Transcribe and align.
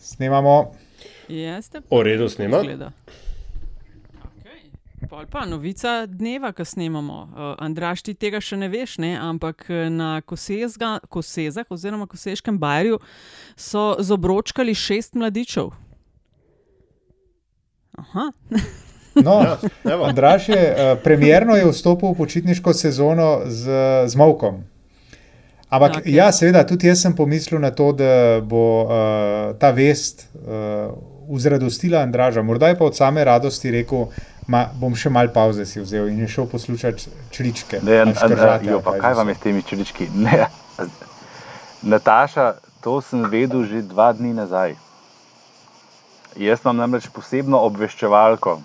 Snemamo. 0.00 0.72
Jeste? 1.28 1.80
O 1.90 2.02
redu 2.02 2.28
snema. 2.28 2.60
Zgleda. 2.60 2.92
Pol 5.10 5.26
pa 5.26 5.46
novica 5.46 6.06
dneva, 6.06 6.52
ki 6.52 6.64
snemamo. 6.64 7.22
Uh, 7.22 7.54
Andraš, 7.58 8.02
ti 8.06 8.12
tega 8.14 8.38
še 8.40 8.58
ne 8.60 8.68
veš, 8.70 8.98
ne? 9.02 9.14
ampak 9.18 9.64
eh, 9.66 9.88
na 9.90 10.20
Kosezga, 10.22 10.98
Kosezah 11.10 11.66
oziroma 11.72 12.06
Koseškem 12.06 12.58
Bajru 12.60 13.00
so 13.56 13.96
zobročkali 13.98 14.74
šest 14.74 15.18
mladičev. 15.18 15.72
Aha. 17.98 18.30
No, 19.14 19.40
Ja. 19.42 19.58
Andraš 20.06 20.48
je 20.48 20.54
uh, 20.54 20.98
premjerno 21.02 21.56
je 21.58 21.66
vstopil 21.66 22.12
v 22.12 22.16
počitniško 22.16 22.72
sezono 22.72 23.40
z, 23.50 23.66
z 24.06 24.16
Mavkom. 24.16 24.62
Ampak, 25.70 26.00
okay. 26.00 26.14
ja, 26.16 26.32
seveda, 26.34 26.64
tudi 26.66 26.88
jaz 26.88 27.04
sem 27.04 27.14
pomislil 27.14 27.60
na 27.62 27.70
to, 27.70 27.92
da 27.94 28.40
bo 28.42 28.62
uh, 28.82 29.54
ta 29.54 29.70
vest 29.70 30.26
uh, 30.42 30.90
uzradostila 31.30 32.02
Andraža. 32.02 32.42
Morda 32.42 32.68
je 32.68 32.78
pa 32.78 32.84
od 32.84 32.96
same 32.96 33.24
radosti 33.24 33.70
rekel, 33.70 34.08
ma, 34.50 34.64
bom 34.74 34.96
še 34.98 35.12
mal 35.14 35.30
pauze 35.30 35.62
si 35.70 35.78
vzel 35.78 36.10
in 36.10 36.24
je 36.24 36.28
šel 36.34 36.48
poslušati 36.50 37.14
čričke. 37.30 37.78
Ne, 37.86 38.00
ali 38.02 38.10
an, 38.10 38.16
an, 38.16 38.18
škržate, 38.18 38.70
jo, 38.72 38.80
pa, 38.82 38.96
kaj 38.98 39.14
vam 39.20 39.30
je 39.30 39.36
s 39.38 39.44
temi 39.46 39.62
črlički? 39.62 40.10
Ne. 40.26 40.42
Nataša, 41.82 42.54
to 42.84 42.98
sem 43.04 43.22
vedel 43.30 43.62
že 43.64 43.84
dva 43.86 44.10
dni 44.16 44.34
nazaj. 44.34 44.74
Jaz 46.36 46.60
imam 46.64 46.82
namreč 46.82 47.06
posebno 47.14 47.62
obveščevalko. 47.70 48.58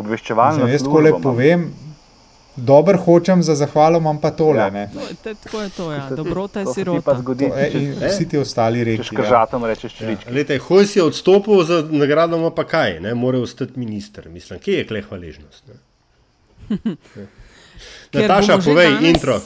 Obveščevalno 0.00 0.64
Mislim, 0.64 0.72
jaz 0.72 0.84
tako 0.86 1.00
imam. 1.04 1.22
povem, 1.22 1.68
dober 2.60 2.96
hočem 2.96 3.42
za 3.42 3.54
zahvalo, 3.54 3.98
imam 3.98 4.20
pa 4.20 4.30
tole. 4.30 4.58
Ja. 4.58 4.66
Ja. 4.68 4.86
To, 4.88 5.34
tako 5.34 5.60
je 5.60 5.70
to, 5.70 5.92
ja. 5.92 6.08
Dobrota 6.10 6.60
je 6.60 6.66
sirota. 6.74 7.14
zgodi, 7.18 7.48
To, 7.48 7.56
e, 7.56 7.70
če, 7.70 7.78
in 7.78 7.94
vsi 8.04 8.28
ti 8.28 8.38
ostali 8.38 8.78
če 8.78 8.84
reki. 8.84 9.00
Ja. 9.00 9.04
škržatom 9.04 9.64
rečeš 9.64 9.94
črlički. 9.94 10.30
Lete, 10.30 10.58
Hojs 10.58 10.96
je 10.96 11.02
odstopil 11.02 11.64
za 11.64 11.82
nagrado, 11.90 12.36
ima 12.36 12.50
pa 12.50 12.64
kaj, 12.64 13.00
ne 13.00 13.14
more 13.14 13.38
ostati 13.38 13.78
minister. 13.78 14.28
Mislim, 14.28 14.58
kje 14.58 14.72
je 14.74 14.86
kle 14.86 15.02
hvaležnost? 15.02 15.64
Nataša, 18.12 18.58
povej 18.58 18.90
danes- 18.90 19.08
intro. 19.08 19.40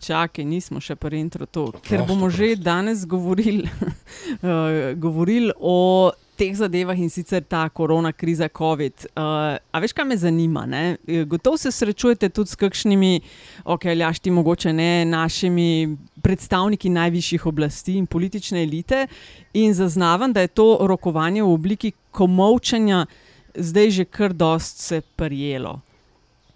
Čakaj, 0.00 0.44
nismo 0.44 0.80
še 0.80 0.96
pri 0.96 1.20
intro 1.20 1.44
to, 1.46 1.72
ker 1.84 2.06
bomo 2.08 2.30
že 2.30 2.56
danes 2.56 3.04
govorili 3.04 3.68
uh, 3.68 4.96
govoril 5.04 5.52
o 5.60 6.08
teh 6.40 6.56
zadevah 6.56 6.96
in 6.96 7.10
sicer 7.12 7.44
ta 7.44 7.68
korona 7.68 8.12
kriza, 8.12 8.48
COVID. 8.48 9.06
Uh, 9.12 9.60
a 9.60 9.80
veš, 9.82 9.92
kaj 9.92 10.06
me 10.08 10.16
zanima? 10.16 10.64
Ne? 10.66 10.96
Eh, 11.06 11.24
Gotovo 11.28 11.60
se 11.60 11.72
srečujete 11.72 12.30
tudi 12.32 12.50
s 12.50 12.56
kakšnimi, 12.56 13.20
ok, 13.64 13.84
ljašti 14.00 14.32
mogoče 14.32 14.72
ne, 14.72 15.04
našimi 15.04 15.96
predstavniki 16.24 16.88
najvišjih 16.88 17.46
oblasti 17.46 17.98
in 18.00 18.06
politične 18.06 18.62
elite 18.62 19.06
in 19.52 19.74
zaznavam, 19.74 20.32
da 20.32 20.40
je 20.40 20.54
to 20.56 20.78
rokovanje 20.80 21.42
v 21.42 21.52
obliki 21.52 21.92
komovčanja 22.10 23.06
zdaj 23.54 23.90
že 23.90 24.04
kar 24.04 24.32
dost 24.32 24.78
se 24.78 25.00
prijelo. 25.00 25.80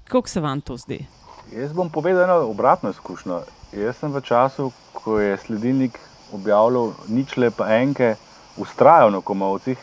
Kako 0.04 0.28
se 0.28 0.40
vam 0.40 0.60
to 0.60 0.76
zdi? 0.76 1.06
Jaz 1.52 1.72
bom 1.72 1.90
povedal 1.90 2.24
eno 2.24 2.48
obratno 2.50 2.90
izkušnjo. 2.90 3.42
Jaz 3.72 3.96
sem 3.96 4.12
v 4.12 4.20
času, 4.20 4.70
ko 4.92 5.20
je 5.20 5.36
sledilnik 5.36 5.98
objavljal 6.32 6.92
ničle 7.08 7.50
pa 7.50 7.68
enke, 7.74 8.14
ustrajal 8.56 9.10
na 9.10 9.20
komovcih 9.20 9.78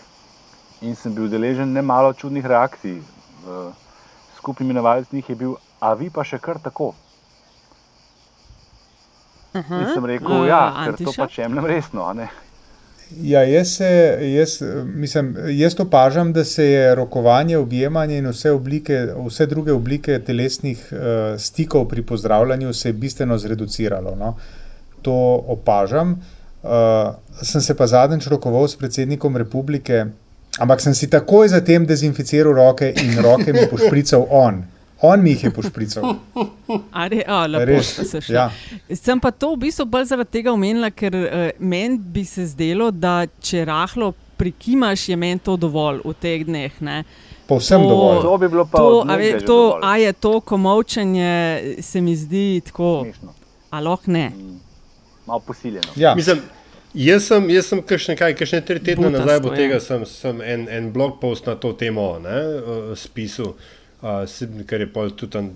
in 0.82 0.96
sem 0.96 1.14
bil 1.14 1.30
deležen 1.30 1.74
ne 1.74 1.82
malo 1.82 2.14
čudnih 2.14 2.46
reakcij. 2.46 3.02
V 3.46 3.72
skupni 4.38 4.66
imenovalec 4.66 5.12
njih 5.12 5.30
je 5.30 5.36
bil, 5.36 5.56
a 5.80 5.94
vi 5.94 6.10
pa 6.10 6.24
še 6.24 6.40
kar 6.40 6.60
tako. 6.62 6.94
In 9.54 9.90
sem 9.94 10.06
rekel, 10.06 10.32
A, 10.32 10.48
ja, 10.48 10.62
ker 10.86 10.96
to 10.96 11.12
Antiša? 11.12 11.22
pač 11.22 11.38
jemljem 11.38 11.66
resno. 11.66 12.06
a 12.08 12.14
ne. 12.14 12.30
Ja, 13.12 13.42
jaz, 13.44 13.76
se, 13.76 13.88
jaz, 14.32 14.62
mislim, 14.88 15.36
jaz 15.52 15.76
opažam, 15.84 16.32
da 16.34 16.46
se 16.48 16.64
je 16.64 16.96
rokovanje, 16.96 17.58
objemanje 17.58 18.18
in 18.18 18.30
vse, 18.32 18.54
oblike, 18.56 19.02
vse 19.28 19.46
druge 19.52 19.74
oblike 19.76 20.20
telesnih 20.24 20.86
uh, 20.92 21.02
stikov 21.36 21.90
pri 21.92 22.06
pozdravljanju 22.08 22.72
bistveno 22.94 23.38
zreduciralo. 23.38 24.16
No. 24.16 24.36
To 25.04 25.14
opažam. 25.52 26.12
Uh, 26.12 26.41
sem 27.42 27.62
se 27.62 27.74
pa 27.74 27.88
zadnjič 27.88 28.28
rokoval 28.28 28.68
s 28.68 28.76
predsednikom 28.76 29.38
republike, 29.38 30.06
ampak 30.58 30.82
sem 30.82 30.94
si 30.94 31.08
takoj 31.08 31.48
zatem 31.48 31.86
dezinficiral 31.86 32.54
roke 32.54 32.94
in 32.96 33.18
roke 33.20 33.54
mi 33.54 33.68
pošprical 33.68 34.28
on. 34.30 34.64
On 35.02 35.18
mi 35.18 35.32
jih 35.32 35.44
je 35.44 35.52
pošprical. 35.52 36.04
A 36.92 37.08
re, 37.08 37.24
a, 37.28 37.48
lepo 37.48 37.66
Res, 37.66 37.88
se 38.06 38.22
šli. 38.22 38.36
ja. 38.36 38.52
Sem 38.94 39.18
pa 39.20 39.32
to 39.32 39.56
v 39.56 39.64
bistvu 39.64 39.86
bolj 39.86 40.06
zaradi 40.06 40.30
tega 40.32 40.52
omenila, 40.54 40.92
ker 40.92 41.16
uh, 41.16 41.24
meni 41.58 41.98
bi 41.98 42.22
se 42.22 42.46
zdelo, 42.46 42.92
da 42.92 43.26
če 43.40 43.64
rahlo 43.66 44.12
prikimaš, 44.38 45.08
je 45.10 45.18
meni 45.18 45.40
to 45.40 45.58
dovolj 45.58 46.04
v 46.06 46.14
teh 46.16 46.46
dneh. 46.46 46.78
Ne? 46.82 47.00
Povsem 47.48 47.82
To- 47.82 47.90
dovolj. 47.90 48.22
To 48.22 48.38
bi 48.38 48.48
bilo 48.48 48.66
pa 48.66 48.78
To, 48.78 49.02
a, 49.02 49.18
ve, 49.18 49.32
to, 49.40 49.48
dovolj. 49.48 49.82
a 49.84 49.96
je 49.98 50.14
to 50.14 50.34
komovčenje, 50.42 51.34
se 51.82 52.02
mi 52.02 52.14
zdi 52.16 52.62
tako, 52.62 52.92
Smešno. 53.04 53.34
a 53.72 53.80
lahko 53.80 54.12
ne. 54.12 54.28
Malo 55.32 55.44
posiljeno. 55.48 55.88
Ja. 55.96 56.16
Mislim, 56.16 56.42
jaz 56.94 57.24
sem, 57.24 57.50
jaz 57.50 57.70
sem 57.72 57.82
kakšne, 57.88 58.18
kaj, 58.20 58.34
kakšne 58.36 58.60
tri 58.68 58.82
tedne 58.84 59.08
Butasto, 59.08 59.24
nazaj 59.24 59.38
od 59.40 59.54
ja. 59.54 59.60
tega 59.62 59.78
sem, 59.80 60.04
sem 60.06 60.42
en, 60.44 60.66
en 60.68 60.90
blog 60.92 61.22
post 61.22 61.48
na 61.48 61.56
to 61.56 61.72
temo 61.80 62.08
ne, 62.20 62.42
uh, 62.60 62.82
spisal, 63.00 63.54
uh, 64.04 64.66
ker 64.68 64.84
je 64.84 64.90
pol 64.92 65.14
tudi 65.16 65.40
an, 65.40 65.48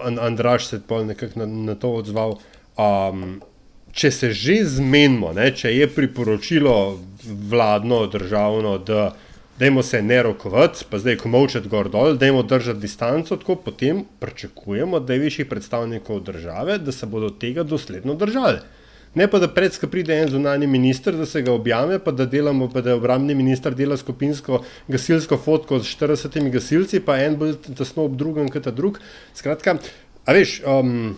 an, 0.00 0.16
Andraš 0.30 0.70
se 0.70 0.80
pol 0.80 1.04
nekako 1.10 1.42
na, 1.42 1.50
na 1.68 1.76
to 1.76 1.92
odzval. 2.00 2.38
Um, 2.80 3.42
če 3.92 4.08
se 4.14 4.32
že 4.32 4.56
zmenimo, 4.78 5.34
ne, 5.36 5.50
če 5.52 5.74
je 5.74 5.90
priporočilo 5.92 6.74
vladno, 7.52 8.06
državno, 8.08 8.78
da 8.78 9.10
dajmo 9.60 9.82
se 9.84 10.00
ne 10.02 10.22
rokovati, 10.22 10.88
pa 10.88 10.98
zdaj 10.98 11.20
komovčati 11.20 11.68
gor 11.68 11.92
dol, 11.92 12.16
dajmo 12.16 12.42
držati 12.48 12.80
distanco, 12.80 13.36
tako 13.36 13.60
potem 13.68 14.06
pričakujemo, 14.18 15.04
da 15.04 15.12
je 15.12 15.26
višjih 15.28 15.46
predstavnikov 15.46 16.24
države, 16.24 16.78
da 16.78 16.92
se 16.92 17.06
bodo 17.06 17.28
tega 17.30 17.62
dosledno 17.62 18.14
držali. 18.14 18.62
Ne 19.14 19.26
pa 19.30 19.38
da 19.42 19.48
predska 19.50 19.88
pride 19.90 20.14
en 20.14 20.28
zunani 20.30 20.66
minister, 20.66 21.16
da 21.16 21.26
se 21.26 21.42
ga 21.42 21.52
objame, 21.52 21.98
pa 21.98 22.12
da 22.14 22.26
delamo, 22.26 22.68
pa 22.70 22.80
da 22.80 22.94
obrambni 22.94 23.34
minister 23.34 23.74
dela 23.74 23.96
skupinsko 23.96 24.62
gasilsko 24.88 25.36
fotko 25.36 25.80
s 25.80 25.96
40 25.98 26.50
gasilci, 26.50 27.00
pa 27.00 27.18
en 27.18 27.34
bolj 27.36 27.56
tesno 27.78 28.06
ob 28.06 28.14
drugem, 28.16 28.48
kot 28.48 28.68
ta 28.68 28.70
drug. 28.70 29.00
Skratka, 29.34 29.78
a 30.24 30.36
veš, 30.36 30.60
um, 30.66 31.16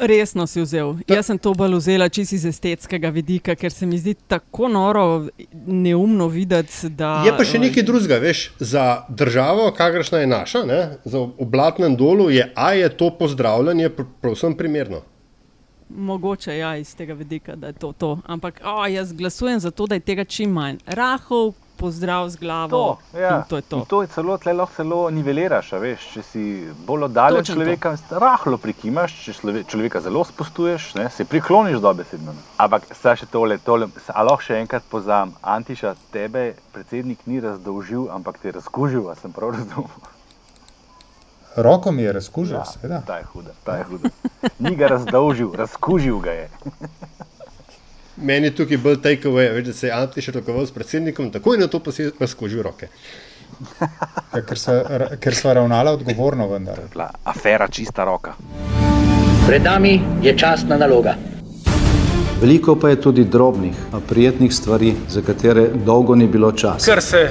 Resno 0.00 0.46
si 0.46 0.62
vzel. 0.62 0.94
Jaz 1.08 1.26
sem 1.28 1.38
to 1.38 1.52
bolj 1.54 1.74
vzela 1.76 2.08
čisto 2.08 2.34
iz 2.34 2.46
estetskega 2.48 3.10
vidika, 3.12 3.54
ker 3.54 3.72
se 3.72 3.86
mi 3.86 3.98
zdi 4.00 4.14
tako 4.14 4.70
noro, 4.72 5.04
neumno 5.66 6.28
videti. 6.32 6.88
Da, 6.88 7.18
je 7.26 7.34
pa 7.36 7.44
še 7.44 7.60
nekaj 7.60 7.84
drugega, 7.84 8.16
veš, 8.22 8.46
za 8.58 9.04
državo, 9.08 9.68
kakršna 9.76 10.22
je 10.24 10.30
naša, 10.30 10.64
ne, 10.64 10.80
za 11.04 11.20
oblatnem 11.20 11.98
dolu, 12.00 12.30
je, 12.32 12.48
a 12.56 12.72
je 12.78 12.88
to 12.96 13.12
pozdravljanje 13.18 13.92
pr 13.92 14.08
pravsem 14.24 14.56
primerno. 14.56 15.04
Mogoče 15.96 16.56
ja, 16.58 16.76
iz 16.76 16.94
tega 16.94 17.14
vidika, 17.14 17.56
da 17.56 17.66
je 17.66 17.72
to 17.72 17.92
to. 17.92 18.18
Ampak 18.26 18.60
o, 18.64 18.86
jaz 18.86 19.12
glasujem 19.12 19.60
za 19.60 19.70
to, 19.70 19.86
da 19.86 19.94
je 19.94 20.00
tega 20.00 20.24
čim 20.24 20.52
manj. 20.52 20.78
Rahov, 20.86 21.54
pozdrav 21.80 22.28
z 22.28 22.36
glavo. 22.36 22.98
To, 23.12 23.18
ja. 23.18 23.44
to 23.48 23.56
je 23.56 23.62
to. 23.62 23.76
In 23.76 23.84
to 23.84 24.02
je 24.02 24.08
celo, 24.08 24.36
tle 24.38 24.52
lahko 24.52 24.76
celo 24.76 24.98
niveliraš, 25.10 25.72
veš, 25.80 26.06
če 26.14 26.22
si 26.22 26.44
bolj 26.86 27.08
oddaljen 27.08 27.40
od 27.40 27.46
Točno 27.46 27.54
to. 27.54 27.60
človeka, 27.62 27.94
rahlo 28.20 28.60
prikimaš, 28.60 29.16
če 29.24 29.34
človek, 29.40 29.66
človeka 29.72 30.04
zelo 30.04 30.24
spostuješ, 30.28 30.92
ne, 31.00 31.08
se 31.10 31.24
prikloniš 31.24 31.80
dobesedno. 31.80 32.36
Ampak 32.60 32.90
zdaj 33.00 33.22
še 33.24 33.30
tole, 33.32 33.58
tole 33.64 33.88
a 34.12 34.28
lahko 34.28 34.50
še 34.50 34.60
enkrat 34.60 34.84
pozam, 34.92 35.34
Antiša, 35.40 35.96
tebe 36.12 36.52
predsednik 36.74 37.24
ni 37.26 37.40
razdolžil, 37.40 38.10
ampak 38.12 38.38
te 38.38 38.52
je 38.52 38.58
razkužil, 38.60 39.08
a 39.08 39.16
sem 39.16 39.32
prav 39.32 39.56
razumel. 39.56 40.19
Roko 41.56 41.92
mi 41.92 42.02
je 42.02 42.12
razkužil, 42.12 42.56
ja, 42.56 42.64
seveda. 42.64 43.02
ta 43.06 43.16
je 43.16 43.24
huda, 43.24 43.50
ta 43.64 43.76
je 43.76 43.84
huda. 43.84 44.08
Ni 44.58 44.76
ga 44.76 44.86
razdolžil, 44.86 45.52
razkužil 45.54 46.18
ga 46.18 46.30
je. 46.30 46.48
Meni 48.16 48.46
je 48.46 48.54
tukaj 48.54 48.76
bolj 48.76 48.96
takeaway, 48.96 49.62
da 49.62 49.72
se 49.72 49.86
je 49.86 49.92
Antiš 49.92 50.28
rokoval 50.28 50.66
s 50.66 50.70
predsednikom, 50.70 51.30
takoj 51.30 51.58
na 51.58 51.66
to 51.66 51.80
pa 51.80 51.92
si 51.92 52.02
je 52.02 52.12
razkožil 52.20 52.62
roke. 52.62 52.88
Ja, 54.32 54.42
ker, 54.46 54.58
sva, 54.58 55.08
ker 55.20 55.34
sva 55.34 55.52
ravnala 55.58 55.92
odgovorno, 55.92 56.46
vendar. 56.48 56.80
Bila 56.92 57.10
afera 57.24 57.68
čista 57.68 58.04
roka. 58.04 58.34
Pred 59.46 59.64
nami 59.64 60.00
je 60.22 60.36
časna 60.38 60.76
naloga. 60.76 61.16
Veliko 62.40 62.76
pa 62.76 62.88
je 62.88 63.00
tudi 63.00 63.24
drobnih, 63.24 63.74
a 63.92 64.00
prijetnih 64.08 64.54
stvari, 64.54 64.94
za 65.08 65.20
katere 65.20 65.68
dolgo 65.74 66.14
ni 66.14 66.28
bilo 66.28 66.52
časa. 66.52 66.86
Ker 66.86 67.02
se 67.02 67.28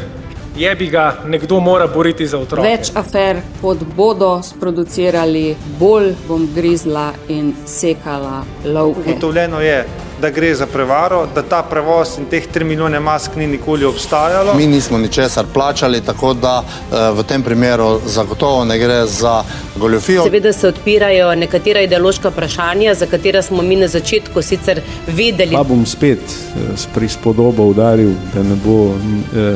jebi 0.59 0.87
ga, 0.87 1.15
nekdo 1.25 1.59
mora 1.59 1.87
boriti 1.87 2.27
za 2.27 2.39
otroke. 2.39 2.67
Več 2.67 2.91
afer, 2.95 3.39
kot 3.61 3.83
bodo 3.95 4.33
sproducirali, 4.43 5.55
bolj 5.79 6.11
bom 6.27 6.47
grizla 6.55 7.13
in 7.31 7.53
sekala 7.65 8.43
lovke. 8.65 9.07
Ugotovljeno 9.07 9.61
je, 9.61 9.79
da 10.21 10.29
gre 10.29 10.51
za 10.55 10.65
prevaro, 10.67 11.21
da 11.35 11.41
ta 11.41 11.61
prevoz 11.63 12.17
in 12.19 12.25
teh 12.27 12.47
3 12.53 12.63
milijone 12.63 12.99
mask 12.99 13.35
ni 13.35 13.47
nikoli 13.47 13.85
obstajalo. 13.85 14.53
Mi 14.53 14.67
nismo 14.67 14.97
ničesar 14.97 15.45
plačali, 15.53 16.01
tako 16.01 16.33
da 16.33 16.63
eh, 16.63 16.95
v 17.15 17.23
tem 17.23 17.43
primeru 17.43 18.01
zagotovo 18.05 18.65
ne 18.65 18.79
gre 18.79 19.05
za 19.07 19.43
goljofijo. 19.75 20.23
Seveda 20.23 20.53
se 20.53 20.67
odpirajo 20.67 21.35
nekatera 21.35 21.81
ideološka 21.81 22.29
vprašanja, 22.29 22.93
za 22.93 23.05
katera 23.05 23.41
smo 23.41 23.61
mi 23.61 23.75
na 23.75 23.87
začetku 23.87 24.41
sicer 24.41 24.81
vedeli. 25.07 25.55
Pa 25.55 25.63
bom 25.63 25.85
spet 25.85 26.19
eh, 26.19 26.75
s 26.75 26.87
prispodobo 26.95 27.63
udaril, 27.63 28.11
da 28.33 28.43
ne 28.43 28.59
bo 28.65 28.91
eh, 28.91 29.55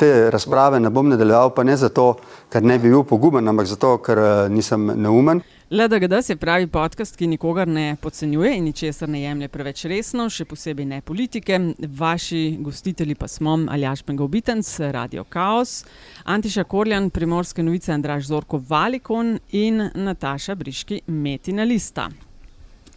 Te 0.00 0.30
razprave 0.32 0.78
ne 0.80 0.88
bom 0.88 1.08
nadaljeval, 1.12 1.50
pa 1.52 1.60
ne 1.62 1.74
zato, 1.76 2.14
ker 2.48 2.64
ne 2.64 2.78
bi 2.80 2.88
bil 2.88 3.02
poguben, 3.04 3.48
ampak 3.52 3.66
zato, 3.68 3.98
ker 4.00 4.18
eh, 4.18 4.46
nisem 4.48 4.86
neumen. 4.96 5.42
LDGD 5.70 6.22
se 6.24 6.34
pravi 6.40 6.66
podcast, 6.66 7.14
ki 7.16 7.28
nikogar 7.30 7.68
ne 7.68 7.96
podcenjuje 8.00 8.54
in 8.56 8.64
ničesar 8.64 9.08
ne 9.12 9.20
jemlje 9.20 9.48
preveč 9.52 9.84
resno, 9.92 10.24
še 10.32 10.46
posebej 10.48 10.88
ne 10.88 11.02
politike. 11.04 11.60
Vaši 12.00 12.40
gostitelji 12.64 13.14
pa 13.14 13.28
smo 13.28 13.58
Aljaš 13.70 14.02
Pengovitenc, 14.08 14.72
Radio 14.96 15.26
Chaos, 15.30 15.84
Antiša 16.24 16.64
Korjan, 16.64 17.12
Primorske 17.14 17.62
novice 17.62 17.92
Andraš 17.92 18.32
Zorko 18.32 18.58
Valikon 18.72 19.36
in 19.52 19.84
Nataša 19.94 20.56
Briški 20.58 21.04
Metina 21.06 21.68
Lista. 21.68 22.08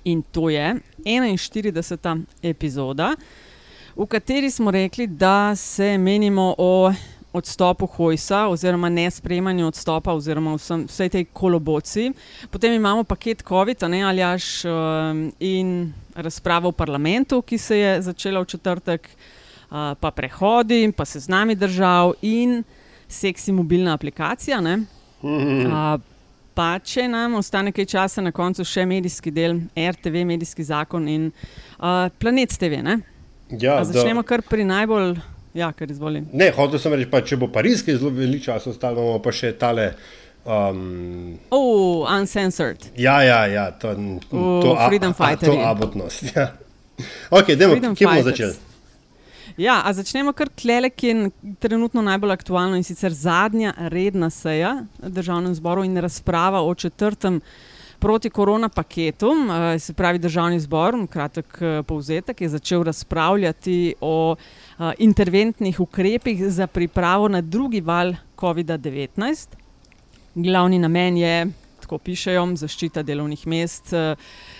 In 0.03 0.23
to 0.31 0.49
je 0.49 0.73
41. 1.06 2.23
epizoda, 2.41 3.13
v 3.95 4.06
kateri 4.06 4.51
smo 4.51 4.72
rekli, 4.72 5.07
da 5.07 5.56
se 5.56 5.98
menimo 5.98 6.56
o 6.57 6.94
odstopu 7.34 7.86
Hojsa, 7.86 8.48
oziroma 8.48 8.90
ne 8.90 9.12
sprejemanju 9.12 9.68
odstopa, 9.68 10.13
oziroma 10.13 10.54
vsem, 10.56 10.86
vsej 10.88 11.10
tej 11.10 11.25
koloboci. 11.34 12.12
Potem 12.51 12.74
imamo 12.74 13.04
paket 13.04 13.44
COVID, 13.48 13.88
ne 13.90 14.04
aljaš, 14.06 14.66
um, 14.66 15.31
in 15.40 15.94
razpravo 16.16 16.69
v 16.69 16.78
parlamentu, 16.78 17.42
ki 17.42 17.57
se 17.57 17.78
je 17.78 18.01
začela 18.01 18.42
v 18.42 18.45
četrtek, 18.45 19.10
uh, 19.10 19.94
pa 20.00 20.12
prehodi, 20.12 20.92
pa 20.92 21.06
se 21.06 21.19
z 21.19 21.28
nami 21.30 21.56
držal 21.56 22.13
in 22.22 22.63
seksi 23.07 23.51
mobilna 23.51 23.94
aplikacija. 23.94 24.62
Uh, 24.62 25.98
pa 26.54 26.78
če 26.80 27.07
nam 27.10 27.34
ostane 27.42 27.72
kaj 27.74 27.86
časa 27.86 28.22
na 28.22 28.31
koncu, 28.31 28.62
še 28.62 28.86
medijski 28.86 29.34
del, 29.34 29.57
RTV, 29.74 30.22
medijski 30.25 30.63
zakon 30.63 31.10
in 31.10 31.31
uh, 31.31 32.13
planet 32.22 32.54
TV. 32.62 32.78
Ja, 33.61 33.83
začnemo 33.85 34.23
kar 34.23 34.41
pri 34.41 34.65
najbolj. 34.65 35.15
Ja, 35.53 35.69
kar 35.77 35.91
izvolim. 35.91 36.25
Ne, 36.33 36.50
hotel 36.55 36.81
sem 36.81 36.95
reči, 36.97 37.09
pa, 37.11 37.21
če 37.21 37.38
bo 37.38 37.47
Pariz, 37.53 37.83
ki 37.85 37.94
je 37.94 38.00
zelo 38.01 38.09
veliko 38.15 38.47
časa 38.47 38.71
ostal, 38.71 38.97
bomo 38.97 39.19
pa 39.21 39.33
še 39.35 39.53
tale. 39.61 39.91
Um, 40.44 41.38
oh, 41.53 42.03
uncensored. 42.09 42.89
Ja, 43.00 43.21
ja, 43.23 43.45
ja 43.47 43.69
to 43.71 43.94
je 43.94 44.17
to. 44.31 44.73
Freedom 44.88 45.13
Fighter. 45.13 45.47
To 45.47 45.55
je 45.55 45.65
abotnost. 45.65 46.35
Ja. 46.35 46.50
Ok, 47.33 47.53
demo, 47.57 47.77
kje 47.94 48.07
bomo 48.07 48.25
začeli? 48.25 48.57
Ja, 49.57 49.83
a 49.85 49.94
začnemo 49.94 50.33
kar 50.33 50.49
klele, 50.57 50.89
ki 50.89 51.07
je 51.07 51.29
trenutno 51.61 52.01
najbolj 52.01 52.33
aktualno 52.33 52.77
in 52.77 52.83
sicer 52.85 53.13
zadnja 53.13 53.73
redna 53.94 54.29
seja 54.33 54.75
državnem 54.97 55.53
zboru 55.56 55.83
in 55.85 55.97
razprava 56.01 56.63
o 56.65 56.73
četrtem 56.75 57.39
proti 58.03 58.29
korona 58.29 58.69
paketu, 58.69 59.31
eh, 59.31 59.79
se 59.79 59.94
pravi 59.94 60.19
državni 60.19 60.59
zbor, 60.59 60.95
kratek 61.09 61.57
eh, 61.61 61.83
povzetek, 61.88 62.41
je 62.41 62.50
začel 62.50 62.83
razpravljati 62.83 63.95
o 64.01 64.35
eh, 64.35 64.91
interventnih 65.00 65.79
ukrepih 65.79 66.44
za 66.51 66.67
pripravo 66.67 67.27
na 67.27 67.41
drugi 67.41 67.81
val 67.81 68.13
COVID-19. 68.38 69.47
Glavni 70.35 70.79
namen 70.79 71.17
je 71.17 71.47
tako 71.94 72.04
pišejo, 72.04 72.45
zaščita 72.57 73.04
delovnih 73.04 73.45
mest. 73.48 73.94
Eh, 73.94 74.16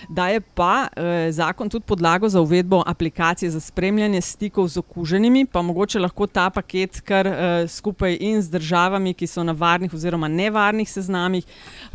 daje 0.08 0.40
pa 0.54 0.88
eh, 0.94 1.32
zakon 1.32 1.68
tudi 1.68 1.84
podlago 1.84 2.28
za 2.28 2.40
uvedbo 2.40 2.82
aplikacije 2.86 3.50
za 3.50 3.60
spremljanje 3.60 4.20
stikov 4.20 4.68
z 4.68 4.78
okuženimi, 4.78 5.46
pa 5.46 5.62
mogoče 5.62 5.98
lahko 5.98 6.26
ta 6.26 6.50
paket 6.50 7.00
kar 7.00 7.26
eh, 7.26 7.68
skupaj 7.68 8.16
in 8.20 8.42
z 8.42 8.50
državami, 8.50 9.14
ki 9.14 9.26
so 9.26 9.42
na 9.42 9.52
varnih 9.52 9.94
oziroma 9.94 10.28
nevarnih 10.28 10.90
seznamih, 10.90 11.44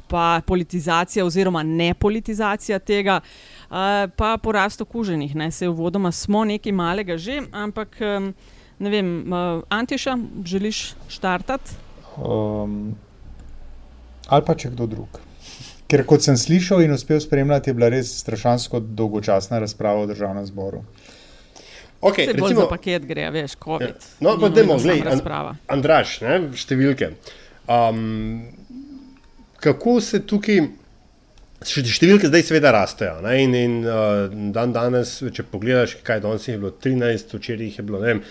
pa 0.08 0.42
politizacija 0.46 1.26
oziroma 1.26 1.64
nepolitizacija 1.64 2.80
tega. 2.80 3.22
Uh, 3.70 4.10
pa 4.18 4.38
porast 4.42 4.82
okuženih, 4.82 5.36
ne 5.36 5.52
se 5.52 5.68
uvodoma 5.70 6.10
smo 6.12 6.42
nekaj 6.44 6.72
malega 6.74 7.18
že, 7.22 7.44
ampak 7.54 8.00
um, 8.02 8.32
ne 8.80 8.90
vem, 8.90 9.12
uh, 9.30 9.62
Antiša, 9.70 10.18
želiš 10.44 10.96
štartati? 11.08 11.78
Um, 12.18 12.96
ali 14.30 14.46
pa 14.46 14.56
če 14.56 14.74
kdo 14.74 14.88
drug. 14.88 15.29
Ker 15.90 16.04
kot 16.06 16.22
sem 16.22 16.38
slišal 16.38 16.84
in 16.86 16.94
uspel 16.94 17.20
spremljati, 17.22 17.72
je 17.72 17.78
bila 17.78 17.90
res 17.90 18.12
strašansko 18.22 18.80
dolgočasna 18.80 19.60
razprava 19.64 20.04
v 20.04 20.12
državnem 20.12 20.46
zboru. 20.46 20.84
Okay, 22.02 22.30
Se 22.30 22.34
bolj 22.34 22.54
recimo, 22.54 22.62
za 22.62 22.68
paket 22.70 23.06
gre, 23.06 23.26
veš, 23.34 23.58
COVID. 23.64 23.88
Ja. 23.90 24.12
No, 24.24 24.38
pa 24.40 24.50
dajmo, 24.54 24.78
gledaj, 24.80 25.18
an, 25.28 25.58
Andraš, 25.68 26.20
ne, 26.24 26.38
številke. 26.56 27.10
Um, 27.68 28.54
kako 29.60 29.98
se 30.02 30.22
tukaj 30.24 30.62
Številke 31.60 32.30
zdaj 32.30 32.46
seveda 32.48 32.72
rastejo. 32.72 33.18
Ne? 33.26 33.34
In, 33.44 33.56
in 33.58 33.74
uh, 33.84 34.30
dan 34.56 34.72
danes, 34.72 35.18
če 35.20 35.44
pogledaš, 35.52 35.98
kaj 36.08 36.22
danes 36.24 36.48
je 36.48 36.56
bilo 36.56 36.72
13, 36.72 37.34
včeraj 37.36 37.74
je 37.76 37.84
bilo, 37.84 38.00
ne 38.00 38.14
vem, 38.14 38.22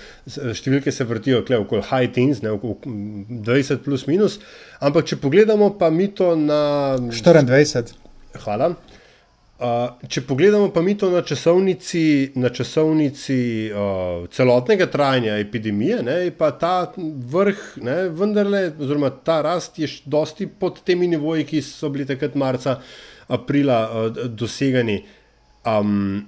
številke 0.57 0.93
se 0.95 1.05
vrtijo 1.05 1.43
okoli 1.45 1.85
high 1.91 2.09
teens, 2.15 2.41
ne, 2.41 2.55
okoli 2.57 3.27
20 3.45 3.83
plus 3.85 4.07
minus. 4.09 4.39
Ampak 4.81 5.11
če 5.13 5.19
pogledamo 5.21 5.75
pa 5.77 5.91
mi 5.93 6.09
to 6.09 6.33
na. 6.41 6.63
24. 6.97 7.93
Hvala. 8.47 8.73
Uh, 9.59 9.99
če 10.07 10.23
pogledamo 10.23 10.71
pa 10.71 10.81
mi 10.87 10.95
to 10.95 11.11
na 11.11 11.19
časovnici, 11.27 12.31
na 12.39 12.49
časovnici 12.55 13.39
uh, 13.75 14.29
celotnega 14.31 14.87
trajanja 14.87 15.35
epidemije, 15.43 15.99
ne, 16.07 16.17
pa 16.31 16.53
ta 16.55 16.93
vrh, 16.95 17.65
ne, 17.83 17.97
vendarle, 18.15 18.69
oziroma 18.79 19.11
ta 19.27 19.41
rast 19.43 19.81
je 19.83 19.91
dosti 20.07 20.47
pod 20.47 20.79
temi 20.87 21.11
nivoji, 21.11 21.45
ki 21.51 21.65
so 21.67 21.91
bili 21.91 22.07
takrat 22.07 22.39
marca 22.39 22.79
aprila 23.29 23.79
uh, 23.89 24.27
dosegani. 24.29 25.03
Um, 25.67 26.27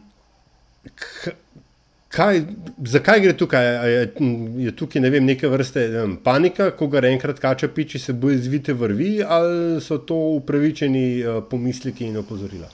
kaj, 2.09 2.43
zakaj 2.85 3.21
gre 3.21 3.37
tukaj? 3.37 3.69
Je, 3.91 4.03
je 4.67 4.75
tukaj 4.77 5.03
ne 5.03 5.11
vem, 5.11 5.25
neke 5.25 5.49
vrste 5.49 5.87
ne 5.89 6.03
vem, 6.03 6.17
panika, 6.25 6.71
ko 6.77 6.91
ga 6.93 7.05
enkrat 7.09 7.41
kača 7.41 7.69
piči, 7.69 7.99
se 7.99 8.13
bo 8.13 8.31
izvite 8.31 8.75
vrvi, 8.75 9.23
ali 9.23 9.81
so 9.81 9.99
to 9.99 10.19
upravičeni 10.41 11.07
uh, 11.25 11.41
pomisleki 11.51 12.11
in 12.11 12.21
opozorila? 12.21 12.69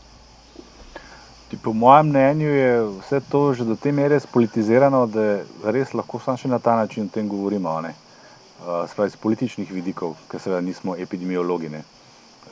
Po 1.62 1.72
mojem 1.72 2.08
mnenju 2.08 2.48
je 2.48 2.70
vse 2.98 3.20
to 3.30 3.54
že 3.54 3.64
do 3.64 3.76
te 3.76 3.92
mere 3.92 4.18
spolitizirano, 4.20 5.06
da 5.06 5.70
res 5.72 5.94
lahko 5.94 6.18
samo 6.18 6.36
še 6.36 6.48
na 6.50 6.58
ta 6.58 6.74
način 6.76 7.06
o 7.06 7.14
tem 7.14 7.28
govorimo. 7.28 7.78
Uh, 7.80 8.82
Spravi 8.90 9.10
z 9.10 9.16
političnih 9.22 9.70
vidikov, 9.72 10.16
ker 10.28 10.40
seveda 10.40 10.60
nismo 10.60 10.96
epidemiologi. 10.96 11.68
Ne. 11.68 11.84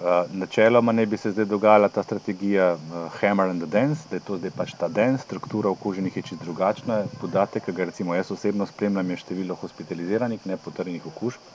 Eh, 0.02 0.24
načeloma 0.32 0.92
ne 0.92 1.06
bi 1.06 1.16
se 1.16 1.30
zdaj 1.30 1.44
dogajala 1.44 1.88
ta 1.88 2.02
strategija 2.02 2.72
uh, 2.74 3.12
Hammer 3.20 3.46
and 3.50 3.62
the 3.62 3.70
Dance, 3.70 4.02
da 4.10 4.16
je 4.16 4.20
to 4.20 4.36
zdaj 4.38 4.50
pač 4.50 4.72
ta 4.78 4.88
den, 4.88 5.18
struktura 5.18 5.70
okuženih 5.70 6.16
je 6.16 6.22
čisto 6.22 6.44
drugačna. 6.44 7.04
Podatek, 7.20 7.64
ki 7.64 7.72
ga 7.72 7.84
recimo 7.84 8.14
jaz 8.14 8.32
osebno 8.32 8.66
spremljam, 8.66 9.10
je 9.10 9.16
število 9.16 9.54
hospitaliziranih, 9.54 10.46
ne 10.46 10.56
potrjenih 10.56 11.06
okužb, 11.06 11.46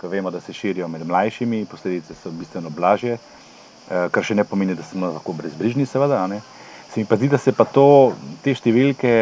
ki 0.00 0.10
vemo, 0.10 0.30
da 0.30 0.40
se 0.40 0.52
širijo 0.52 0.88
med 0.88 1.06
mlajšimi, 1.06 1.66
posledice 1.70 2.14
so 2.14 2.34
bistveno 2.34 2.74
blažje, 2.74 3.14
uh, 3.14 4.10
kar 4.10 4.26
še 4.26 4.34
ne 4.34 4.44
pomeni, 4.44 4.74
da 4.74 4.82
smo 4.82 5.14
lahko 5.14 5.32
brezbrižni, 5.32 5.86
seveda. 5.86 6.26
Ne? 6.26 6.42
Se 6.90 6.98
mi 6.98 7.06
pa 7.06 7.16
zdi, 7.16 7.30
da 7.30 7.38
se 7.38 7.54
pa 7.54 7.64
to, 7.70 8.16
te 8.42 8.50
številke 8.50 9.14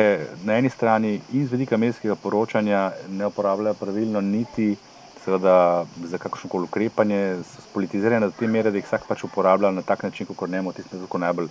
na 0.49 0.57
eni 0.57 0.73
strani 0.73 1.19
in 1.37 1.45
z 1.45 1.53
vedika 1.53 1.77
medijskega 1.77 2.17
poročanja 2.17 2.95
ne 3.13 3.29
uporabljajo 3.29 3.77
pravilno 3.77 4.25
niti 4.25 4.73
seveda 5.29 5.85
za 6.05 6.19
kakršno 6.19 6.51
koli 6.51 6.65
ukrepanje, 6.65 7.37
so 7.45 7.63
spolitizirane 7.63 8.27
do 8.27 8.33
te 8.39 8.47
mere, 8.49 8.71
da 8.71 8.81
jih 8.81 8.87
vsak 8.87 9.05
pač 9.09 9.25
uporablja 9.29 9.71
na 9.71 9.83
tak 9.83 10.03
način, 10.03 10.27
kot 10.27 10.51
ne 10.51 10.63
moti, 10.63 10.83
da 10.93 11.19
najbolj 11.19 11.49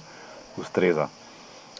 ustreza. 0.58 1.08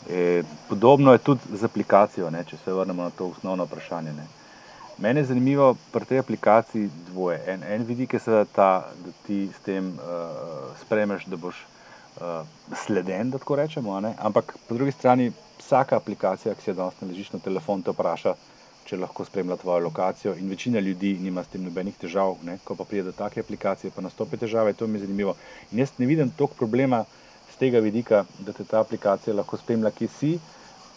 E, 0.10 0.44
podobno 0.70 1.12
je 1.14 1.18
tudi 1.18 1.58
z 1.58 1.66
aplikacijo, 1.66 2.30
ne, 2.30 2.44
če 2.46 2.58
se 2.58 2.74
vrnemo 2.74 3.10
na 3.10 3.10
to 3.10 3.32
osnovno 3.34 3.66
vprašanje. 3.66 4.14
Ne. 4.14 4.28
Mene 4.98 5.24
je 5.24 5.32
zanimivo 5.32 5.76
pri 5.92 6.06
tej 6.06 6.20
aplikaciji 6.20 6.90
dvoje. 7.10 7.42
En, 7.48 7.64
en 7.64 7.86
vidik 7.86 8.14
je 8.14 8.20
seveda 8.20 8.46
ta, 8.46 8.70
da 9.06 9.14
ti 9.28 9.48
s 9.54 9.66
tem 9.66 9.90
uh, 9.98 10.70
spremeš, 10.82 11.26
da 11.26 11.38
boš 11.38 11.64
uh, 12.22 12.46
sleden, 12.86 13.34
da 13.34 13.42
tako 13.42 13.58
rečemo, 13.58 14.00
ne. 14.02 14.14
ampak 14.18 14.54
po 14.68 14.78
drugi 14.78 14.92
strani 14.92 15.32
vsaka 15.58 15.98
aplikacija, 15.98 16.54
ki 16.56 16.70
se 16.70 16.78
danes 16.78 17.02
naležiš 17.02 17.34
na 17.34 17.40
telefon, 17.40 17.82
te 17.82 17.94
vpraša, 17.94 18.36
če 18.88 18.98
lahko 18.98 19.26
spremlja 19.28 19.58
tvojo 19.62 19.84
lokacijo. 19.86 20.36
In 20.40 20.50
večina 20.50 20.80
ljudi 20.80 21.14
nima 21.22 21.44
s 21.44 21.52
tem 21.54 21.64
nobenih 21.64 21.96
težav, 22.00 22.38
ne? 22.48 22.58
ko 22.64 22.76
pa 22.76 22.86
pride 22.88 23.10
do 23.10 23.16
take 23.16 23.44
aplikacije, 23.44 23.92
pa 23.96 24.02
nastope 24.02 24.38
težave, 24.38 24.74
to 24.74 24.88
mi 24.88 25.00
je 25.00 25.06
zanimivo. 25.06 25.36
In 25.72 25.84
jaz 25.84 25.96
ne 25.98 26.06
vidim 26.06 26.32
toliko 26.38 26.56
problema 26.62 27.04
z 27.52 27.60
tega 27.60 27.80
vidika, 27.84 28.24
da 28.40 28.54
te 28.54 28.64
ta 28.64 28.80
aplikacija 28.80 29.36
lahko 29.36 29.60
spremlja, 29.60 29.92
kje 29.92 30.08
si, 30.20 30.32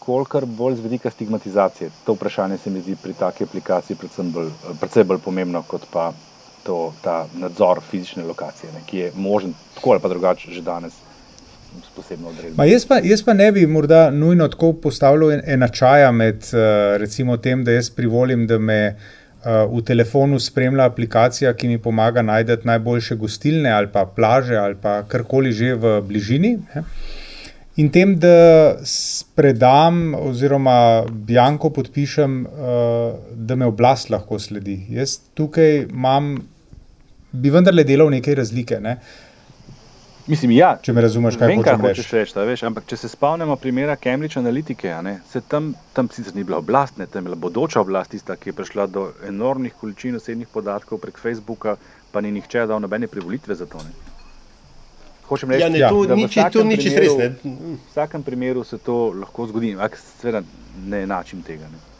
kolikor 0.01 0.45
bolj 0.45 0.79
z 0.79 0.87
vidika 0.87 1.11
stigmatizacije. 1.13 1.91
To 2.05 2.15
vprašanje 2.17 2.57
se 2.57 2.69
mi 2.69 2.81
zdi 2.81 2.95
pri 3.03 3.13
taki 3.13 3.43
aplikaciji 3.43 3.97
predvsem 3.97 4.31
bolj, 4.31 4.49
predvsem 4.79 5.07
bolj 5.07 5.21
pomembno 5.25 5.63
kot 5.67 5.85
pa 5.91 6.11
to, 6.63 6.93
ta 7.01 7.25
nadzor 7.33 7.81
fizične 7.91 8.25
lokacije, 8.25 8.71
ne, 8.73 8.81
ki 8.85 8.97
je 8.97 9.11
možen 9.15 9.53
tako 9.75 9.91
ali 9.95 10.01
pa 10.01 10.09
drugače 10.09 10.51
že 10.51 10.61
danes. 10.61 10.93
Ma 12.57 12.65
jaz, 12.65 12.85
pa, 12.85 12.99
jaz 13.03 13.23
pa 13.23 13.33
ne 13.33 13.51
bi 13.51 13.65
morda 13.67 14.09
nujno 14.11 14.47
tako 14.51 14.73
postavljal 14.83 15.39
enačaja 15.45 16.11
med 16.11 16.43
uh, 16.53 16.61
recimo 17.01 17.37
tem, 17.37 17.63
da 17.63 17.75
jaz 17.77 17.89
privolim, 17.95 18.45
da 18.47 18.57
me 18.59 18.79
uh, 18.91 19.63
v 19.71 19.81
telefonu 19.87 20.39
spremlja 20.39 20.85
aplikacija, 20.91 21.53
ki 21.53 21.71
mi 21.71 21.79
pomaga 21.81 22.21
najti 22.21 22.67
najboljše 22.67 23.15
gostilne 23.15 23.71
ali 23.71 23.87
pa 23.93 24.05
plaže 24.05 24.57
ali 24.57 24.75
pa 24.81 25.01
karkoli 25.07 25.51
že 25.51 25.73
v 25.75 25.97
bližini. 26.07 26.57
Ne? 26.75 26.83
In 27.79 27.87
tem, 27.89 28.17
da 28.19 28.75
predam, 29.35 30.11
oziroma 30.19 31.05
Bjanko 31.07 31.69
podpišem, 31.71 32.41
uh, 32.45 33.13
da 33.31 33.55
me 33.55 33.65
oblast 33.65 34.11
lahko 34.11 34.39
sledi. 34.39 34.75
Jaz 34.91 35.21
tukaj 35.39 35.85
imam, 35.85 36.33
bi 37.31 37.49
vendarle 37.49 37.87
delal 37.87 38.11
nekaj 38.11 38.35
razlike. 38.43 38.81
Ne? 38.83 38.97
Mislim, 40.31 40.53
ja, 40.55 40.69
če 40.79 40.93
me 40.95 41.03
razumeš, 41.03 41.35
kaj 41.39 41.49
vem, 41.51 41.63
hočeš 41.81 42.11
reči. 42.15 42.37
Veš, 42.47 42.63
ampak, 42.69 42.85
če 42.87 43.01
se 43.01 43.09
spomnimo 43.11 43.57
primera 43.59 43.97
Cambridge 43.99 44.39
Analytica, 44.39 45.01
ne, 45.03 45.17
se 45.27 45.41
tam, 45.43 45.73
tam 45.97 46.07
sicer 46.13 46.37
ni 46.37 46.45
bila 46.47 46.61
oblast, 46.61 47.01
ne, 47.01 47.09
tam 47.11 47.25
je 47.25 47.31
bila 47.31 47.39
bodoča 47.47 47.81
oblast, 47.83 48.13
tista, 48.15 48.37
ki 48.39 48.53
je 48.53 48.55
prišla 48.61 48.87
do 48.87 49.09
enormnih 49.27 49.75
količin 49.81 50.15
osebnih 50.21 50.47
podatkov 50.53 51.03
prek 51.03 51.19
Facebooka, 51.19 51.75
pa 52.15 52.23
ni 52.23 52.31
nihče 52.37 52.63
dal 52.71 52.79
nobene 52.79 53.11
privolitve 53.11 53.59
za 53.59 53.67
to. 53.67 53.83
Ne 53.83 54.11
hočem 55.31 55.49
reči, 55.49 55.63
ja, 55.63 55.69
ne, 55.69 55.79
to, 55.87 56.03
da 56.05 56.15
nič, 56.15 56.35
to 56.51 56.63
nič 56.67 56.83
res 56.91 57.15
ne. 57.15 57.29
V 57.43 57.77
vsakem 57.87 58.23
primeru 58.23 58.65
se 58.67 58.77
to 58.83 59.13
lahko 59.15 59.47
zgodi, 59.47 59.71
ampak 59.77 59.95
seveda 59.95 60.43
ne 60.91 61.03
enačim 61.07 61.43
tega. 61.47 61.71
Ne. 61.71 61.90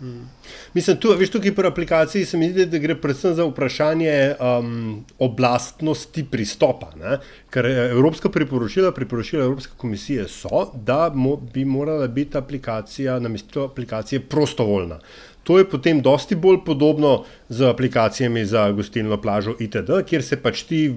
Hmm. 0.00 0.28
Mislim, 0.74 0.96
tu, 0.96 1.12
veš, 1.16 1.30
tukaj 1.30 1.54
pri 1.54 1.68
aplikaciji 1.68 2.26
se 2.26 2.38
mi 2.38 2.48
zdi, 2.50 2.66
da 2.66 2.78
gre 2.82 2.96
predvsem 3.00 3.34
za 3.34 3.44
vprašanje 3.46 4.14
um, 4.34 5.04
oblastnosti 5.22 6.24
pristopa. 6.30 6.90
Ne? 6.98 7.18
Ker 7.54 7.66
eh, 7.66 7.90
Evropska 7.92 8.28
priporočila, 8.28 8.92
priporočila 8.92 9.44
Evropske 9.44 9.78
komisije 9.78 10.26
so, 10.28 10.66
da 10.74 11.12
mo, 11.14 11.36
bi 11.36 11.64
morala 11.64 12.08
biti 12.08 12.38
aplikacija, 12.38 13.18
namesto 13.20 13.64
aplikacije, 13.70 14.20
prostovoljna. 14.20 14.98
To 15.44 15.58
je 15.58 15.64
potem 15.68 16.00
dosti 16.00 16.34
bolj 16.34 16.62
podobno 16.64 17.24
z 17.48 17.68
aplikacijami 17.68 18.44
za 18.44 18.70
gostilno 18.72 19.20
plažo 19.20 19.54
itd., 19.60 20.00
kjer 20.06 20.22
se 20.24 20.36
pač 20.40 20.62
ti 20.62 20.94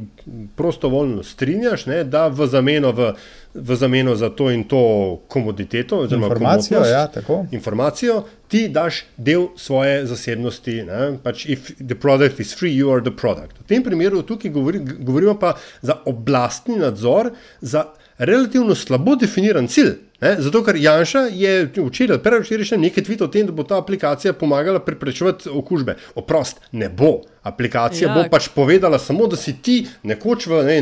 prostovoljno 0.55 1.23
strinjaš, 1.23 1.85
ne, 1.85 2.03
da 2.03 2.27
v 2.27 2.47
zameno, 2.47 2.91
v, 2.91 3.11
v 3.53 3.75
zameno 3.75 4.15
za 4.15 4.29
to 4.29 4.49
in 4.51 4.63
to 4.63 4.81
komoditeto, 5.27 5.99
oziroma 6.07 6.27
informacijo, 6.31 6.85
ja, 6.85 7.07
informacijo, 7.51 8.23
ti 8.47 8.67
daš 8.71 9.03
del 9.17 9.49
svoje 9.59 10.05
zasebnosti. 10.07 10.79
Ne, 10.87 11.11
pač 11.23 11.45
if 11.45 11.71
the 11.77 11.95
product 11.95 12.39
is 12.39 12.55
free, 12.55 12.71
you 12.71 12.91
are 12.93 13.03
the 13.03 13.11
product. 13.11 13.59
V 13.59 13.67
tem 13.67 13.83
primeru 13.83 14.23
tukaj 14.23 14.51
govori, 14.51 14.79
govorimo 14.79 15.35
pa 15.39 15.57
za 15.81 15.99
oblastni 16.05 16.79
nadzor, 16.79 17.33
za 17.61 17.89
relativno 18.17 18.75
slabo 18.75 19.15
definiran 19.15 19.67
cilj. 19.67 20.06
Ne? 20.21 20.35
Zato, 20.41 20.63
ker 20.65 20.75
Janša 20.75 21.27
je 21.29 21.69
včeraj, 21.75 22.17
prej 22.25 22.41
včeraj, 22.41 22.79
nekaj 22.81 23.05
tvitev 23.05 23.27
o 23.27 23.31
tem, 23.31 23.45
da 23.45 23.53
bo 23.53 23.63
ta 23.67 23.77
aplikacija 23.77 24.33
pomagala 24.33 24.79
preprečevati 24.81 25.49
okužbe. 25.49 25.97
Oprost, 26.17 26.61
ne 26.71 26.89
bo. 26.89 27.21
Aplikacija 27.45 28.09
ja. 28.09 28.15
bo 28.15 28.23
pač 28.31 28.49
povedala 28.55 28.99
samo, 28.99 29.27
da 29.29 29.37
si 29.37 29.53
ti 29.61 29.77
nekoč 30.03 30.47
v 30.49 30.63
ne, 30.67 30.77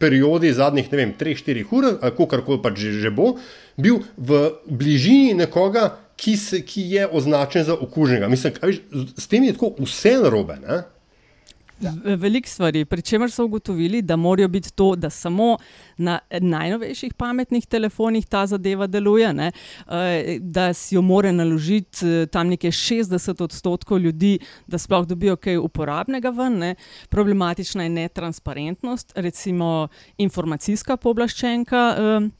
periodi 0.00 0.52
zadnjih 0.56 0.88
3-4 0.90 1.66
ur, 1.70 1.90
ali 2.00 2.28
kar 2.30 2.42
koli 2.46 2.62
pač 2.62 2.80
že, 2.80 2.94
že 3.04 3.12
bo, 3.14 3.34
bil 3.76 4.00
v 4.16 4.40
bližini 4.66 5.36
nekoga, 5.44 5.90
ki, 6.20 6.36
se, 6.36 6.62
ki 6.64 6.82
je 6.94 7.06
označen 7.06 7.64
za 7.64 7.76
okuženega. 7.76 8.28
Mislim, 8.28 8.56
kaj, 8.56 8.80
s 9.16 9.28
tem 9.28 9.44
je 9.44 9.54
tako 9.56 9.74
vse 9.84 10.16
narobe. 10.24 10.58
Ne? 10.64 10.82
Ja. 11.80 11.92
Veliko 12.16 12.48
stvari, 12.48 12.84
pri 12.84 13.02
čemer 13.02 13.30
so 13.30 13.44
ugotovili, 13.44 14.02
da 14.02 14.16
morajo 14.16 14.48
biti 14.48 14.72
to, 14.72 14.96
da 14.96 15.10
samo 15.10 15.56
na 15.96 16.18
najnovejših 16.40 17.14
pametnih 17.14 17.66
telefonih 17.66 18.26
ta 18.26 18.46
zadeva 18.46 18.86
deluje, 18.86 19.32
ne? 19.32 19.52
Eh, 19.88 20.38
da 20.40 20.72
si 20.72 20.94
jo 20.94 21.02
more 21.02 21.32
naložiti 21.32 22.06
eh, 22.06 22.26
tam 22.26 22.48
nekje 22.48 22.70
60 22.70 23.42
odstotkov 23.42 23.98
ljudi, 23.98 24.38
da 24.66 24.78
sploh 24.78 25.06
dobijo 25.06 25.36
kaj 25.36 25.56
uporabnega 25.56 26.30
ven. 26.30 26.58
Ne? 26.58 26.74
Problematična 27.08 27.82
je 27.82 27.90
netransparentnost, 27.90 29.12
recimo 29.16 29.88
informacijska 30.18 30.96
pooblaščenka. 30.96 31.96
Eh, 31.98 32.39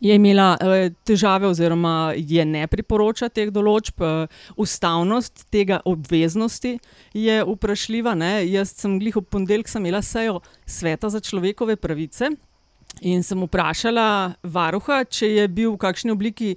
je 0.00 0.14
imela 0.14 0.56
uh, 0.60 0.92
težave, 1.04 1.48
oziroma 1.48 2.12
je 2.16 2.44
ne 2.44 2.66
priporoča 2.70 3.28
teh 3.28 3.50
določb, 3.54 4.02
uh, 4.04 4.42
ustavnost 4.56 5.46
tega 5.52 5.80
obveznosti 5.84 6.76
je 7.14 7.38
vprašljiva. 7.44 8.14
Ne? 8.18 8.32
Jaz 8.46 8.76
sem 8.78 8.98
glih 9.00 9.18
v 9.18 9.24
ponedeljek 9.24 9.70
imela 9.80 10.02
sejo 10.02 10.40
Sveta 10.66 11.10
za 11.10 11.20
človekove 11.20 11.76
pravice 11.76 12.30
in 13.00 13.22
sem 13.22 13.42
vprašala 13.44 14.34
varuha, 14.42 15.04
če 15.04 15.28
je 15.28 15.48
bil 15.48 15.74
v 15.74 15.80
kakšni 15.82 16.10
obliki 16.14 16.54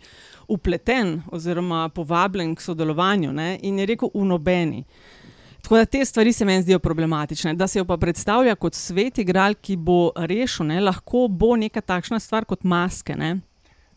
upleten 0.52 1.20
oziroma 1.32 1.90
povabljen 1.94 2.56
k 2.56 2.62
sodelovanju 2.62 3.34
ne? 3.34 3.58
in 3.62 3.80
je 3.80 3.86
rekel: 3.86 4.12
v 4.14 4.26
nobeni. 4.26 4.86
Tako 5.62 5.78
da 5.78 5.86
te 5.86 6.06
stvari 6.06 6.34
se 6.34 6.46
meni 6.46 6.62
zdijo 6.62 6.80
problematične. 6.80 7.54
Da 7.54 7.68
se 7.68 7.80
jo 7.80 7.86
pa 7.86 7.98
predstavlja 7.98 8.56
kot 8.56 8.76
svet 8.76 9.18
igral, 9.18 9.54
ki 9.54 9.76
bo 9.76 10.12
rešil, 10.16 10.66
ne? 10.66 10.82
lahko 10.82 11.28
bo 11.30 11.56
neka 11.56 11.82
takšna 11.82 12.20
stvar 12.20 12.46
kot 12.46 12.64
maske. 12.64 13.16
Ne? 13.16 13.38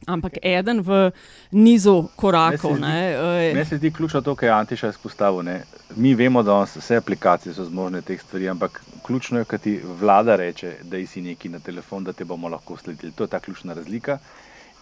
Ampak 0.07 0.37
eden 0.43 0.83
v 0.85 1.11
nizu 1.51 2.05
korakov. 2.17 2.77
Meni 2.81 3.65
se 3.65 3.77
zdi 3.77 3.91
ključno 3.91 4.21
to, 4.21 4.35
kar 4.35 4.47
je 4.47 4.53
Antiša 4.53 4.89
izpostavil. 4.89 5.43
Ne? 5.43 5.63
Mi 5.97 6.15
vemo, 6.15 6.43
da 6.43 6.61
vse 6.63 6.97
aplikacije 7.01 7.55
so 7.55 7.65
zmožne 7.65 8.03
teh 8.03 8.21
stvari, 8.21 8.49
ampak 8.49 8.83
ključno 9.07 9.39
je, 9.39 9.45
kaj 9.45 9.59
ti 9.59 9.81
vlada 10.01 10.37
reče, 10.37 10.77
da 10.83 11.01
si 11.07 11.23
neki 11.23 11.49
na 11.49 11.59
telefon, 11.59 12.05
da 12.05 12.13
te 12.13 12.25
bomo 12.25 12.49
lahko 12.49 12.77
sledili. 12.77 13.13
To 13.13 13.25
je 13.25 13.29
ta 13.29 13.41
ključna 13.41 13.75
razlika. 13.75 14.19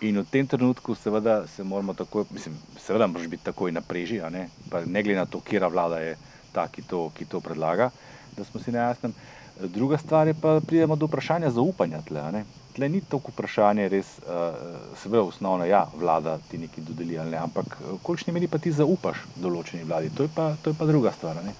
In 0.02 0.18
v 0.18 0.24
tem 0.26 0.46
trenutku, 0.46 0.94
seveda, 0.94 1.46
se 1.46 1.62
moramo 1.64 1.94
tako, 1.94 2.24
mislim, 2.30 2.56
seveda, 2.78 3.06
moraš 3.06 3.28
biti 3.28 3.44
takoj 3.44 3.72
na 3.72 3.80
preži, 3.80 4.20
ne? 4.30 4.48
ne 4.86 5.02
glede 5.02 5.18
na 5.18 5.26
to, 5.26 5.40
kera 5.40 5.68
vlada 5.68 5.98
je 5.98 6.16
ta, 6.52 6.68
ki 6.68 6.82
to, 6.88 7.10
ki 7.16 7.24
to 7.24 7.40
predlaga, 7.40 7.90
da 8.36 8.44
smo 8.44 8.60
si 8.60 8.72
na 8.72 8.88
jasnem. 8.88 9.14
Druga 9.60 9.98
stvar 9.98 10.26
je 10.26 10.34
pa, 10.34 10.60
pridemo 10.66 10.96
do 10.96 11.06
vprašanja 11.06 11.50
zaupanja. 11.50 12.00
Tle, 12.08 12.44
tle 12.76 12.88
ni 12.88 13.00
toliko 13.00 13.34
vprašanje, 13.34 13.88
res, 13.88 14.14
uh, 14.24 14.56
seveda, 15.02 15.22
osnovno, 15.22 15.66
ja, 15.68 15.84
vlada 15.96 16.38
ti 16.50 16.58
nekaj 16.58 16.84
dodeli 16.88 17.18
ali 17.18 17.34
ne, 17.34 17.42
ampak 17.42 17.76
v 17.80 17.98
kolikšni 18.02 18.32
meri 18.32 18.48
pa 18.48 18.58
ti 18.58 18.72
zaupaš 18.72 19.26
določeni 19.36 19.84
vladi, 19.84 20.10
to 20.16 20.26
je 20.26 20.32
pa, 20.34 20.54
to 20.62 20.72
je 20.72 20.78
pa 20.78 20.88
druga 20.88 21.12
stvar. 21.12 21.42
Ne? 21.44 21.52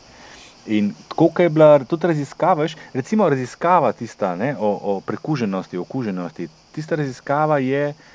In 0.73 0.93
tako, 1.11 1.31
je 1.43 1.51
bila 1.51 1.85
tudi 1.85 2.07
raziskava, 2.07 2.67
recimo 2.95 3.29
raziskava 3.29 3.93
tista 3.93 4.35
ne, 4.37 4.55
o, 4.59 4.73
o 4.95 5.01
prekuženosti, 5.05 5.79
okuženosti, 5.79 6.49
tista 6.73 6.97
raziskava 6.97 7.59
je 7.59 7.89
uh, 7.91 8.11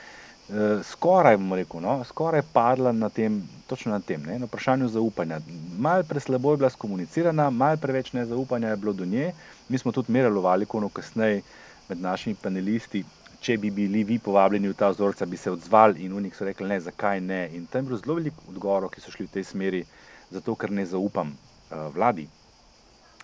skoraj, 0.83 1.37
bomo 1.37 1.55
rekel, 1.55 1.81
no, 1.81 2.03
skoraj 2.07 2.41
padla 2.53 2.91
na 2.91 3.09
tem, 3.09 3.41
točno 3.67 3.91
na 3.91 3.99
tem, 3.99 4.23
ne, 4.23 4.39
na 4.39 4.45
vprašanju 4.45 4.87
zaupanja. 4.87 5.39
Mal 5.77 6.03
preslabo 6.03 6.51
je 6.51 6.57
bila 6.57 6.69
skomunicirana, 6.69 7.49
mal 7.49 7.77
preveč 7.77 8.13
nezaupanja 8.13 8.69
je 8.69 8.77
bilo 8.77 8.93
do 8.93 9.05
nje. 9.05 9.33
Mi 9.69 9.77
smo 9.77 9.91
tudi 9.91 10.11
merili 10.11 10.39
v 10.39 10.43
Valikonu 10.43 10.89
kasneje 10.89 11.41
med 11.89 12.01
našimi 12.01 12.35
panelisti, 12.35 13.03
če 13.41 13.57
bi 13.57 13.71
bili 13.71 14.03
vi 14.03 14.19
povabljeni 14.19 14.71
v 14.71 14.73
ta 14.73 14.89
vzorca, 14.89 15.25
bi 15.25 15.37
se 15.37 15.51
odzvali 15.51 16.05
in 16.05 16.15
v 16.15 16.21
njih 16.21 16.35
so 16.35 16.45
rekli 16.45 16.67
ne, 16.67 16.79
zakaj 16.79 17.21
ne. 17.21 17.49
In 17.53 17.65
tam 17.65 17.83
je 17.83 17.87
bilo 17.89 17.99
zelo 17.99 18.15
veliko 18.15 18.47
odgovorov, 18.49 18.89
ki 18.89 19.03
so 19.03 19.11
šli 19.11 19.27
v 19.27 19.35
tej 19.35 19.43
smeri, 19.43 19.83
zato 20.31 20.55
ker 20.55 20.71
ne 20.71 20.85
zaupam 20.85 21.35
uh, 21.35 21.87
vladi. 21.95 22.27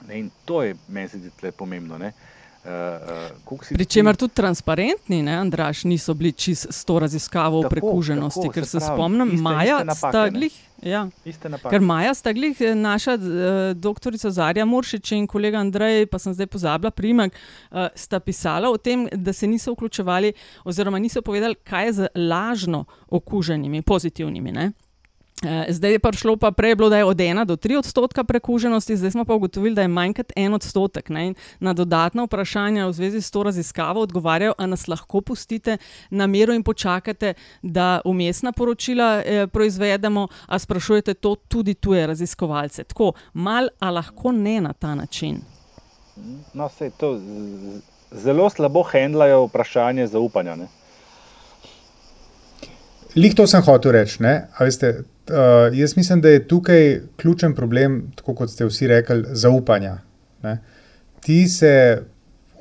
Ne, 0.07 0.19
in 0.19 0.31
to 0.45 0.63
je 0.63 0.75
meni 0.87 1.07
zdi 1.07 1.51
pomembno. 1.57 1.97
Ne. 1.97 2.11
Uh, 2.11 2.42
uh, 2.65 3.67
Pričemer 3.69 4.15
tudi 4.15 4.33
transparentni, 4.33 5.21
ne, 5.23 5.35
Andraš, 5.37 5.83
niso 5.83 6.13
bili 6.13 6.31
čist 6.31 6.67
s 6.69 6.85
to 6.85 6.99
raziskavo 6.99 7.59
o 7.59 7.69
prekuženosti, 7.69 8.41
tako, 8.41 8.53
ker 8.53 8.65
se, 8.65 8.79
se 8.79 8.85
spomnim, 8.85 9.33
iste, 9.33 9.41
Maja 9.41 9.75
iste 9.75 9.85
napake, 9.85 10.11
Staglih. 10.11 10.59
Ja. 10.83 11.07
Ker 11.69 11.81
Maja 11.81 12.13
Staglih, 12.13 12.61
eh, 12.61 12.75
naša 12.75 13.13
uh, 13.13 13.23
doktorica 13.75 14.31
Zarja 14.31 14.65
Muršič 14.65 15.11
in 15.11 15.27
kolega 15.27 15.59
Andrej, 15.59 16.05
pa 16.11 16.19
sem 16.19 16.33
zdaj 16.33 16.47
pozabila 16.47 16.91
primek, 16.91 17.35
uh, 17.71 17.87
sta 17.95 18.19
pisala 18.19 18.71
o 18.71 18.77
tem, 18.77 19.07
da 19.11 19.33
se 19.33 19.47
niso 19.47 19.73
vključevali 19.73 20.33
oziroma 20.65 20.99
niso 20.99 21.21
povedali, 21.21 21.55
kaj 21.55 21.85
je 21.85 21.93
z 21.93 22.07
lažno 22.15 22.85
okuženimi, 23.09 23.81
pozitivnimi. 23.81 24.51
Ne. 24.51 24.71
Eh, 25.43 25.65
zdaj 25.69 25.91
je 25.91 25.99
prišlo 25.99 26.37
pa 26.37 26.51
prej, 26.51 26.75
bilo, 26.75 26.89
da 26.89 26.97
je 26.97 27.05
od 27.05 27.17
1 27.17 27.45
do 27.45 27.55
3 27.55 27.77
odstotka 27.77 28.23
prekuženosti, 28.23 28.97
zdaj 28.97 29.11
smo 29.11 29.25
pa 29.25 29.33
ugotovili, 29.33 29.75
da 29.75 29.81
je 29.81 29.87
manj 29.87 30.13
kot 30.13 30.31
en 30.35 30.53
odstotek. 30.53 31.09
Ne? 31.09 31.33
Na 31.59 31.73
dodatna 31.73 32.23
vprašanja 32.23 32.87
v 32.87 32.93
zvezi 32.93 33.21
s 33.21 33.31
to 33.31 33.43
raziskavo 33.43 34.01
odgovarjajo, 34.01 34.53
ali 34.57 34.69
nas 34.69 34.87
lahko 34.87 35.21
pustite 35.21 35.77
na 36.09 36.27
miru 36.27 36.53
in 36.53 36.63
počakate, 36.63 37.33
da 37.61 38.01
umestna 38.05 38.51
poročila 38.51 39.21
eh, 39.25 39.47
proizvedemo, 39.47 40.27
a 40.47 40.59
sprašujete 40.59 41.13
to 41.13 41.35
tudi 41.35 41.73
tuje 41.73 42.07
raziskovalce. 42.07 42.83
Tako, 42.83 43.11
mal, 43.33 43.67
a 43.79 43.91
lahko 43.91 44.31
ne 44.31 44.61
na 44.61 44.73
ta 44.73 44.95
način. 44.95 45.41
No, 46.53 46.67
vse 46.67 46.89
to 46.97 47.19
zelo 48.11 48.49
slabo 48.49 48.83
handlajo 48.83 49.45
vprašanje 49.45 50.07
zaupanja. 50.07 50.55
Ne? 50.55 50.67
Lih 53.15 53.35
to 53.35 53.47
sem 53.47 53.61
hotel 53.61 53.91
reči. 53.91 54.23
Veste, 54.59 55.03
uh, 55.29 55.77
jaz 55.77 55.97
mislim, 55.97 56.21
da 56.21 56.29
je 56.29 56.47
tukaj 56.47 57.01
ključen 57.17 57.55
problem, 57.55 58.11
tako 58.15 58.35
kot 58.35 58.49
ste 58.49 58.65
vsi 58.65 58.87
rekli, 58.87 59.23
zaupanja. 59.31 59.97
Ne? 60.43 60.57
Ti 61.23 61.47
se 61.47 62.01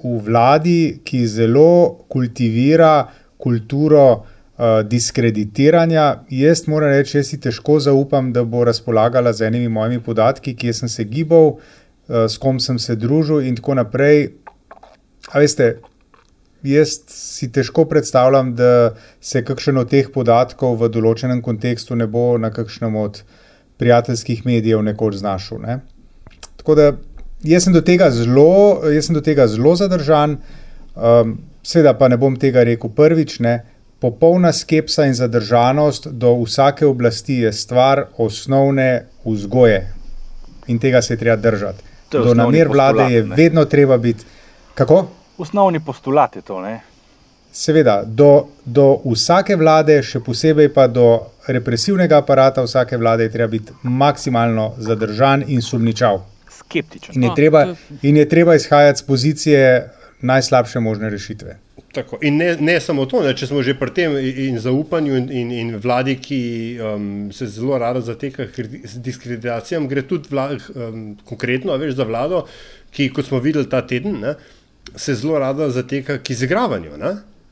v 0.05 0.19
vladi, 0.27 1.01
ki 1.05 1.27
zelo 1.27 2.05
kultivira 2.09 3.09
kulturo 3.39 4.07
uh, 4.13 4.81
diskreditiranja, 4.87 6.25
jaz 6.31 6.67
moram 6.67 6.91
reči, 6.91 7.19
jaz 7.19 7.33
si 7.33 7.41
težko 7.41 7.79
zaupam, 7.81 8.33
da 8.33 8.45
bo 8.45 8.65
razpolagala 8.65 9.33
z 9.33 9.49
enimi 9.51 9.69
mojimi 9.69 10.03
podatki, 10.03 10.55
kje 10.57 10.75
sem 10.83 10.89
se 10.89 11.05
gibal, 11.05 11.57
uh, 11.57 12.27
s 12.29 12.39
kom 12.39 12.61
sem 12.61 12.79
se 12.79 12.97
družil 12.97 13.43
in 13.47 13.59
tako 13.59 13.79
naprej. 13.79 14.29
A 15.33 15.39
veste, 15.39 15.77
jaz 16.63 16.99
si 17.09 17.49
težko 17.53 17.85
predstavljam, 17.91 18.55
da 18.57 18.95
se 19.21 19.45
kakšen 19.45 19.79
od 19.83 19.91
teh 19.91 20.11
podatkov 20.15 20.77
v 20.81 20.91
določenem 20.93 21.43
kontekstu 21.43 21.97
ne 21.99 22.07
bo 22.07 22.37
na 22.39 22.53
kakšnem 22.55 22.97
od 22.97 23.23
prijateljskih 23.83 24.45
medijev 24.47 24.83
nekoč 24.83 25.19
znašel. 25.23 25.59
Ne? 25.63 25.81
Tako 26.61 26.75
da 26.79 26.93
jaz 27.43 27.67
sem 27.67 27.75
do 27.75 27.83
tega 27.83 28.11
zelo, 28.15 28.83
sem 29.03 29.15
do 29.15 29.23
tega 29.25 29.49
zelo 29.51 29.75
zadržan, 29.77 30.39
um, 30.95 31.39
seveda 31.67 31.97
pa 31.99 32.09
ne 32.09 32.19
bom 32.21 32.37
tega 32.39 32.65
rekel 32.69 32.93
prvič. 32.95 33.41
Ne? 33.43 33.63
Popolna 34.03 34.53
skepsa 34.53 35.07
in 35.07 35.15
zadržanost 35.15 36.09
do 36.11 36.35
vsake 36.43 36.87
oblasti 36.87 37.43
je 37.45 37.53
stvar 37.55 38.07
osnovne 38.19 39.07
vzgoje 39.25 39.83
in 40.67 40.79
tega 40.79 41.03
se 41.03 41.15
je 41.15 41.19
treba 41.19 41.37
držati. 41.37 41.83
Do 42.13 42.35
namer 42.35 42.69
vlade 42.69 43.03
je 43.15 43.25
ne? 43.25 43.37
vedno 43.37 43.65
treba 43.65 43.99
biti. 43.99 44.25
Kako? 44.75 45.07
Osnovni 45.43 45.81
postulat 45.85 46.37
je 46.37 46.43
to. 46.47 46.61
Ne? 46.63 46.81
Seveda, 47.53 48.03
do, 48.07 48.47
do 48.65 48.87
vsake 49.05 49.57
vlade, 49.61 49.99
še 50.03 50.23
posebej 50.25 50.71
pa 50.73 50.87
do 50.89 51.09
represivnega 51.53 52.23
aparata 52.23 52.65
vsake 52.65 52.97
vlade, 52.97 53.27
je 53.29 53.35
treba 53.35 53.51
biti 53.53 53.75
maksimalno 53.83 54.71
zadržan 54.79 55.45
in 55.49 55.61
sumničav. 55.61 56.23
Skeptičen. 56.49 57.19
In 57.19 57.29
je, 57.29 57.35
treba, 57.37 57.67
in 58.03 58.17
je 58.17 58.29
treba 58.29 58.57
izhajati 58.57 59.03
z 59.03 59.07
pozicije 59.07 59.67
najslabše 60.23 60.81
možne 60.81 61.11
rešitve. 61.11 61.59
Tako. 61.93 62.19
In 62.25 62.37
ne, 62.37 62.57
ne 62.57 62.79
samo 62.81 63.05
to, 63.07 63.21
ne, 63.21 63.35
če 63.37 63.51
smo 63.51 63.61
že 63.63 63.75
pri 63.77 63.93
tem 63.93 64.15
in 64.17 64.57
zaupanju 64.61 65.17
in, 65.19 65.29
in, 65.29 65.51
in 65.53 65.75
vladi, 65.77 66.15
ki 66.25 66.41
um, 66.81 67.11
se 67.37 67.51
zelo 67.53 67.77
rado 67.79 68.01
zateka 68.01 68.47
z 68.49 69.03
diskreditacijami, 69.05 69.91
gre 69.91 70.07
tudi 70.09 70.33
vla, 70.33 70.47
um, 70.57 71.05
konkretno 71.29 71.77
veš, 71.77 71.99
za 72.01 72.09
vlado, 72.09 72.47
ki, 72.97 73.11
kot 73.13 73.29
smo 73.29 73.43
videli 73.45 73.69
ta 73.69 73.83
teden, 73.85 74.23
ne, 74.25 74.35
se 74.97 75.15
zelo 75.15 75.39
rada 75.39 75.71
zateka 75.71 76.19
k 76.19 76.31
izigravanju. 76.31 76.97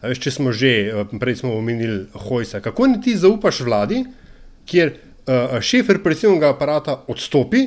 Veš, 0.02 0.18
če 0.18 0.30
smo 0.30 0.52
že, 0.52 0.72
eh, 0.88 1.18
prej 1.20 1.42
smo 1.42 1.54
omenili 1.56 2.06
Hojsa, 2.14 2.60
kako 2.60 2.86
ne 2.86 3.00
ti 3.04 3.16
zaupaš 3.16 3.60
vladi, 3.60 4.04
kjer 4.66 4.92
uh, 5.26 5.56
šef 5.60 5.88
represivnega 5.88 6.52
aparata 6.52 7.00
odstopi, 7.08 7.66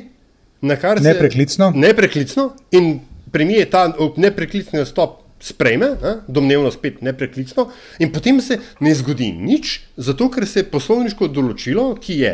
na 0.64 0.78
kar 0.80 1.02
se 1.02 1.04
nepreklicno. 1.04 1.72
nepreklicno 1.76 2.46
in 2.72 3.00
premije 3.32 3.66
ta 3.70 3.90
nepreklicni 4.18 4.80
odstop 4.80 5.20
sprejme, 5.44 5.90
ne? 6.02 6.14
domnevno 6.28 6.72
spet 6.72 7.02
nepreklicno, 7.02 7.68
in 8.00 8.12
potem 8.14 8.40
se 8.42 8.60
ne 8.80 8.96
zgodi 8.96 9.32
nič, 9.36 9.82
zato 9.98 10.30
ker 10.32 10.48
se 10.48 10.64
je 10.64 10.70
poslovniško 10.72 11.28
določilo, 11.28 11.90
ki 12.00 12.20
je 12.22 12.34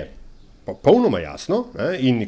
popolnoma 0.70 1.24
jasno 1.24 1.64
ne? 1.74 1.96
in 2.06 2.22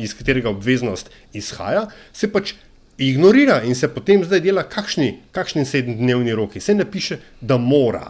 iz 0.00 0.16
katerega 0.16 0.48
obveznost 0.54 1.12
izhaja, 1.36 1.90
se 2.16 2.30
pač 2.32 2.54
ignorira 2.98 3.62
in 3.62 3.74
se 3.74 3.88
potem 3.88 4.24
zdaj 4.24 4.40
dela, 4.40 4.62
kakšni, 4.62 5.18
kakšni 5.32 5.64
sedemdnevni 5.64 6.34
roki. 6.34 6.60
Se 6.60 6.74
ne 6.74 6.84
piše, 6.84 7.18
da 7.40 7.56
mora. 7.56 8.06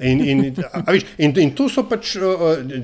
In, 0.00 0.20
in, 0.24 0.54
viš, 0.88 1.04
in, 1.18 1.34
in 1.36 1.50
to 1.52 1.66
so 1.68 1.84
pač, 1.84 2.14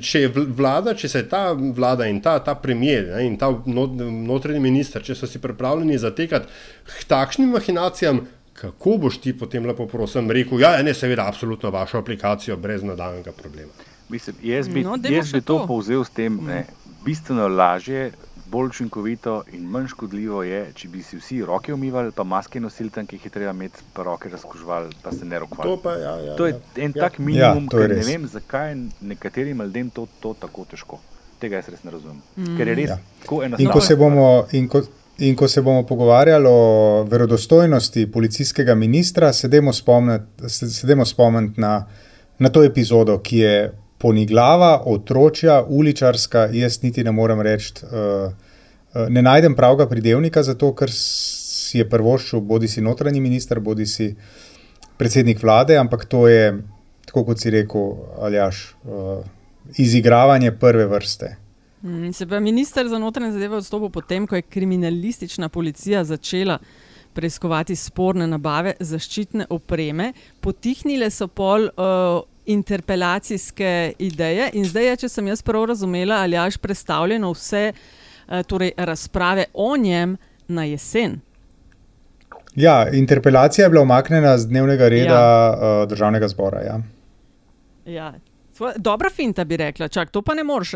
če 0.04 0.20
je 0.26 0.28
vlada, 0.28 0.92
če 0.94 1.08
se 1.08 1.22
ta 1.30 1.48
vlada 1.54 2.04
in 2.10 2.20
ta, 2.20 2.36
ta 2.44 2.54
premijer 2.60 3.06
ne, 3.08 3.22
in 3.24 3.38
ta 3.40 3.48
notranji 3.48 4.60
minister, 4.60 5.04
če 5.04 5.16
so 5.16 5.28
si 5.28 5.40
pripravljeni 5.40 5.96
zatekati 5.98 6.52
k 6.84 7.06
takšnim 7.08 7.56
mahinacijam, 7.56 8.20
kako 8.56 8.98
boš 9.06 9.18
ti 9.24 9.32
potem 9.36 9.64
lepo 9.64 9.86
prosim 9.88 10.28
rekel, 10.32 10.60
ja, 10.60 10.74
ne, 10.84 10.92
seveda, 10.96 11.24
absolutno 11.28 11.72
vašo 11.72 12.04
aplikacijo 12.04 12.56
brez 12.60 12.84
nadaljnega 12.84 13.32
problema. 13.32 13.72
Mislim, 14.12 14.36
jaz 14.44 14.68
bi, 14.68 14.84
no, 14.84 15.00
jaz 15.08 15.32
bi 15.32 15.40
to, 15.40 15.62
to 15.62 15.66
povzel 15.72 16.04
s 16.04 16.12
tem, 16.16 16.36
ne, 16.44 16.66
bistveno 17.04 17.48
lažje 17.48 18.10
bolj 18.50 18.66
učinkovito 18.66 19.42
in 19.52 19.64
manj 19.70 19.86
škodljivo 19.86 20.42
je, 20.42 20.60
če 20.74 20.88
bi 20.88 21.02
si 21.02 21.18
vsi 21.18 21.40
roke 21.44 21.74
umivali, 21.74 22.12
pa 22.14 22.24
maske 22.24 22.60
nosili 22.60 22.90
tam, 22.90 23.06
ki 23.06 23.16
jih 23.16 23.24
je 23.24 23.30
treba 23.30 23.50
imeti, 23.50 23.82
pa 23.92 24.02
roke 24.06 24.28
razkužvali, 24.28 24.94
pa 25.02 25.12
se 25.12 25.24
ne 25.24 25.38
rokovali. 25.38 25.70
To, 25.70 25.82
pa, 25.82 25.94
ja, 26.00 26.16
ja, 26.20 26.36
to 26.36 26.46
je 26.46 26.52
ja. 26.52 26.60
en 26.84 26.92
ja. 26.94 27.02
tak 27.02 27.18
minimum, 27.18 27.64
ja, 27.64 27.78
ker 27.78 27.96
ne 27.96 28.04
vem, 28.06 28.26
zakaj 28.26 28.70
je 28.70 28.76
nekaterim 29.00 29.62
ljudem 29.62 29.90
to, 29.90 30.06
to 30.20 30.34
tako 30.40 30.66
težko. 30.70 31.00
Tega 31.40 31.60
jaz 31.60 31.68
res 31.68 31.82
ne 31.84 31.90
razumem. 31.90 32.22
Mm. 32.36 32.56
Ker 32.56 32.68
je 32.68 32.74
res 32.74 32.90
ja. 32.90 33.00
tako 33.24 33.42
enostavno. 33.42 33.68
In 33.68 33.72
ko 33.72 33.80
se 33.80 33.96
bomo. 33.96 34.28
In 34.52 34.68
ko... 34.68 34.86
In 35.18 35.32
ko 35.32 35.46
se 35.48 35.62
bomo 35.64 35.80
pogovarjali 35.88 36.44
o 36.48 37.04
verodostojnosti 37.08 38.02
policijskega 38.12 38.74
ministra, 38.74 39.30
sedemo 39.32 39.72
spomniti 39.72 41.06
spomnit 41.08 41.56
na, 41.56 41.86
na 42.38 42.50
to 42.52 42.64
epizodo, 42.64 43.16
ki 43.24 43.38
je 43.38 43.54
poniglava, 43.98 44.82
otročja, 44.86 45.62
uličarska, 45.68 46.48
jaz 46.52 46.82
niti 46.82 47.04
ne 47.04 47.12
morem 47.12 47.40
reči, 47.40 47.72
uh, 47.84 48.32
ne 49.08 49.22
najdem 49.22 49.56
pravega 49.56 49.88
pridevnika 49.88 50.42
za 50.42 50.54
to, 50.54 50.72
ker 50.76 50.92
si 50.92 51.78
je 51.78 51.88
prvoščil 51.88 52.40
bodi 52.40 52.68
si 52.68 52.84
notranji 52.84 53.20
minister, 53.20 53.60
bodi 53.60 53.86
si 53.86 54.12
predsednik 54.96 55.42
vlade, 55.42 55.76
ampak 55.76 56.04
to 56.08 56.26
je, 56.28 56.58
tako 57.08 57.24
kot 57.30 57.40
si 57.40 57.52
rekel, 57.52 57.96
aljaš, 58.20 58.68
uh, 58.84 59.24
izigravanje 59.76 60.52
prve 60.52 60.86
vrste. 60.86 61.36
Mm, 61.82 62.12
se 62.12 62.26
pa 62.26 62.40
minister 62.40 62.88
za 62.88 62.98
notranje 62.98 63.32
zadeve 63.32 63.56
odstopil 63.56 63.90
potem, 63.90 64.26
ko 64.26 64.36
je 64.36 64.42
kriminalistična 64.42 65.48
policija 65.48 66.04
začela 66.04 66.58
preiskovati 67.12 67.76
sporne 67.76 68.26
nabave 68.26 68.74
zaščitne 68.80 69.46
opreme, 69.50 70.12
potihnile 70.40 71.10
so 71.10 71.28
pol. 71.28 71.70
Uh, 71.76 72.24
interpelacijske 72.46 73.92
ideje. 73.98 74.50
In 74.52 74.64
zdaj, 74.64 74.86
je, 74.86 74.96
če 74.96 75.08
sem 75.08 75.26
jaz 75.26 75.42
prav 75.42 75.64
razumela, 75.72 76.22
ali 76.22 76.38
až 76.38 76.56
predstavljeno 76.56 77.30
vse 77.32 77.72
uh, 77.72 78.42
torej 78.46 78.72
razprave 78.76 79.44
o 79.54 79.76
njem 79.76 80.16
na 80.48 80.64
jesen. 80.64 81.20
Ja, 82.56 82.86
interpelacija 82.92 83.66
je 83.66 83.70
bila 83.70 83.82
omaknjena 83.82 84.38
z 84.38 84.48
dnevnega 84.48 84.88
reda 84.88 85.20
ja. 85.20 85.50
uh, 85.52 85.88
državnega 85.88 86.28
zbora. 86.28 86.62
Ja. 86.62 86.80
Ja. 87.86 88.14
Dobra 88.76 89.10
finta 89.10 89.44
bi 89.44 89.56
rekla, 89.56 89.88
čak, 89.88 90.10
to 90.10 90.22
pa 90.22 90.34
ne 90.34 90.44
moreš, 90.44 90.72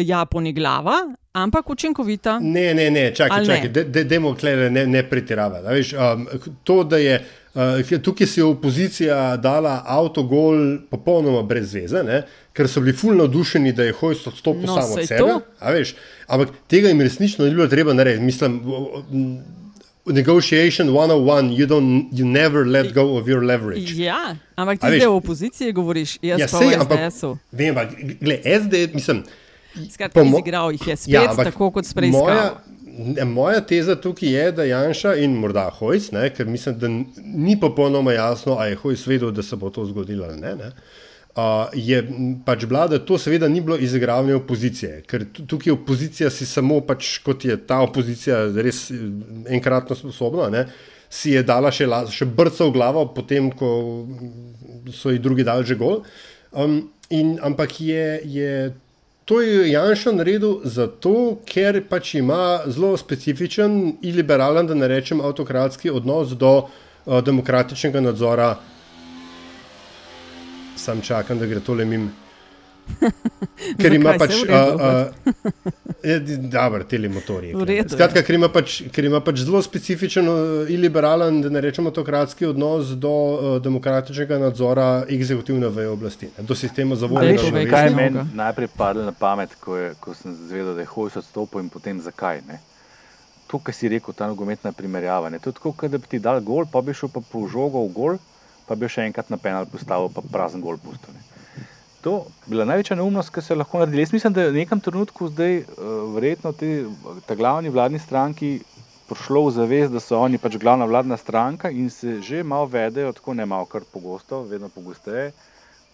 ja, 0.00 0.24
poni 0.24 0.54
glava, 0.56 0.94
ampak 1.32 1.70
učinkovita. 1.70 2.38
Ne, 2.38 2.74
ne, 2.74 2.90
ne, 2.90 3.14
čakaj, 3.14 3.44
čakaj, 3.44 3.62
ne? 3.62 3.68
De, 3.68 3.84
de, 3.84 4.04
de, 4.04 4.70
ne, 4.70 4.86
ne 4.86 5.02
pretiravati. 5.10 5.96
Um, 5.96 6.26
to, 6.64 6.84
da 6.84 6.96
je 6.96 7.24
Uh, 7.54 7.98
tukaj 8.02 8.26
si 8.26 8.40
je 8.40 8.44
opozicija 8.44 9.36
dala 9.36 9.82
avto 9.86 10.22
gol 10.22 10.78
popolnoma 10.90 11.42
brez 11.42 11.72
veze, 11.74 12.02
ne? 12.06 12.20
ker 12.54 12.68
so 12.70 12.80
bili 12.80 12.92
fulno 12.94 13.24
navdušeni, 13.24 13.72
da 13.72 13.88
je 13.88 13.92
hojst 13.92 14.26
odstopil 14.26 14.68
no, 14.70 14.76
samo 14.76 14.94
od 14.94 15.08
sebe. 15.08 15.84
Ampak 16.26 16.52
tega 16.70 16.88
jim 16.88 17.00
resnično 17.00 17.44
ni 17.44 17.50
bilo 17.50 17.66
treba 17.66 17.92
narediti. 17.92 18.24
Mislim, 18.24 18.60
negotiation 20.06 20.88
101, 20.88 21.50
you, 21.56 21.66
don't, 21.66 22.06
you 22.12 22.24
never 22.24 22.66
let 22.66 22.94
go 22.94 23.16
of 23.18 23.26
your 23.26 23.42
leverage. 23.46 23.94
Ja, 23.96 24.36
ampak 24.54 24.80
ti 24.80 24.86
zdaj 24.86 25.06
v 25.06 25.14
opoziciji 25.14 25.72
govoriš, 25.72 26.18
jaz 26.22 26.40
ja, 26.40 26.46
pa 26.46 26.58
v 26.58 27.10
SDS-u. 27.10 27.36
Vem, 27.52 27.74
ampak 27.74 27.98
gled, 28.20 28.46
SD, 28.46 28.94
mislim. 28.94 29.24
Skratka, 29.90 30.22
izigral 30.26 30.72
jih 30.74 30.86
je 30.88 30.96
spet, 30.96 31.14
ja, 31.14 31.28
tako 31.36 31.70
kot 31.74 31.86
sprejskal 31.86 32.58
moja 33.24 33.60
teza 33.60 33.96
tukaj 33.96 34.28
je, 34.28 34.52
da 34.52 34.64
Janša 34.64 35.14
in 35.14 35.34
morda 35.38 35.68
Hojs, 35.78 36.10
ne, 36.12 36.28
ker 36.34 36.46
mislim, 36.46 36.78
da 36.78 36.88
ni 37.24 37.60
popolnoma 37.60 38.12
jasno, 38.12 38.56
ali 38.58 38.70
je 38.70 38.76
Hojs 38.76 39.06
vedel, 39.06 39.30
da 39.30 39.42
se 39.42 39.56
bo 39.56 39.70
to 39.70 39.84
zgodilo 39.84 40.24
ali 40.24 40.40
ne. 40.40 40.54
ne. 40.56 40.72
Uh, 41.30 41.70
je 41.74 42.02
pač 42.44 42.64
bila, 42.66 42.88
da 42.90 42.98
to 42.98 43.18
seveda 43.18 43.48
ni 43.48 43.60
bilo 43.60 43.76
izigravanje 43.78 44.34
opozicije, 44.34 45.02
ker 45.06 45.24
tukaj 45.46 45.72
opozicija 45.72 46.30
si 46.30 46.46
samo, 46.46 46.80
pač, 46.80 47.18
kot 47.22 47.44
je 47.44 47.54
ta 47.66 47.78
opozicija 47.86 48.48
res 48.56 48.88
enkratno 49.46 49.96
sposobna, 49.96 50.48
ne, 50.50 50.64
si 51.10 51.36
je 51.36 51.44
dala 51.46 51.70
še, 51.70 51.86
še 52.10 52.26
brco 52.26 52.66
v 52.66 52.74
glavo, 52.74 53.06
potem 53.14 53.50
ko 53.54 53.70
so 54.90 55.14
ji 55.14 55.22
drugi 55.22 55.46
dali 55.46 55.64
že 55.66 55.78
gol. 55.78 56.02
Um, 56.50 56.90
in, 57.14 57.38
ampak 57.42 57.78
je, 57.80 58.20
je 58.26 58.50
to 59.30 59.40
je 59.40 59.70
Janša 59.70 60.10
naredil 60.12 60.56
zato, 60.66 61.38
ker 61.46 61.76
pač 61.86 62.16
ima 62.18 62.64
zelo 62.66 62.96
specifičen 62.98 63.76
in 64.02 64.16
liberalen, 64.16 64.66
da 64.66 64.74
ne 64.74 64.88
rečem 64.90 65.20
avtokratski 65.22 65.90
odnos 65.90 66.32
do 66.34 66.50
uh, 66.58 67.20
demokratičnega 67.22 68.02
nadzora. 68.02 68.48
Sam 70.76 70.98
čakam, 71.00 71.38
da 71.38 71.46
gre 71.46 71.62
tole 71.62 71.86
mim. 71.86 72.10
Ker 73.80 73.94
ima 73.94 74.14
pač. 74.18 74.34
Dobro, 76.50 76.84
telemotorji. 76.84 77.52
Redu, 77.54 77.92
Skratka, 77.92 78.22
ker 78.24 78.38
ima, 78.38 78.48
pač, 78.52 78.80
ker 78.94 79.04
ima 79.04 79.20
pač 79.24 79.42
zelo 79.44 79.60
specifičen 79.64 80.28
uh, 80.30 80.70
in 80.72 80.80
liberalen, 80.80 81.42
da 81.44 81.52
ne 81.52 81.60
rečemo 81.60 81.92
autokratski 81.92 82.48
odnos 82.48 82.94
do 82.96 83.12
uh, 83.12 83.50
demokratičnega 83.62 84.38
nadzora 84.40 84.88
eksekutivne 85.08 85.68
veje 85.74 85.92
oblasti, 85.92 86.30
ne, 86.38 86.46
do 86.48 86.56
sistema 86.56 86.96
A 86.96 87.02
zavoljenega 87.04 87.42
veš, 87.42 87.48
človeka. 87.48 87.76
Kaj 87.76 87.88
je 87.88 87.94
meni 87.96 88.24
najprej 88.34 88.72
padlo 88.76 89.04
na 89.04 89.12
pamet, 89.12 89.54
ko, 89.60 89.76
je, 89.76 89.92
ko 90.00 90.16
sem 90.16 90.34
zvedel, 90.48 90.74
da 90.78 90.86
je 90.86 90.92
Hojs 90.94 91.20
odstopil 91.20 91.64
in 91.64 91.68
potem 91.72 92.00
zakaj? 92.00 92.40
Ne? 92.48 92.60
To, 93.50 93.58
kar 93.58 93.74
si 93.74 93.90
rekel, 93.90 94.14
ta 94.16 94.30
nogometna 94.30 94.72
primerjava. 94.72 95.28
Ne? 95.30 95.42
To 95.42 95.50
je 95.50 95.58
tako, 95.58 95.74
kot 95.76 95.92
da 95.92 95.98
bi 95.98 96.08
ti 96.08 96.22
dal 96.22 96.40
gol, 96.40 96.68
pa 96.70 96.80
bi 96.86 96.94
šel 96.96 97.10
pa 97.12 97.20
po 97.20 97.44
žogo 97.50 97.82
v 97.88 97.92
gol, 97.92 98.20
pa 98.68 98.78
bi 98.78 98.88
še 98.88 99.04
enkrat 99.10 99.28
na 99.28 99.36
penal 99.42 99.66
postavil, 99.66 100.08
pa 100.14 100.22
prazen 100.22 100.62
gol 100.62 100.78
pustil. 100.78 101.18
To 102.00 102.24
bila 102.46 102.64
največja 102.64 102.96
neumnost, 102.96 103.28
ki 103.34 103.42
se 103.44 103.52
je 103.52 103.58
lahko 103.58 103.78
naredila. 103.78 104.00
Jaz 104.00 104.12
mislim, 104.12 104.32
da 104.32 104.42
je 104.42 104.50
v 104.50 104.60
nekem 104.62 104.80
trenutku 104.80 105.28
zdaj 105.28 105.58
uh, 105.58 105.64
verjetno 106.14 106.52
te, 106.52 106.86
ta 107.26 107.36
glavni 107.36 107.68
vladni 107.68 107.98
stranki 108.00 108.60
prišlo 109.10 109.42
v 109.48 109.52
zavest, 109.52 109.92
da 109.92 110.00
so 110.00 110.20
oni 110.22 110.38
pač 110.38 110.56
glavna 110.62 110.86
vladna 110.86 111.18
stranka 111.20 111.70
in 111.70 111.90
se 111.90 112.20
že 112.22 112.42
malo 112.42 112.70
vedejo, 112.70 113.12
tako 113.12 113.34
ne 113.34 113.46
malo 113.46 113.66
kar 113.66 113.84
pogosto, 113.92 114.44
vedno 114.48 114.68
pogosteje, 114.68 115.32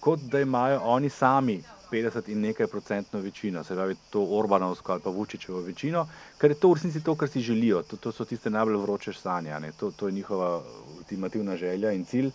kot 0.01 0.21
da 0.31 0.41
imajo 0.45 0.81
oni 0.85 1.11
sami 1.11 1.57
50 1.91 2.29
in 2.29 2.41
nekaj 2.45 2.67
procentno 2.67 3.21
večino, 3.21 3.65
se 3.65 3.75
pravi 3.75 3.97
to 4.11 4.23
Orbanovsko 4.39 4.93
ali 4.93 5.01
pa 5.01 5.11
Vučičevo 5.11 5.61
večino, 5.61 6.07
ker 6.39 6.51
je 6.51 6.61
to 6.61 6.71
v 6.71 6.79
resnici 6.79 7.01
to, 7.01 7.15
kar 7.15 7.29
si 7.29 7.41
želijo. 7.41 7.83
To, 7.83 7.97
to 7.97 8.13
so 8.13 8.25
tiste 8.25 8.51
najbolj 8.51 8.77
vroče 8.83 9.13
sanje, 9.13 9.61
ne? 9.61 9.73
to, 9.73 9.91
to 9.91 10.07
je 10.07 10.13
njihova 10.13 10.63
ultimativna 10.99 11.57
želja 11.57 11.93
in 11.93 12.05
cilj, 12.05 12.31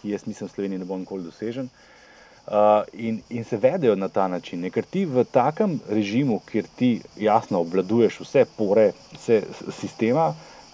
ki 0.00 0.14
jaz 0.14 0.26
mislim 0.26 0.48
v 0.48 0.52
Sloveniji 0.52 0.78
ne 0.78 0.84
bo 0.84 0.98
nikoli 0.98 1.24
dosežen. 1.24 1.66
Uh, 1.66 1.91
in, 2.92 3.20
in 3.30 3.44
se 3.44 3.56
vedejo 3.56 3.94
na 3.96 4.08
ta 4.08 4.28
način, 4.28 4.60
ne? 4.60 4.70
ker 4.70 4.84
ti 4.84 5.04
v 5.06 5.24
takem 5.24 5.78
režimu, 5.88 6.40
kjer 6.50 6.66
ti 6.76 7.00
jasno 7.16 7.60
obvladuješ 7.60 8.20
vse 8.20 8.44
pore, 8.56 8.90
vse 9.14 9.42
sistema, 9.70 10.32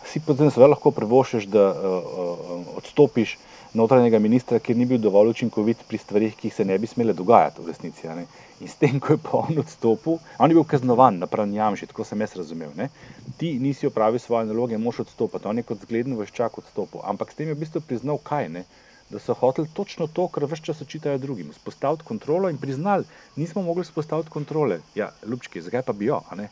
si 0.08 0.20
potem 0.24 0.50
seveda 0.50 0.72
lahko 0.72 0.90
privoščiš, 0.96 1.46
da 1.52 1.68
uh, 1.68 2.08
uh, 2.24 2.72
odstopiš 2.80 3.36
notranjega 3.76 4.18
ministra, 4.18 4.58
ker 4.58 4.76
ni 4.76 4.86
bil 4.88 5.00
dovolj 5.02 5.34
učinkovit 5.34 5.84
pri 5.88 6.00
stvarih, 6.00 6.36
ki 6.36 6.50
se 6.50 6.64
ne 6.64 6.78
bi 6.80 6.88
smele 6.88 7.12
dogajati 7.12 7.60
v 7.60 7.68
resnici. 7.68 8.08
In 8.08 8.68
s 8.68 8.78
tem, 8.80 8.96
ko 9.00 9.14
je 9.14 9.20
pa 9.22 9.42
on 9.44 9.60
odstopil, 9.60 10.16
on 10.38 10.50
je 10.50 10.56
bil 10.56 10.64
kaznovan, 10.64 11.20
napram 11.20 11.52
Jamši, 11.52 11.90
tako 11.92 12.06
sem 12.08 12.24
jaz 12.24 12.34
razumel. 12.40 12.72
Ne? 12.76 12.88
Ti 13.36 13.52
nisi 13.60 13.86
opravil 13.86 14.18
svoje 14.18 14.48
naloge, 14.48 14.78
moš 14.80 15.04
odstopiti, 15.04 15.46
on 15.46 15.60
je 15.60 15.68
kot 15.68 15.84
zgleden 15.84 16.16
veščak 16.18 16.58
odstopil. 16.64 17.04
Ampak 17.04 17.32
s 17.32 17.38
tem 17.38 17.52
je 17.52 17.58
v 17.58 17.62
bistvu 17.66 17.84
priznal 17.84 18.18
kaj, 18.24 18.48
ne? 18.56 18.64
Da 19.10 19.18
so 19.18 19.34
hoteli 19.34 19.68
točno 19.74 20.06
to, 20.06 20.28
kar 20.28 20.44
vse 20.44 20.62
čas 20.62 20.82
očitajo 20.82 21.18
drugim, 21.18 21.52
spostaviti 21.52 22.04
kontrolo 22.04 22.50
in 22.50 22.58
priznali, 22.58 23.04
nismo 23.36 23.62
mogli 23.62 23.84
spostaviti 23.84 24.30
kontrole. 24.30 24.80
Ja, 24.94 25.10
ljubčki, 25.26 25.62
zakaj 25.62 25.82
pa 25.82 25.92
bi 25.92 26.10
jo, 26.10 26.20
a 26.30 26.34
ne? 26.34 26.48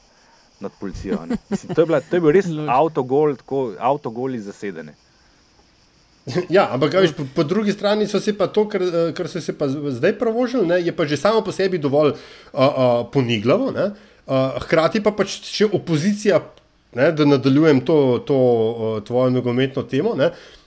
Nad 0.60 0.72
policijo. 0.80 1.18
a 1.22 1.26
ne? 1.26 1.36
Mislim, 1.50 1.74
to, 1.74 1.82
je 1.82 1.86
bila, 1.86 2.00
to 2.00 2.16
je 2.16 2.20
bil 2.20 2.32
res 2.32 2.46
avtogol, 2.80 3.36
tako 3.36 3.74
avtogoli 3.78 4.40
zasedene. 4.40 4.94
Ja, 6.50 6.66
ampak 6.74 6.94
a 6.94 7.00
veš, 7.04 7.12
po, 7.14 7.22
po 7.34 7.44
drugi 7.44 7.72
strani 7.72 8.06
so 8.10 8.18
se 8.20 8.32
pa 8.38 8.48
to, 8.50 8.64
kar, 8.68 8.82
eh, 8.82 9.12
kar 9.14 9.28
so 9.28 9.40
se 9.40 9.52
pa 9.58 9.68
zdaj 9.68 10.16
provožili, 10.18 10.66
ne, 10.66 10.80
je 10.82 10.96
pa 10.96 11.06
že 11.06 11.16
samo 11.16 11.44
po 11.44 11.52
sebi 11.52 11.78
dovolj 11.78 12.10
uh, 12.10 12.18
uh, 12.52 13.06
poniglavo. 13.12 13.70
Ne, 13.70 13.92
uh, 14.26 14.58
hkrati 14.64 15.04
pa 15.04 15.12
pač 15.14 15.38
še 15.46 15.68
opozicija, 15.70 16.40
ne, 16.98 17.12
da 17.12 17.24
nadaljujem 17.24 17.84
to, 17.86 18.24
to 18.26 18.36
uh, 18.36 19.02
tvojo 19.06 19.30
nogometno 19.30 19.86
temo. 19.86 20.16
Ne, 20.18 20.32
Uh, 20.34 20.65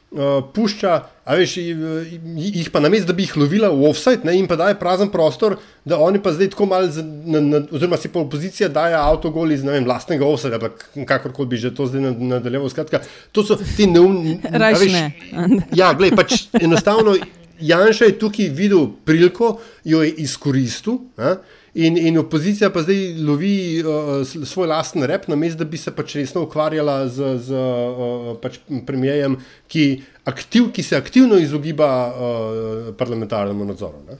pušča, 0.54 0.93
a 1.24 1.36
veš, 1.36 1.58
jih 1.58 2.69
pa 2.69 2.80
namesto, 2.80 3.06
da 3.06 3.13
bi 3.13 3.24
jih 3.24 3.36
lovila 3.38 3.69
v 3.69 3.86
offside, 3.86 4.24
ne, 4.24 4.34
jim 4.34 4.48
pa 4.48 4.56
daje 4.56 4.74
prazen 4.76 5.10
prostor, 5.10 5.56
da 5.86 6.00
oni 6.00 6.17
pa 6.17 6.34
zdaj 6.34 6.50
tako 6.50 6.65
malo, 6.65 6.88
z- 6.88 7.04
na, 7.04 7.39
na, 7.39 7.62
oziroma 7.69 7.98
si 7.98 8.10
pa 8.10 8.19
opozicija 8.19 8.69
daje 8.69 8.95
avtogol 8.95 9.52
iz 9.52 9.62
ne 9.63 9.72
vem, 9.72 9.86
lastnega 9.86 10.26
offside, 10.26 10.58
ali 10.58 10.72
kakorkoli 11.06 11.48
bi 11.48 11.58
že 11.58 11.69
to 11.72 11.86
zdaj 11.86 12.02
nad- 12.02 12.22
nadaljeval. 12.22 12.69
Skratka, 12.69 13.02
to 13.32 13.43
so 13.43 13.56
ti 13.67 13.86
neumni. 13.86 14.39
veš, 14.43 14.91
ne. 14.91 15.06
Ja, 15.74 15.93
gled, 15.93 16.15
pač 16.15 16.48
enostavno 16.56 17.13
Janša 17.62 18.06
je 18.06 18.15
tukaj 18.15 18.48
videl 18.50 18.88
priliko, 19.06 19.58
jo 19.84 20.02
je 20.02 20.13
izkoristil. 20.17 21.02
Ne? 21.17 21.36
In, 21.73 21.97
in 21.97 22.17
opozicija 22.17 22.69
pa 22.73 22.82
zdaj 22.82 23.13
lovi 23.21 23.84
uh, 23.84 24.23
svoj 24.25 24.67
lasten 24.67 25.03
rep, 25.03 25.27
namesto 25.27 25.63
da 25.63 25.69
bi 25.69 25.77
se 25.77 25.91
pač 25.95 26.15
resno 26.15 26.41
ukvarjala 26.47 27.08
z, 27.08 27.36
z 27.45 27.53
uh, 27.53 28.32
pač 28.41 28.58
premijejem, 28.88 29.38
ki, 29.67 30.01
aktiv, 30.25 30.71
ki 30.73 30.84
se 30.84 30.97
aktivno 30.97 31.38
izogiba 31.38 31.89
uh, 32.10 32.95
parlamentarnemu 32.97 33.65
nadzoru. 33.69 34.01
Ne? 34.10 34.17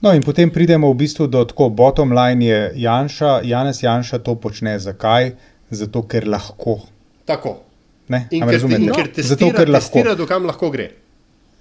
No, 0.00 0.12
in 0.12 0.22
potem 0.22 0.50
pridemo 0.52 0.90
v 0.92 0.98
bistvu 1.04 1.26
do 1.26 1.44
tako 1.44 1.68
bottom 1.68 2.12
line 2.12 2.44
je 2.44 2.72
Janša, 2.76 3.40
Janez 3.44 3.82
Janša 3.82 4.18
to 4.24 4.34
počne 4.36 4.78
zakaj? 4.78 5.32
Zato, 5.70 6.02
ker 6.08 6.28
lahko. 6.28 6.80
Tako. 7.24 7.56
Ne, 8.08 8.26
In 8.30 8.42
ker, 8.44 8.48
te, 8.48 8.56
razumete? 8.56 8.82
in 8.82 8.92
ker 8.92 9.06
testira, 9.08 9.28
Zato, 9.28 9.46
ker 9.56 9.68
lahko. 9.72 9.92
testira, 9.96 10.14
do 10.14 10.26
kam 10.28 10.44
lahko 10.44 10.68
gre. 10.70 10.90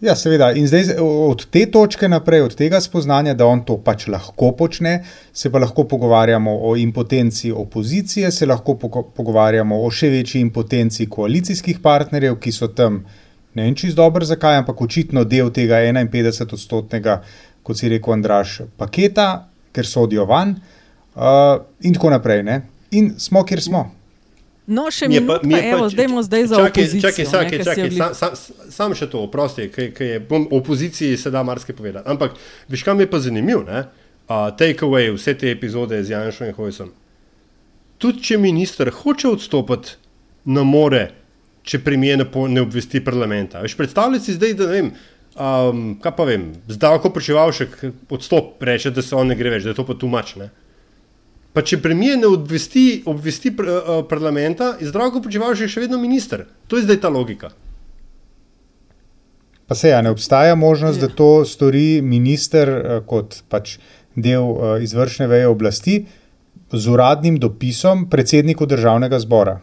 Ja, 0.04 0.18
seveda. 0.20 0.50
In 0.52 0.66
zdaj 0.68 0.98
od 1.00 1.46
te 1.48 1.62
točke 1.72 2.10
naprej, 2.12 2.42
od 2.44 2.56
tega 2.60 2.82
spoznanja, 2.84 3.38
da 3.40 3.46
on 3.48 3.62
to 3.64 3.78
pač 3.80 4.10
lahko 4.12 4.50
počne, 4.60 4.98
se 5.32 5.48
pa 5.52 5.62
lahko 5.64 5.86
pogovarjamo 5.88 6.58
o 6.68 6.74
impotenci 6.76 7.52
opozicije, 7.52 8.32
se 8.32 8.46
lahko 8.46 8.76
pogo- 8.82 9.06
pogovarjamo 9.16 9.80
o 9.80 9.88
še 9.92 10.10
večji 10.12 10.42
impotenci 10.44 11.08
koalicijskih 11.08 11.80
partnerjev, 11.80 12.36
ki 12.36 12.52
so 12.52 12.68
tam, 12.68 13.00
ne 13.56 13.64
vem 13.64 13.80
čisto 13.80 14.02
dobro 14.02 14.28
zakaj, 14.28 14.60
ampak 14.66 14.82
očitno 14.82 15.24
del 15.24 15.54
tega 15.56 15.80
51-odstotnega, 15.88 17.22
kot 17.64 17.80
si 17.80 17.96
rekel, 17.96 18.18
Andraš, 18.18 18.60
paketa, 18.76 19.48
ker 19.72 19.88
sodijo 19.88 20.28
van, 20.28 20.58
uh, 21.16 21.64
in 21.80 21.96
tako 21.96 22.12
naprej. 22.12 22.44
Ne? 22.44 22.62
In 22.92 23.14
smo, 23.18 23.48
kjer 23.48 23.64
smo. 23.64 23.88
No, 24.66 24.88
še 24.88 25.08
Mi 25.08 25.16
je 25.16 25.22
pa- 25.22 25.40
mi 25.44 25.54
je 25.54 25.62
pa- 25.62 25.68
evo, 25.70 25.90
zdajmo 25.90 26.24
zdaj 26.24 26.46
za 26.46 26.56
čakaj, 26.56 26.72
opozicijo. 26.72 27.02
Čakaj, 27.02 27.26
ne, 27.26 27.32
čakaj, 27.32 27.58
si 27.60 27.66
čakaj, 27.66 27.84
glih- 27.84 27.98
sam, 27.98 28.14
sam, 28.14 28.32
sam 28.70 28.94
še 28.94 29.08
to, 29.08 29.20
oprosti, 29.20 29.68
ker 29.68 30.02
je 30.02 30.20
bom, 30.22 30.48
opoziciji 30.52 31.18
se 31.18 31.32
da 31.32 31.44
marsikaj 31.44 31.76
povedati. 31.76 32.08
Ampak, 32.08 32.32
veš, 32.70 32.84
kam 32.84 33.00
je 33.00 33.08
pa 33.08 33.20
zanimivo, 33.20 33.64
ne? 33.64 33.84
Uh, 34.24 34.50
take 34.52 34.80
away 34.80 35.12
vse 35.12 35.34
te 35.34 35.52
epizode 35.52 36.00
z 36.00 36.10
Janšom 36.10 36.48
in 36.48 36.54
Hojsom. 36.54 36.92
Tudi 37.98 38.22
če 38.22 38.38
minister 38.38 38.90
hoče 38.90 39.28
odstopiti, 39.28 39.98
ne 40.46 40.64
more, 40.64 41.12
če 41.64 41.80
premijer 41.80 42.18
ne, 42.18 42.26
ne 42.48 42.62
obvesti 42.62 43.00
parlamenta. 43.00 43.60
Veš, 43.60 43.76
predstavljaj 43.76 44.20
si 44.20 44.34
zdaj, 44.34 44.54
da 44.54 44.64
ne 44.64 44.72
vem. 44.72 44.94
Um, 45.34 46.00
kaj 46.00 46.12
pa 46.14 46.24
vem, 46.24 46.54
zdaj, 46.68 47.00
ko 47.00 47.10
počevalšek 47.10 47.78
odstop, 48.10 48.62
reče, 48.62 48.92
da 48.92 49.02
se 49.02 49.16
on 49.16 49.28
ne 49.28 49.36
gre 49.36 49.50
več, 49.50 49.64
da 49.64 49.70
je 49.70 49.76
to 49.76 49.84
pa 49.84 49.94
tumačne. 49.94 50.52
Pa 51.54 51.62
če 51.62 51.78
premijer 51.82 52.18
ne 52.18 52.30
obvesti, 52.34 53.04
obvesti 53.06 53.52
pr, 53.56 53.68
uh, 53.70 53.92
parlamenta, 54.10 54.74
je 54.82 54.90
zdravko 54.90 55.22
počeval 55.22 55.54
že 55.56 55.70
še 55.70 55.86
vedno 55.86 56.02
minister. 56.02 56.48
To 56.68 56.80
je 56.80 56.88
zdaj 56.88 57.02
ta 57.04 57.14
logika. 57.14 57.54
Pa 59.68 59.76
se 59.76 59.90
ja, 59.90 60.02
ne 60.02 60.10
obstaja 60.10 60.56
možnost, 60.56 61.00
da 61.00 61.08
to 61.08 61.46
stori 61.46 62.02
minister 62.02 62.70
eh, 62.70 63.00
kot 63.08 63.44
pač 63.50 63.78
del 64.16 64.44
eh, 64.44 64.84
izvršne 64.84 65.28
veje 65.28 65.48
oblasti 65.48 65.96
z 66.74 66.90
uradnim 66.90 67.38
dopisom 67.40 68.10
predsedniku 68.10 68.66
državnega 68.66 69.20
zbora. 69.20 69.60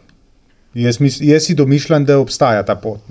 Jaz, 0.73 0.99
mis, 1.03 1.19
jaz 1.21 1.45
si 1.45 1.55
domišljam, 1.55 2.05
da 2.07 2.17
obstaja 2.19 2.63
ta 2.63 2.77
pot. 2.79 3.03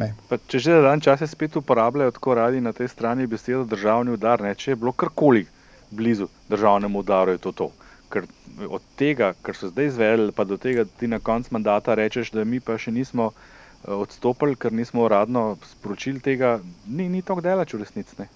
Če 0.48 0.58
že 0.58 0.80
dan 0.80 1.00
časa 1.04 1.28
spet 1.28 1.56
uporabljajo 1.60 2.14
tako 2.16 2.34
radi 2.34 2.60
na 2.60 2.72
tej 2.72 2.88
strani 2.88 3.26
besedo 3.28 3.66
državni 3.68 4.16
udar, 4.16 4.40
ne, 4.40 4.54
če 4.56 4.72
je 4.72 4.76
bilo 4.80 4.92
karkoli 4.92 5.44
blizu 5.90 6.28
državnemu 6.48 6.98
udaru, 7.04 7.36
je 7.36 7.38
to 7.44 7.52
to. 7.52 7.68
Ker 8.10 8.26
od 8.68 8.84
tega, 8.98 9.32
kar 9.46 9.56
so 9.56 9.70
zdaj 9.70 9.90
izvedeli, 9.92 10.32
pa 10.36 10.44
do 10.44 10.58
tega, 10.60 10.84
da 10.84 11.00
ti 11.00 11.08
na 11.08 11.20
koncu 11.22 11.54
mandata 11.54 11.94
rečeš, 11.94 12.32
da 12.34 12.44
mi 12.44 12.60
pa 12.60 12.76
še 12.78 12.92
nismo 12.94 13.30
eh, 13.30 13.92
odstopili, 13.94 14.58
ker 14.58 14.74
nismo 14.74 15.04
uradno 15.06 15.44
sporočili 15.72 16.20
tega, 16.20 16.58
ni, 16.86 17.08
ni 17.08 17.22
tako 17.22 17.44
delač 17.46 17.74
v 17.74 17.84
resnici. 17.84 18.28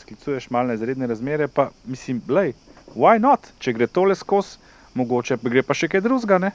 sklicuješ 0.00 0.50
malo 0.50 0.72
na 0.72 0.78
izredne 0.80 1.10
razmere, 1.10 1.48
pa 1.48 1.68
mislim, 1.84 2.22
lej, 2.28 2.54
why 2.94 3.20
not? 3.20 3.52
Če 3.60 3.76
gre 3.76 3.86
tole 3.86 4.16
skozi, 4.16 4.58
mogoče 4.94 5.38
gre 5.42 5.62
pa 5.62 5.76
še 5.76 5.92
kaj 5.92 6.04
drugega? 6.08 6.54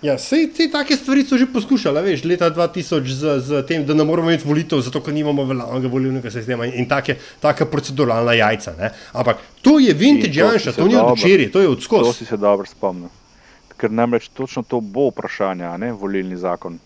Ja, 0.00 0.14
sej 0.16 0.46
te 0.48 0.64
take 0.66 0.96
stvari 0.96 1.22
so 1.22 1.36
že 1.36 1.44
poskušali, 1.46 2.00
veš, 2.02 2.22
leta 2.24 2.48
2000 2.48 3.04
z, 3.06 3.22
z 3.38 3.62
tem, 3.62 3.82
da 3.84 3.92
ne 3.92 4.00
moramo 4.02 4.30
imeti 4.30 4.46
volitev, 4.46 4.80
zato 4.80 5.00
ker 5.00 5.12
nimamo 5.12 5.44
veljavnega 5.44 5.88
volilnega 5.88 6.30
sistema 6.30 6.64
in, 6.64 6.72
in 6.74 6.88
take, 6.88 7.14
take 7.38 7.66
proceduralna 7.66 8.32
jajca. 8.34 8.72
Ne? 8.78 8.88
Ampak 9.12 9.36
to 9.60 9.78
je 9.78 9.92
vintage 9.94 10.32
to 10.34 10.46
Janša, 10.46 10.72
se 10.72 10.78
to 10.78 10.86
ni 10.86 10.96
od 10.96 11.12
včeraj, 11.14 11.50
to 11.50 11.60
je 11.60 11.68
od 11.68 11.76
To 11.76 11.82
skozi. 11.82 12.12
si 12.14 12.24
se 12.24 12.36
dobro 12.38 12.66
spomnil. 12.66 13.08
Ker 13.76 13.90
namreč 13.92 14.28
točno 14.30 14.62
to 14.62 14.80
bo 14.80 15.10
vprašanje, 15.10 15.64
a 15.64 15.76
ne 15.76 15.92
volilni 15.94 16.36
zakon. 16.38 16.78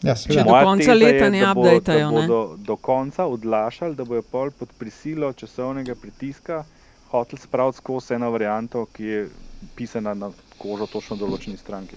Ja, 0.00 0.14
Če 0.14 0.40
do 0.40 0.54
konca 0.56 0.94
leta 0.94 1.24
je, 1.24 1.30
ne 1.30 1.40
da 1.40 1.50
bo- 1.50 1.60
updatejo, 1.62 2.06
Da 2.06 2.10
ne. 2.12 2.22
bodo 2.22 2.38
do 2.58 2.76
konca 2.78 3.26
odlašali, 3.26 3.94
da 3.94 4.04
bojo 4.04 4.22
pol 4.24 4.50
pod 4.52 4.68
prisilo 4.74 5.32
časovnega 5.32 5.94
pritiska 5.94 6.62
hotel 7.10 7.38
spraviti 7.38 7.76
skozi 7.78 8.14
eno 8.14 8.30
varianto, 8.30 8.86
ki 8.86 9.04
je 9.04 9.28
pisana 9.74 10.14
na 10.14 10.30
kožo 10.60 10.86
točno 10.86 11.16
določeni 11.16 11.56
stranki. 11.56 11.96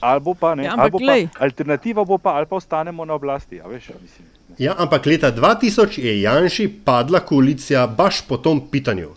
Ali 0.00 0.34
pa 0.40 0.54
ne, 0.54 0.64
Ja, 0.64 0.70
ja, 0.70 0.72
ampak 0.72 0.94
ali 0.94 1.04
glej. 1.04 1.28
pa, 1.28 1.44
alternativa 1.44 2.04
bo 2.04 2.16
pa, 2.18 2.30
ali 2.40 2.46
pa 2.48 2.56
ostanemo 2.56 3.04
na 3.04 3.14
oblasti. 3.14 3.60
A 3.60 3.68
veš, 3.68 3.90
a 3.90 3.98
mislim. 4.00 4.28
Ja, 4.58 4.74
ampak 4.78 5.06
leta 5.06 5.28
2000 5.32 6.00
je 6.00 6.20
Janši 6.22 6.68
padla 6.84 7.20
koalicija 7.20 7.86
baš 7.86 8.22
po 8.28 8.36
tom 8.36 8.62
pitanju. 8.70 9.10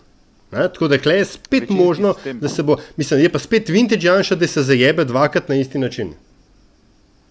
Ne? 0.52 0.68
Tako 0.68 0.88
da 0.88 0.94
je 0.94 1.24
spet 1.24 1.62
Večinski 1.62 1.74
možno, 1.74 2.12
sistem, 2.14 2.38
da 2.40 2.46
no. 2.46 2.54
se 2.54 2.62
bo, 2.62 2.76
mislim, 2.96 3.20
je 3.20 3.32
pa 3.32 3.38
spet 3.38 3.68
vintage 3.68 4.06
Janša, 4.06 4.34
da 4.34 4.46
se 4.46 4.62
zajebe 4.62 5.04
dvakrat 5.04 5.48
na 5.48 5.54
isti 5.54 5.78
način. 5.78 6.12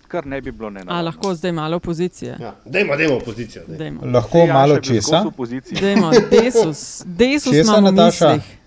Kar 0.08 0.26
ne 0.26 0.42
bi 0.42 0.52
bilo 0.52 0.70
ne. 0.70 0.82
A 0.88 1.02
lahko 1.02 1.34
zdaj 1.36 1.52
malo 1.52 1.78
opozicije? 1.78 2.38
Ja, 2.42 2.56
dajmo, 2.66 2.98
dajmo 2.98 3.16
opozicijo. 3.16 3.64
daj. 3.68 3.78
Dajmo. 3.78 4.02
Lahko 4.14 4.46
malo 4.46 4.80
česa? 4.80 5.24
Dajmo, 5.82 6.12
Desus, 6.32 7.02
Desus 7.06 7.54
Česa, 7.54 7.72
imamo 7.72 7.90
v 7.90 7.94
Nataša? 7.94 8.34
mislih. 8.34 8.58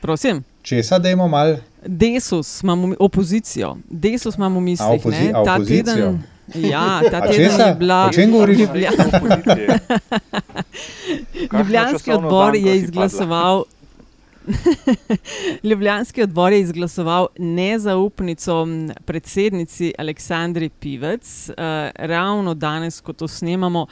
Prosim. 0.00 0.44
Česa 0.66 0.98
dajmo 0.98 1.28
mal? 1.28 1.56
Desus 1.80 2.62
imamo 2.62 2.94
opozicijo, 2.98 3.76
Desus 3.86 4.34
imamo 4.34 4.58
v 4.58 4.62
mislih. 4.64 4.88
opozi- 4.96 5.22
ne. 5.22 5.32
a 5.32 5.44
Ta 5.44 5.58
teden, 5.60 6.18
ja, 6.56 7.00
ta 7.02 7.16
A 7.22 7.26
teden 7.26 7.46
česa? 7.46 7.62
je 7.62 7.74
bila 7.74 8.06
O 8.06 8.12
čem 8.12 8.32
govoriš? 8.32 8.58
Ljublja- 8.58 8.90
Opozicije. 9.06 9.78
Ljubljanski 11.52 12.12
odbor 12.12 12.52
zanko 12.52 12.68
je 12.68 12.76
izglasoval. 12.76 13.64
Ljubljanski 15.62 16.22
odbor 16.22 16.52
je 16.52 16.60
izglasoval 16.60 17.26
nezaupnico 17.38 18.66
predsednici 19.04 19.92
Aleksandri 19.98 20.68
Pivec. 20.70 21.24
Uh, 21.48 21.54
ravno 21.96 22.54
danes, 22.56 23.00
ko 23.00 23.12
to 23.12 23.28
snemamo, 23.28 23.86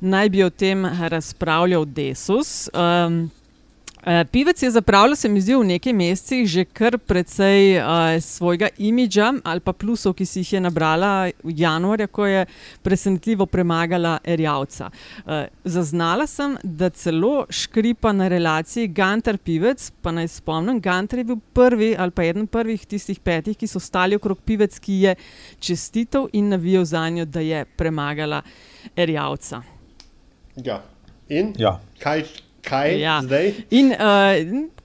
naj 0.00 0.28
bi 0.28 0.42
o 0.42 0.50
tem 0.50 0.84
razpravljal 0.86 1.84
Desus. 1.84 2.68
Um, 3.06 3.30
Pivec 4.30 4.62
je 4.62 4.70
zapravljal, 4.70 5.16
se 5.16 5.28
mi 5.28 5.40
zdi, 5.40 5.54
v 5.54 5.64
nekaj 5.64 5.92
mesecih 5.92 6.46
že 6.48 6.64
kar 6.64 6.96
precej 6.98 7.76
uh, 7.78 8.16
svojega 8.20 8.70
imidža 8.78 9.32
ali 9.44 9.60
pa 9.60 9.72
plusov, 9.72 10.14
ki 10.16 10.26
si 10.26 10.40
jih 10.40 10.52
je 10.52 10.60
nabrala 10.60 11.28
v 11.44 11.52
januarju, 11.56 12.08
ko 12.08 12.26
je 12.26 12.46
presenetljivo 12.82 13.46
premagala 13.46 14.18
Erjavca. 14.24 14.88
Uh, 15.26 15.44
zaznala 15.64 16.26
sem, 16.26 16.56
da 16.62 16.90
celo 16.90 17.44
škripa 17.50 18.12
na 18.12 18.28
relaciji 18.28 18.88
Gantar-Pivec, 18.88 19.90
pa 20.00 20.12
naj 20.16 20.28
spomnim, 20.28 20.80
Gantar 20.80 21.20
je 21.20 21.24
bil 21.24 21.40
prvi 21.52 21.92
ali 21.98 22.10
pa 22.10 22.24
eden 22.24 22.46
prvih 22.46 22.86
tistih 22.86 23.20
petih, 23.20 23.56
ki 23.56 23.66
so 23.68 23.80
stali 23.80 24.16
okrog 24.16 24.40
Pivec, 24.40 24.78
ki 24.80 25.00
je 25.04 25.16
čestitev 25.60 26.30
in 26.32 26.48
navijal 26.48 26.84
za 26.84 27.08
njo, 27.08 27.24
da 27.24 27.40
je 27.40 27.64
premagala 27.76 28.42
Erjavca. 28.96 29.62
Ja. 30.56 30.80
In 31.28 31.54
Ja. 31.58 31.80
kaj, 31.98 32.24
kaj 32.62 33.00
Ja. 33.00 33.20
zdaj? 33.22 33.52
In 33.70 33.92
uh, 33.92 33.98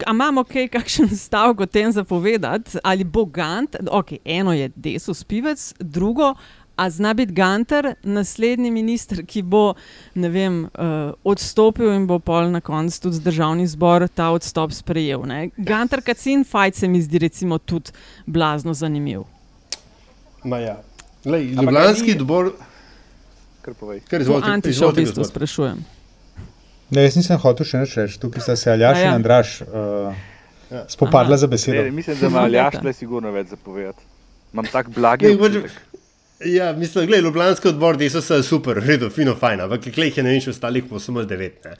a 0.05 0.11
imamo 0.11 0.43
kaj, 0.43 0.67
kakšen 0.67 1.09
stavek 1.17 1.59
o 1.59 1.65
tem 1.65 1.91
zapovedati, 1.91 2.77
ali 2.83 3.03
bo 3.03 3.25
Gant, 3.25 3.75
okay, 3.87 4.17
eno 4.25 4.53
je 4.53 4.69
Desus 4.75 5.23
pivec, 5.23 5.73
drugo, 5.79 6.33
a 6.75 6.89
zna 6.89 7.13
biti 7.13 7.33
Gantar 7.33 7.93
naslednji 8.03 8.71
minister, 8.71 9.25
ki 9.25 9.41
bo 9.41 9.73
ne 10.15 10.29
vem, 10.29 10.63
uh, 10.65 11.13
odstopil 11.23 11.93
in 11.95 12.07
bo 12.07 12.19
pol 12.19 12.51
na 12.51 12.59
koncu 12.61 13.01
tudi 13.01 13.19
državni 13.19 13.67
zbor 13.67 14.07
ta 14.07 14.29
odstop 14.35 14.71
sprejel. 14.71 15.23
Ne? 15.25 15.49
Gantar 15.57 16.01
Kacin 16.01 16.43
fajt 16.43 16.75
se 16.75 16.87
mi 16.87 17.01
zdi 17.01 17.19
recimo 17.19 17.57
tudi 17.57 17.91
blazno 18.25 18.73
zanimiv. 18.73 19.23
Ma 20.43 20.59
ja. 20.59 20.81
Ampak 21.25 21.63
Ljubljanski 21.63 22.11
odbor. 22.11 22.51
Kar 23.61 23.73
povej. 23.73 23.99
Kar 24.09 24.21
izvolite, 24.21 24.49
Antiša 24.51 24.69
v 24.69 24.71
izvolite, 24.77 25.01
bistvu 25.01 25.21
gospod. 25.21 25.31
sprašujem. 25.35 25.94
Ne, 26.89 27.01
jaz 27.01 27.15
nisem 27.17 27.39
hotel 27.41 27.65
še 27.65 27.81
nič 27.81 27.95
reči, 27.97 28.19
tukaj 28.21 28.43
sta 28.45 28.55
se 28.59 28.71
Aljaš 28.71 28.99
A 28.99 29.01
ja. 29.01 29.09
in 29.09 29.17
Andraš 29.17 29.55
uh, 29.65 30.13
spopadla 30.91 31.33
Aha. 31.33 31.41
za 31.41 31.47
besedo. 31.49 31.81
Ne, 31.81 31.91
mislim, 31.91 32.19
da 32.19 32.29
ima. 32.29 32.43
Aljaš 32.45 32.79
tle 32.81 32.93
sigurno 32.93 33.31
več 33.33 33.49
zapovedati. 33.55 34.05
Imam 34.53 34.69
tak 34.71 34.89
blagi 34.93 35.33
Ne. 35.33 35.65
Ja, 36.39 36.73
mislim, 36.73 37.07
da 37.09 37.15
je 37.15 37.21
Ljubljanski 37.21 37.67
odbor 37.67 37.97
Desusa 37.97 38.43
super, 38.43 38.75
redo, 38.83 39.09
fino, 39.09 39.35
fajn, 39.35 39.61
ampak 39.61 39.85
klej 39.93 40.11
je 40.17 40.23
ne 40.23 40.33
vem, 40.33 40.41
še 40.43 40.51
ostalih 40.51 40.83
pa 40.89 40.99
samo 40.99 41.23
devet. 41.23 41.61
Ne. 41.63 41.77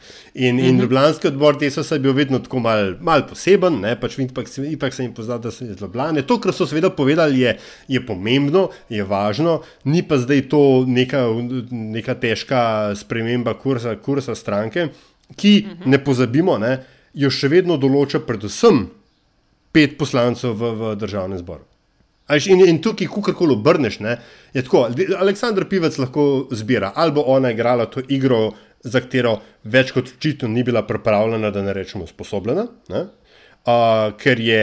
In, 0.48 0.62
in 0.64 0.80
Ljubljanski 0.80 1.28
odbor 1.28 1.58
Desusa 1.60 1.98
je 1.98 2.04
bil 2.06 2.16
vedno 2.16 2.40
tako 2.40 2.62
mal, 2.64 2.94
mal 3.04 3.26
poseben, 3.28 3.82
ne, 3.84 3.98
pač 4.00 4.16
ipak, 4.24 4.48
se- 4.48 4.64
ipak 4.72 4.96
sem 4.96 5.10
jim 5.10 5.14
poznal, 5.18 5.42
da 5.44 5.52
so 5.52 5.68
iz 5.68 5.76
Ljubljane. 5.82 6.24
To, 6.24 6.40
kar 6.40 6.56
so 6.56 6.64
seveda 6.72 6.90
povedali, 6.90 7.44
je, 7.44 7.58
je 7.92 8.04
pomembno, 8.08 8.70
je 8.90 9.04
važno, 9.04 9.58
ni 9.92 10.06
pa 10.08 10.22
zdaj 10.24 10.46
to 10.56 10.64
neka, 10.88 11.26
neka 11.76 12.16
težka 12.16 12.64
sprememba 12.96 13.58
kursa, 13.60 13.98
kursa 14.00 14.40
stranke, 14.40 14.88
ki, 15.36 15.56
ne 15.86 16.00
pozabimo, 16.00 16.56
ne, 16.64 16.78
jo 17.14 17.28
še 17.28 17.52
vedno 17.52 17.76
določa 17.76 18.24
predvsem 18.24 18.86
pet 19.76 20.00
poslancev 20.00 20.56
v, 20.56 20.76
v 20.80 20.96
državnem 21.04 21.44
zboru. 21.44 21.68
A 22.28 22.34
veš, 22.34 22.48
In, 22.48 22.64
in 22.66 22.82
tukaj, 22.82 23.08
ko 23.08 23.22
kar 23.22 23.36
koli 23.38 23.54
obrneš, 23.54 24.00
ne, 24.02 24.18
je 24.54 24.64
tako. 24.66 24.88
Aleksandr 25.20 25.68
Pivec 25.70 25.98
lahko 26.02 26.48
zbira, 26.52 26.92
ali 26.96 27.12
bo 27.12 27.22
ona 27.22 27.52
igrala 27.52 27.86
to 27.86 28.02
igro, 28.10 28.52
za 28.86 29.02
katero 29.02 29.40
več 29.64 29.92
kot 29.92 30.12
očitno 30.18 30.48
ni 30.48 30.64
bila 30.64 30.84
pripravljena, 30.86 31.50
da 31.52 31.62
ne 31.66 31.74
rečemo 31.74 32.06
sposobljena. 32.08 32.68
Ne. 32.90 33.06
Uh, 33.66 34.12
ker 34.22 34.38
je 34.40 34.60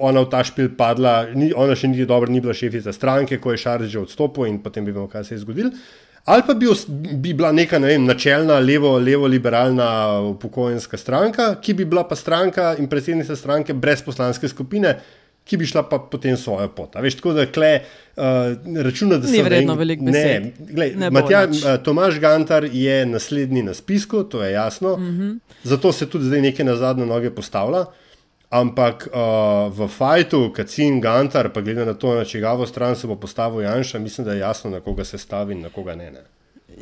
ona 0.00 0.22
v 0.24 0.30
ta 0.32 0.40
špil 0.44 0.70
padla, 0.76 1.26
ni, 1.36 1.50
ona 1.52 1.74
še 1.76 1.90
niti 1.92 2.06
dobro 2.08 2.32
ni 2.32 2.40
bila 2.40 2.54
šefica 2.56 2.92
stranke, 2.92 3.36
ko 3.36 3.52
je 3.52 3.60
Šarž 3.60 3.90
že 3.92 4.00
odstopil 4.00 4.46
in 4.48 4.62
potem 4.64 4.86
videl, 4.88 5.04
kaj 5.12 5.26
se 5.28 5.34
je 5.34 5.42
zgodilo. 5.42 5.74
Ali 6.24 6.42
pa 6.46 6.54
bi, 6.54 6.66
os- 6.68 6.86
bi 6.88 7.34
bila 7.36 7.52
neka 7.52 7.78
ne 7.78 7.86
vem, 7.92 8.04
načelna 8.08 8.56
levo- 8.60 8.96
levo-liberalna 9.00 10.20
upokojenska 10.32 10.96
stranka, 10.96 11.54
ki 11.60 11.74
bi 11.74 11.84
bila 11.84 12.04
pa 12.08 12.16
stranka 12.16 12.74
in 12.80 12.88
predsednica 12.88 13.36
stranke 13.36 13.72
brez 13.76 14.00
poslanske 14.02 14.48
skupine, 14.48 14.96
ki 15.48 15.56
bi 15.56 15.66
šla 15.66 15.82
pa 15.82 15.98
potem 16.00 16.36
svojo 16.36 16.68
pot. 16.68 16.96
A 16.96 17.00
Veš, 17.00 17.14
tako 17.16 17.32
da 17.32 17.46
kle, 17.46 17.80
uh, 18.16 18.22
računa, 18.76 19.16
da 19.16 19.26
Ni 19.26 19.38
so 19.38 19.44
vredno 19.44 19.72
en- 19.72 19.78
veliko 19.78 20.04
Ne, 20.04 20.12
besed. 20.12 20.52
glej, 20.70 20.92
Ne 20.96 21.10
Matja, 21.10 21.44
uh, 21.44 21.82
Tomaž 21.82 22.18
Gantar 22.18 22.64
je 22.64 23.06
naslednji 23.06 23.62
na 23.62 23.74
spisku, 23.74 24.22
to 24.24 24.42
je 24.44 24.52
jasno. 24.52 24.96
Mm. 24.96 25.02
-hmm. 25.08 25.38
Zato 25.62 25.92
se 25.92 26.06
tudi 26.06 26.24
zdaj 26.24 26.42
nekaj 26.42 26.64
na 26.64 26.76
zadnje 26.76 27.06
noge 27.06 27.30
postavlja. 27.30 27.84
Ampak 28.50 29.08
uh, 29.08 29.18
v 29.70 29.88
fajtu, 29.88 30.52
Kacin, 30.52 31.00
Gantar, 31.00 31.48
pa 31.48 31.60
glede 31.60 31.84
na 31.84 31.94
to, 31.94 32.14
na 32.14 32.24
čigavo 32.24 32.66
stran 32.66 32.96
se 32.96 33.06
bo 33.06 33.16
postavil 33.16 33.60
Janša, 33.60 33.98
mislim, 33.98 34.24
da 34.24 34.32
je 34.32 34.38
jasno, 34.38 34.70
na 34.70 34.80
koga 34.80 35.04
se 35.04 35.18
stavi 35.18 35.54
in 35.54 35.60
na 35.60 35.68
koga 35.68 35.94
ne. 35.94 36.10
ne. 36.10 36.20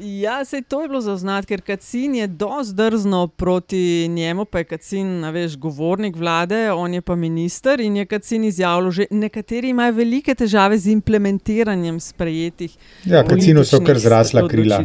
Ja, 0.01 0.45
sej 0.45 0.63
to 0.69 0.83
je 0.83 0.89
bilo 0.89 1.01
zaznati, 1.01 1.47
ker 1.47 1.61
Kacin 1.61 2.15
je 2.15 2.27
dosti 2.27 2.75
drzno 2.75 3.27
proti 3.29 4.09
njemu, 4.09 4.45
pa 4.45 4.59
je 4.59 4.65
Kacin, 4.65 5.25
a 5.25 5.31
veš, 5.31 5.57
govornik 5.57 6.17
vlade, 6.17 6.73
on 6.73 6.95
je 6.95 7.01
pa 7.01 7.15
minister 7.17 7.81
in 7.81 7.97
je 7.97 8.07
Kacin 8.07 8.45
izjavil, 8.45 8.91
že 8.91 9.07
nekateri 9.11 9.69
imajo 9.69 9.93
velike 9.93 10.35
težave 10.35 10.79
z 10.79 10.93
implementiranjem 10.93 12.01
sprejetih. 12.01 12.77
Ja, 13.05 13.25
Kacinu 13.25 13.65
so 13.65 13.81
kar 13.85 13.99
zrasla 13.99 14.49
krila. 14.49 14.83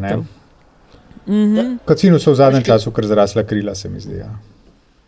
Mhm. 1.28 1.78
Kacinu 1.86 2.20
so 2.20 2.32
v 2.32 2.36
zadnjem 2.36 2.64
času 2.64 2.92
kar 2.92 3.06
zrasla 3.06 3.44
krila, 3.44 3.76
se 3.76 3.90
mi 3.90 4.00
zdi. 4.00 4.18
Ja. 4.24 4.32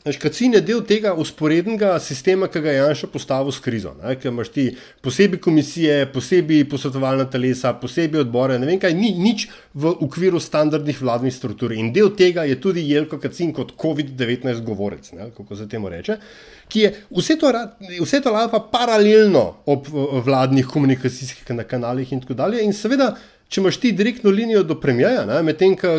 Veš, 0.03 0.17
Kacin 0.19 0.51
je 0.57 0.59
del 0.67 0.81
tega 0.83 1.13
usporednega 1.15 1.93
sistema, 2.03 2.49
ki 2.51 2.59
ga 2.59 2.71
je 2.73 2.79
Janša 2.81 3.07
postavil 3.07 3.53
s 3.55 3.61
krizo. 3.63 3.93
Ker 4.03 4.33
imaš 4.33 4.49
ti 4.51 4.65
posebej 5.01 5.39
komisije, 5.39 6.09
posebej 6.11 6.65
posvetovalna 6.67 7.23
telesa, 7.31 7.71
posebej 7.79 8.25
odbore, 8.25 8.57
ne 8.59 8.67
vem 8.67 8.81
kaj, 8.83 8.91
ni 8.99 9.13
nič 9.15 9.47
v 9.79 9.93
okviru 10.03 10.43
standardnih 10.43 10.99
vladnih 10.99 11.31
struktur. 11.31 11.71
In 11.71 11.93
del 11.95 12.11
tega 12.19 12.43
je 12.49 12.59
tudi 12.59 12.83
Jelko 12.89 13.21
Kacin 13.23 13.55
kot 13.55 13.77
COVID-19 13.79 14.59
govorec, 14.67 15.07
ne, 15.15 15.31
kako 15.37 15.55
se 15.55 15.69
temu 15.71 15.87
reče, 15.93 16.19
ki 16.67 16.83
je 16.83 16.93
vse 17.07 17.39
to, 17.39 17.55
vse 18.03 18.19
to 18.25 18.35
lava 18.35 18.59
paralelno 18.59 19.45
ob 19.71 19.87
vladnih 20.27 20.67
komunikacijskih 20.67 21.47
kana- 21.47 21.63
kanalih 21.63 22.11
in 22.11 22.19
tako 22.19 22.35
dalje. 22.43 22.65
In 22.65 22.75
seveda. 22.75 23.13
Če 23.53 23.61
imaš 23.61 23.77
ti 23.77 23.91
direktno 23.93 24.31
linijo 24.33 24.63
do 24.65 24.73
premijeja, 24.81 25.27
medtem 25.45 25.75
ko 25.77 25.91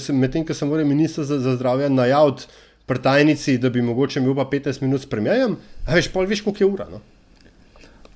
se, 0.00 0.14
ko 0.46 0.54
se 0.54 0.64
mora 0.64 0.84
ministr 0.84 1.26
za, 1.28 1.36
za 1.44 1.52
zdravje 1.58 1.90
najaviti 1.92 2.46
pri 2.88 3.02
tajnici, 3.04 3.58
da 3.58 3.70
bi 3.70 3.84
mogoče 3.84 4.20
imel 4.20 4.34
pa 4.34 4.48
15 4.52 4.82
minut 4.82 5.04
s 5.04 5.06
premijejem, 5.06 5.56
a 5.86 5.94
veš, 5.94 6.08
pol 6.12 6.26
veš, 6.26 6.40
koliko 6.46 6.64
je 6.64 6.68
ura. 6.72 6.88
No? 6.90 7.00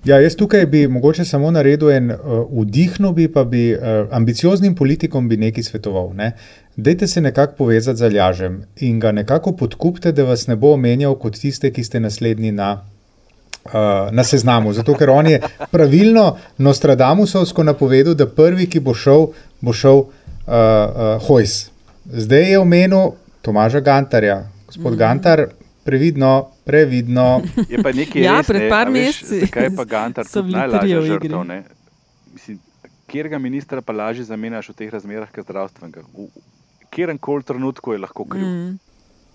Ja, 0.05 0.17
jaz 0.19 0.35
tukaj 0.35 0.67
bi 0.67 0.89
mogoče 0.89 1.25
samo 1.25 1.51
naredil 1.51 1.91
en 1.91 2.11
uh, 2.11 2.17
vdihno, 2.51 3.13
bi 3.13 3.29
pa 3.33 3.45
bi 3.45 3.75
uh, 3.75 3.81
ambicioznim 4.11 4.75
politikom 4.75 5.29
bi 5.29 5.37
nekaj 5.37 5.63
svetoval. 5.63 6.11
Ne? 6.15 6.33
Dajte 6.77 7.07
se 7.07 7.21
nekako 7.21 7.55
povezati 7.59 7.99
z 7.99 8.03
Aljažem 8.03 8.63
in 8.81 9.01
ga 9.01 9.13
nekako 9.13 9.53
podkupite, 9.53 10.13
da 10.13 10.25
vas 10.25 10.47
ne 10.47 10.57
bo 10.57 10.73
omenjal 10.75 11.15
kot 11.15 11.39
tiste, 11.39 11.71
ki 11.71 11.85
ste 11.85 12.01
naslednji 12.01 12.53
na, 12.53 12.73
uh, 13.65 13.73
na 14.11 14.25
seznamu. 14.25 14.73
Zato, 14.73 14.97
ker 14.99 15.11
on 15.11 15.27
je 15.27 15.41
pravilno 15.71 16.37
Nostradamusovsko 16.59 17.63
napovedal, 17.63 18.15
da 18.15 18.27
prvi, 18.27 18.67
ki 18.67 18.81
bo 18.81 18.95
šel, 18.95 19.29
bo 19.61 19.73
šel 19.73 20.03
uh, 20.03 20.09
uh, 20.49 21.29
Hojs. 21.29 21.69
Zdaj 22.11 22.51
je 22.51 22.59
omenil 22.59 23.13
Tomaža 23.43 23.81
Gantarja. 23.81 24.52
Gospod 24.73 24.93
mm. 24.93 24.97
Gantar, 24.97 25.47
previdno, 25.85 26.49
previdno. 26.65 27.43
Je 27.69 27.83
pa 27.83 27.93
nekaj 27.93 28.23
Ja, 28.23 28.39
res, 28.41 28.47
pred 28.47 28.63
ne, 28.63 28.69
par 28.73 28.89
veš, 28.89 29.19
meseci 29.21 29.61
je 29.65 29.73
pa 29.77 29.85
Gantar 29.95 30.29
so 30.29 30.43
bili 30.43 30.63
igri. 30.85 31.09
žrtev? 31.11 31.43
Ne? 31.45 31.59
Mislim, 32.33 32.59
kjerga 33.07 33.39
ministra 33.39 33.83
pa 33.85 33.93
lažje 33.93 34.25
zamenjaš 34.25 34.71
v 34.73 34.77
teh 34.79 34.95
razmerah, 34.95 35.29
kot 35.35 35.45
zdravstvenega? 35.45 36.07
V 36.17 36.89
kjerem 36.91 37.19
koli 37.19 37.45
trenutku 37.45 37.93
je 37.93 38.01
lahko 38.01 38.25
kriv. 38.25 38.47
Mm. 38.47 38.79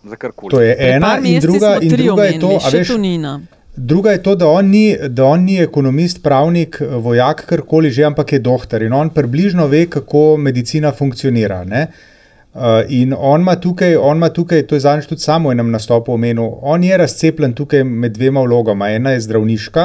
Za 0.09 0.15
karkoli. 0.15 0.49
To 0.49 0.61
je 0.61 0.73
ena 0.79 1.19
in 1.21 1.39
druga, 1.41 1.77
in 1.81 1.93
druga 1.93 2.25
je 2.25 2.39
to, 2.39 2.47
omenili, 2.47 2.65
a 2.65 2.73
veš, 2.73 2.87
Tonina. 2.87 3.37
Druga 3.77 4.11
je 4.11 4.23
to, 4.23 4.35
da 4.35 4.47
on, 4.49 4.69
ni, 4.73 4.97
da 5.09 5.25
on 5.25 5.43
ni 5.45 5.59
ekonomist, 5.61 6.23
pravnik, 6.23 6.81
vojak, 6.81 7.45
karkoli 7.45 7.91
že, 7.93 8.07
ampak 8.09 8.33
je 8.33 8.39
doktor 8.39 8.81
in 8.81 8.93
on 8.93 9.09
približno 9.13 9.67
ve, 9.67 9.85
kako 9.85 10.37
medicina 10.37 10.91
funkcionira. 10.91 11.63
Ne? 11.63 11.87
Uh, 12.57 12.81
in 12.89 13.13
on 13.13 13.41
ima 13.41 13.53
tukaj, 13.61 13.95
on 13.95 14.17
ima 14.17 14.29
tukaj, 14.33 14.63
to 14.67 14.75
je 14.75 14.81
zadnjič 14.81 15.05
tudi 15.05 15.21
samo 15.21 15.51
enem 15.53 15.67
nastopu 15.71 16.13
omenil, 16.13 16.55
on 16.61 16.83
je 16.83 16.97
razcepljen 16.97 17.53
tukaj 17.53 17.83
med 17.83 18.15
dvema 18.17 18.41
vlogama. 18.41 18.89
Ena 18.89 19.11
je 19.13 19.19
zdravniška, 19.27 19.83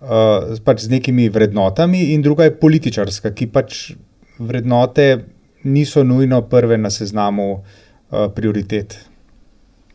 uh, 0.00 0.58
pač 0.64 0.84
z 0.84 0.92
nekimi 0.92 1.30
vrednotami, 1.32 2.10
in 2.12 2.22
druga 2.22 2.44
je 2.44 2.58
političarska, 2.60 3.32
ki 3.32 3.48
pač 3.54 3.78
vrednote 4.36 5.06
niso 5.64 6.04
nujno 6.04 6.42
prve 6.52 6.76
na 6.76 6.90
seznamu 6.92 7.48
uh, 7.54 8.28
prioritet. 8.36 8.98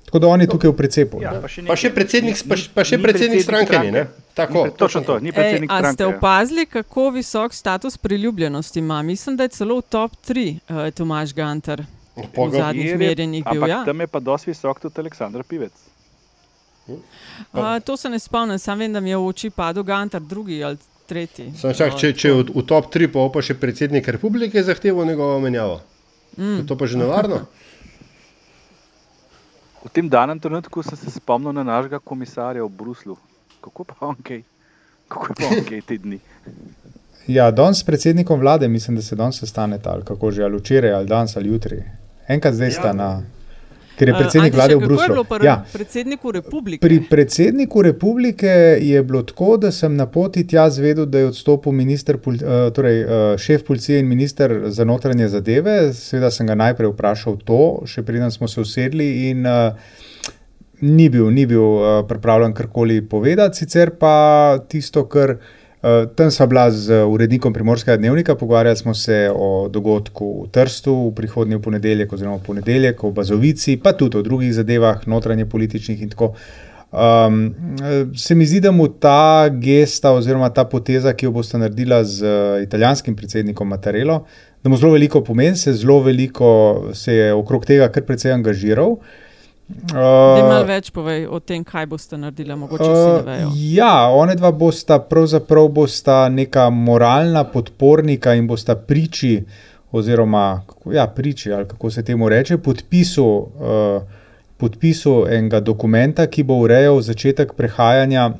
Tako 0.07 0.19
da 0.19 0.27
on 0.27 0.41
je 0.41 0.47
tukaj 0.47 0.69
v 0.71 0.75
precepu. 0.75 1.19
Ja, 1.19 1.33
pa, 1.43 1.49
še 1.51 1.65
pa 1.67 1.75
še 1.75 1.89
predsednik, 1.91 2.39
pa, 2.47 2.55
pa 2.73 2.83
še 2.87 2.95
predsednik 3.03 3.43
stranke. 3.43 3.79
Ni, 3.91 4.05
Tako, 4.37 4.61
ni, 4.69 4.71
točno 4.79 5.01
to, 5.03 5.17
ni 5.19 5.33
predsednik 5.35 5.67
Ej, 5.67 5.81
stranke. 5.81 5.97
Ste 5.97 6.05
opazili, 6.07 6.63
kako 6.65 7.09
visok 7.11 7.51
status 7.53 7.97
priljubljenosti 7.99 8.79
ima? 8.79 9.01
Mislim, 9.03 9.35
da 9.35 9.43
je 9.43 9.57
celo 9.57 9.81
v 9.81 9.85
top 9.91 10.15
3 10.29 10.45
uh, 10.47 10.87
Tomaž 10.95 11.35
Gantar. 11.35 11.83
V 12.15 12.47
zadnjih 12.55 12.95
merjenjih 12.97 13.43
bil. 13.43 13.59
Ampak 13.59 13.69
Ja. 13.69 13.83
tam 13.85 13.99
je 13.99 14.07
pa 14.07 14.19
dosti 14.23 14.49
visok 14.49 14.79
tudi 14.79 15.03
Aleksandr 15.03 15.43
Pivec. 15.43 15.75
Uh, 16.87 17.77
to 17.83 17.97
se 17.97 18.09
ne 18.09 18.19
spomnim, 18.19 18.59
sam 18.59 18.79
vem, 18.79 18.93
da 18.93 19.03
mi 19.03 19.11
je 19.11 19.19
v 19.19 19.27
oči 19.27 19.49
padel 19.51 19.83
Gantar, 19.83 20.23
drugi 20.23 20.63
ali 20.63 20.79
tretji. 21.05 21.51
Sam 21.59 21.75
čak, 21.75 21.99
če, 21.99 22.15
če 22.15 22.31
v, 22.31 22.47
v 22.55 22.63
top 22.63 22.87
3 22.95 23.11
pa 23.11 23.27
pa 23.27 23.43
še 23.43 23.59
predsednik 23.59 24.07
republike 24.07 24.63
zahteva 24.63 25.03
njegovo 25.03 25.39
menjavo. 25.43 25.81
Mm. 26.39 26.63
Je 26.63 26.67
to 26.67 26.79
pa 26.79 26.87
že 26.87 26.95
nevarno? 26.95 27.43
V 29.85 29.89
tem 29.93 30.09
danem 30.09 30.39
trenutku 30.39 30.83
sem 30.83 30.97
se 30.97 31.11
spomnil 31.11 31.53
na 31.53 31.63
našega 31.63 31.99
komisarja 31.99 32.63
v 32.63 32.69
Bruslu. 32.69 33.17
Kako 33.61 33.83
pa 33.83 33.95
on 34.01 34.15
kaj? 34.23 34.41
Kako 35.07 35.25
je 35.27 35.35
pa 35.37 35.45
on 35.47 35.63
kaj 35.69 35.81
te 35.81 35.97
dni? 35.97 36.19
Ja, 37.27 37.51
danes 37.51 37.79
s 37.79 37.83
predsednikom 37.83 38.39
vlade, 38.39 38.67
mislim, 38.67 38.95
da 38.95 39.01
se 39.01 39.15
danes 39.15 39.39
sestanete 39.39 39.89
ali 39.89 40.05
kako 40.05 40.31
že, 40.31 40.43
ali 40.43 40.57
včeraj, 40.57 40.93
ali 40.93 41.07
danes, 41.07 41.37
ali 41.37 41.49
jutri. 41.49 41.83
Enkrat 42.27 42.53
zdaj 42.53 42.71
sta 42.71 42.93
na. 42.93 43.21
Ker 43.97 44.07
je 44.07 44.13
predsednik 44.13 44.53
Uh, 44.53 44.57
vlade 44.57 44.75
v 44.75 44.79
bilo 44.85 45.23
pri 45.25 45.45
Ja, 45.45 45.65
predsedniku 45.73 46.31
republike? 46.31 46.81
pri 46.87 47.01
predsedniku 47.09 47.81
republike 47.81 48.47
je 48.81 49.03
bilo 49.03 49.23
tako, 49.23 49.57
da 49.57 49.71
sem 49.71 49.95
na 49.95 50.05
poti 50.05 50.47
tja 50.47 50.69
zvedel, 50.69 51.05
da 51.05 51.19
je 51.19 51.25
odstopil 51.27 51.71
minister, 51.71 52.15
eh, 52.15 52.71
torej, 52.71 53.01
eh, 53.01 53.37
šef 53.37 53.63
policije 53.63 53.99
in 53.99 54.07
minister 54.07 54.61
za 54.65 54.85
notranje 54.85 55.27
zadeve. 55.27 55.93
Seveda 55.93 56.31
sem 56.31 56.47
ga 56.47 56.55
najprej 56.55 56.93
vprašal 56.93 57.37
to, 57.45 57.81
še 57.85 58.03
preden 58.03 58.31
smo 58.31 58.47
se 58.47 58.61
usedli. 58.61 59.29
In, 59.29 59.45
eh, 59.45 59.73
Ni 60.79 61.09
bil, 61.09 61.31
ni 61.33 61.45
bil 61.49 61.61
uh, 61.61 62.05
pripravljen 62.07 62.53
karkoli 62.53 63.01
povedati, 63.01 63.57
sicer 63.57 63.95
pa 63.97 64.59
tisto, 64.69 65.07
kar 65.09 65.39
uh, 65.81 66.05
tam 66.15 66.31
sva 66.31 66.45
bila 66.47 66.67
z 66.71 67.03
urednikom 67.05 67.53
Primorskega 67.53 67.97
dnevnika, 67.97 68.35
pogovarjali 68.35 68.77
smo 68.77 68.93
se 68.93 69.31
o 69.33 69.67
dogodku 69.69 70.43
v 70.43 70.51
Trstu 70.51 70.95
v 71.09 71.11
prihodnji 71.15 71.61
ponedeljek, 71.61 72.13
oziroma 72.13 72.37
v 72.37 72.45
ponedeljek, 72.45 73.03
o 73.03 73.11
Bazovici, 73.11 73.77
pa 73.77 73.93
tudi 73.93 74.17
o 74.17 74.23
drugih 74.23 74.53
zadevah, 74.53 75.07
notranje 75.07 75.45
političnih 75.45 76.01
in 76.01 76.09
tako. 76.09 76.33
Um, 76.91 77.53
se 78.15 78.35
mi 78.35 78.45
zdi, 78.45 78.59
da 78.63 78.71
mu 78.71 78.87
ta 78.87 79.49
gesta 79.49 80.13
oziroma 80.15 80.49
ta 80.49 80.63
poteza, 80.65 81.13
ki 81.13 81.27
jo 81.27 81.35
boste 81.35 81.59
naredila 81.59 82.03
z 82.03 82.23
uh, 82.23 82.63
italijanskim 82.63 83.15
predsednikom 83.15 83.67
Mattarello, 83.67 84.23
da 84.63 84.69
mu 84.69 84.77
zelo 84.77 84.93
veliko 84.95 85.21
pomeni, 85.23 85.57
se 85.57 85.73
zelo 85.73 85.99
veliko 86.03 86.89
se 86.93 87.13
je 87.13 87.33
okrog 87.33 87.65
tega 87.65 87.91
kar 87.91 88.03
precej 88.07 88.31
angažiral. 88.33 88.97
Daj 88.97 89.26
Uh, 89.67 89.97
malo 90.47 90.63
več 90.63 90.93
povej 90.95 91.25
o 91.27 91.41
tem, 91.43 91.63
kaj 91.67 91.89
boste 91.91 92.15
naredili, 92.17 92.55
mogoče 92.55 92.87
vsi 92.87 93.07
ne 93.09 93.23
vejo. 93.25 93.47
Uh, 93.49 93.57
ja, 93.75 94.07
one 94.15 94.35
dva 94.39 94.51
bosta 94.55 94.95
pravzaprav 94.99 95.67
bosta 95.75 96.29
neka 96.29 96.69
moralna 96.69 97.43
podpornika 97.43 98.35
in 98.39 98.47
bosta 98.47 98.77
priči, 98.79 99.41
oziroma 99.91 100.63
kako- 100.67 100.93
ja, 100.95 101.07
priči, 101.07 101.51
ali 101.53 101.67
kako 101.67 101.91
se 101.91 102.03
temu 102.03 102.29
reče, 102.29 102.57
podpisu, 102.57 103.27
uh, 103.27 104.01
podpisu 104.57 105.25
enega 105.29 105.59
dokumenta, 105.59 106.27
ki 106.27 106.43
bo 106.43 106.61
urejal 106.63 107.01
začetek 107.01 107.53
prehajanja 107.53 108.31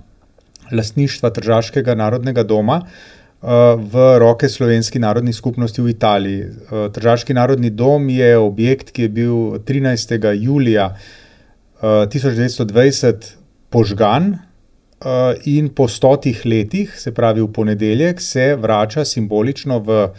lastništva 0.71 1.29
Tržaškega 1.29 1.95
narodnega 1.95 2.43
doma. 2.43 2.81
uh, 2.83 3.16
V 3.41 4.17
roke 4.17 4.49
slovenski 4.49 4.97
narodni 4.99 5.33
skupnosti 5.33 5.81
v 5.81 5.91
Italiji. 5.93 6.41
Uh, 6.41 6.87
Tržaški 6.89 7.35
narodni 7.37 7.69
dom 7.69 8.09
je 8.09 8.31
objekt, 8.37 8.89
ki 8.91 9.05
je 9.05 9.09
bil 9.09 9.35
13. 9.61 10.33
julija 10.41 10.87
uh, 10.89 12.09
1920 12.09 13.37
požgan 13.69 14.33
uh, 14.33 15.37
in 15.45 15.69
po 15.69 15.87
stotih 15.87 16.41
letih, 16.45 16.89
se 16.97 17.13
pravi 17.13 17.41
v 17.41 17.51
ponedeljek, 17.53 18.21
se 18.21 18.55
vrača 18.55 19.05
simbolično 19.05 19.79
v, 19.85 20.09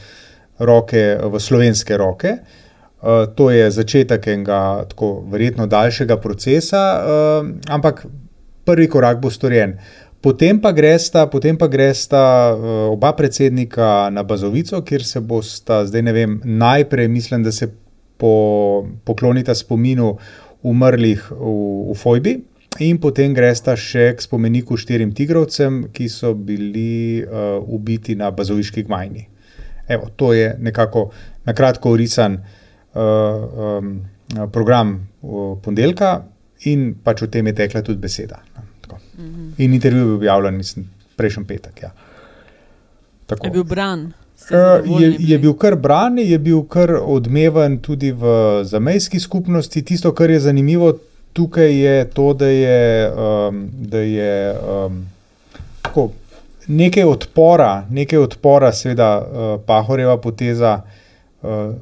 roke, 0.59 1.18
v 1.18 1.40
slovenske 1.40 1.98
roke. 1.98 2.37
Uh, 3.02 3.26
to 3.35 3.50
je 3.50 3.66
začetek 3.70 4.31
enega 4.31 4.87
tako 4.94 5.24
verjetno 5.26 5.66
daljšega 5.66 6.20
procesa, 6.22 6.85
uh, 7.02 7.50
ampak 7.66 8.07
prvi 8.64 8.87
korak 8.87 9.18
bo 9.18 9.31
storjen. 9.31 9.74
Potem 10.20 10.59
pa 10.59 10.72
gresta, 10.74 11.28
potem 11.31 11.54
pa 11.54 11.68
gresta 11.70 12.50
uh, 12.50 12.90
oba 12.90 13.12
predsednika 13.14 14.11
na 14.11 14.24
Bazovico, 14.26 14.81
kjer 14.83 15.04
se 15.07 15.20
bosta, 15.22 15.85
zdaj 15.87 16.02
ne 16.02 16.12
vem, 16.12 16.40
najprej 16.44 17.09
mislim, 17.09 17.44
da 17.46 17.52
se 17.54 17.70
po, 18.18 18.87
poklonita 19.07 19.54
spominu 19.54 20.16
umrlih 20.66 21.22
v, 21.31 21.54
v 21.92 21.94
Fojbi, 21.94 22.35
in 22.83 22.98
potem 22.98 23.31
gresta 23.35 23.76
še 23.78 24.11
k 24.18 24.26
spomeniku 24.26 24.76
štirim 24.78 25.14
tigrovcem, 25.14 25.85
ki 25.94 26.11
so 26.11 26.35
bili 26.35 27.22
uh, 27.22 27.62
ubiti 27.62 28.18
na 28.18 28.33
Bazoviški 28.35 28.88
gmajni. 28.90 29.28
Evo, 29.88 30.11
to 30.18 30.33
je 30.35 30.50
nekako 30.59 31.12
na 31.46 31.54
kratko 31.54 31.94
orisan 31.94 32.40
uh, 32.42 32.98
um, 32.98 33.94
program 34.50 34.96
uh, 35.22 35.54
ponedeljka, 35.62 36.16
in 36.66 36.96
pač 37.07 37.22
o 37.22 37.31
tem 37.31 37.46
je 37.46 37.61
tekla 37.62 37.87
tudi 37.87 38.02
beseda. 38.02 38.42
Mhm. 39.18 39.50
In 39.59 39.74
intervju 39.74 39.98
je 39.98 40.04
bil 40.04 40.14
objavljen, 40.14 40.57
mislim, 40.57 40.90
prejšnji 41.16 41.44
petek. 41.44 41.83
Ja. 41.83 41.90
Tako. 43.26 43.46
Je 43.46 43.50
bil 43.50 43.64
bran. 43.64 44.12
Je, 45.00 45.16
je 45.18 45.38
bil 45.38 45.52
kar 45.59 45.74
bran, 45.76 46.18
je 46.18 46.38
bil 46.38 46.62
kar 46.70 46.94
odmeven 47.02 47.78
tudi 47.83 48.12
v 48.12 48.62
zamejski 48.64 49.20
skupnosti. 49.20 49.83
Tisto, 49.83 50.14
kar 50.14 50.31
je 50.31 50.40
zanimivo 50.40 50.92
tukaj, 51.33 51.74
je 51.74 52.11
to, 52.11 52.33
da 52.35 52.46
je, 52.46 53.11
um, 53.11 53.68
da 53.72 53.98
je 53.98 54.54
um, 54.54 55.07
tako, 55.83 56.11
nekaj 56.66 57.04
odpora, 57.04 57.87
nekaj 57.90 58.18
odpora, 58.18 58.72
seveda, 58.72 59.11
uh, 59.18 59.61
Pahorjeva 59.66 60.16
poteza, 60.20 60.81
uh, 61.42 61.74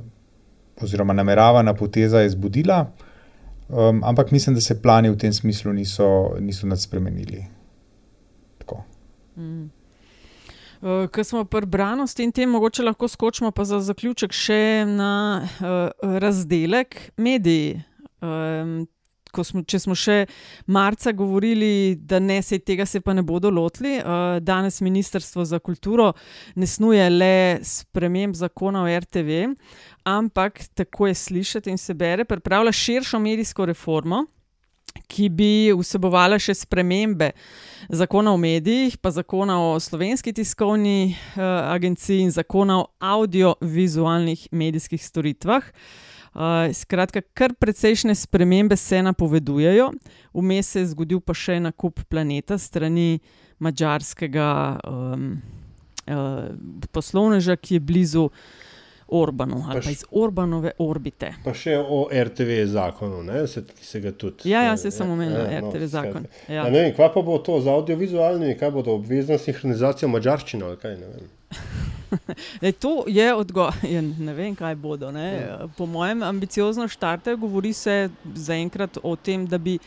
oziroma 0.82 1.12
nameravana 1.12 1.74
poteza, 1.74 2.20
je 2.20 2.30
zbudila. 2.30 2.86
Um, 3.68 4.04
ampak 4.04 4.30
mislim, 4.30 4.54
da 4.54 4.60
se 4.60 4.82
plani 4.82 5.10
v 5.10 5.18
tem 5.18 5.32
smislu 5.32 5.72
niso, 5.72 6.36
niso 6.40 6.66
nad 6.66 6.80
spremenili. 6.80 7.44
Mm. 9.36 9.70
Uh, 10.80 11.08
Ker 11.12 11.24
smo 11.24 11.44
pri 11.44 11.66
branosti 11.66 12.24
in 12.24 12.32
tem, 12.32 12.50
mogoče 12.50 12.82
lahko 12.82 13.08
skočimo 13.08 13.50
pa 13.50 13.64
za 13.64 13.80
zaključek 13.80 14.32
še 14.32 14.84
na 14.88 15.12
uh, 15.44 16.18
razdelek 16.20 16.98
mediji. 17.16 17.82
Um, 18.24 18.86
smo, 19.44 19.60
če 19.68 19.80
smo 19.82 19.94
še 19.98 20.22
marca 20.72 21.12
govorili, 21.12 21.96
da 22.00 22.20
ne 22.22 22.38
se 22.42 22.58
tega 22.58 22.86
se 22.88 23.02
pa 23.04 23.12
ne 23.12 23.24
bodo 23.26 23.50
lotili, 23.52 23.98
uh, 23.98 24.38
danes 24.40 24.80
Ministrstvo 24.80 25.44
za 25.44 25.58
kulturo 25.58 26.12
ne 26.56 26.66
snuje 26.66 27.10
le 27.10 27.58
sprememb 27.60 28.36
zakona 28.36 28.86
o 28.86 28.88
RTV, 28.88 29.42
ampak 30.06 30.62
tako 30.74 31.10
je 31.10 31.14
slišati 31.14 31.70
in 31.70 31.78
se 31.78 31.94
bere, 31.94 32.24
pripravlja 32.24 32.72
širšo 32.72 33.18
medijsko 33.18 33.66
reformo 33.66 34.24
ki 35.04 35.28
bi 35.32 35.50
vsebovala 35.76 36.38
še 36.40 36.54
spremembe 36.56 37.32
zakona 37.92 38.32
o 38.32 38.40
medijih, 38.40 38.96
pa 38.98 39.12
zakona 39.14 39.58
o 39.60 39.76
slovenski 39.80 40.32
tiskovni 40.36 41.12
uh, 41.12 41.42
agenciji 41.74 42.26
in 42.26 42.32
zakona 42.34 42.80
o 42.82 42.88
audiovizualnih 43.00 44.48
medijskih 44.52 45.02
storitvah. 45.02 45.66
Uh, 46.36 46.68
skratka, 46.76 47.22
kar 47.36 47.54
precejšnje 47.56 48.14
spremembe 48.26 48.76
se 48.76 49.00
napovedujejo. 49.02 49.90
Vmes 50.36 50.72
se 50.72 50.82
je 50.82 50.92
zgodil 50.92 51.22
pa 51.24 51.36
še 51.36 51.60
nakup 51.64 52.02
planeta 52.12 52.58
strani 52.60 53.22
mačarskega 53.62 54.50
um, 54.84 55.30
uh, 56.04 56.50
poslovneža, 56.92 57.56
ki 57.56 57.78
je 57.78 57.86
blizu 57.88 58.26
Orbanu 59.08 59.64
ali 59.68 59.80
pa 59.84 59.90
iz 59.90 60.04
Orbanove 60.10 60.72
orbite. 60.78 61.34
Pa 61.44 61.54
še 61.54 61.76
o 61.78 62.08
RTV 62.10 62.64
zakonu, 62.72 63.22
ne, 63.22 63.46
se, 63.46 63.62
ki 63.62 63.84
se 63.86 64.00
ga 64.00 64.10
tudi. 64.12 64.50
Ja, 64.50 64.64
ja, 64.66 64.76
saj 64.76 64.90
sem 64.90 65.10
omenila 65.10 65.44
RTV 65.60 65.86
zakon, 65.86 66.26
skratka. 66.26 66.52
ja. 66.52 66.64
A 66.66 66.70
Ne 66.70 66.80
vem, 66.80 66.94
kva 66.96 67.08
pa 67.14 67.22
bo 67.22 67.38
to 67.38 67.60
z 67.60 67.70
audiovizualnimi, 67.70 68.56
kaj 68.58 68.70
bodo 68.74 68.96
obvezna 68.98 69.38
sinhronizacija 69.38 70.08
mačarščine 70.10 70.64
ali 70.66 70.80
kaj 70.82 70.96
ne 70.98 71.12
vem. 71.14 71.30
Le, 72.62 72.72
to 72.82 73.04
je 73.06 73.34
odgovor. 73.34 73.74
Ja, 73.86 74.02
ne 74.02 74.34
vem, 74.34 74.54
kaj 74.58 74.74
bodo. 74.74 75.12
Ne? 75.14 75.26
Ja. 75.40 75.68
Po 75.78 75.86
mojem, 75.86 76.22
ambiciozno 76.22 76.88
štarte, 76.88 77.34
govori 77.36 77.72
se 77.72 78.08
zaenkrat 78.34 78.98
o 79.02 79.16
tem, 79.16 79.46
da 79.46 79.58
bi 79.58 79.78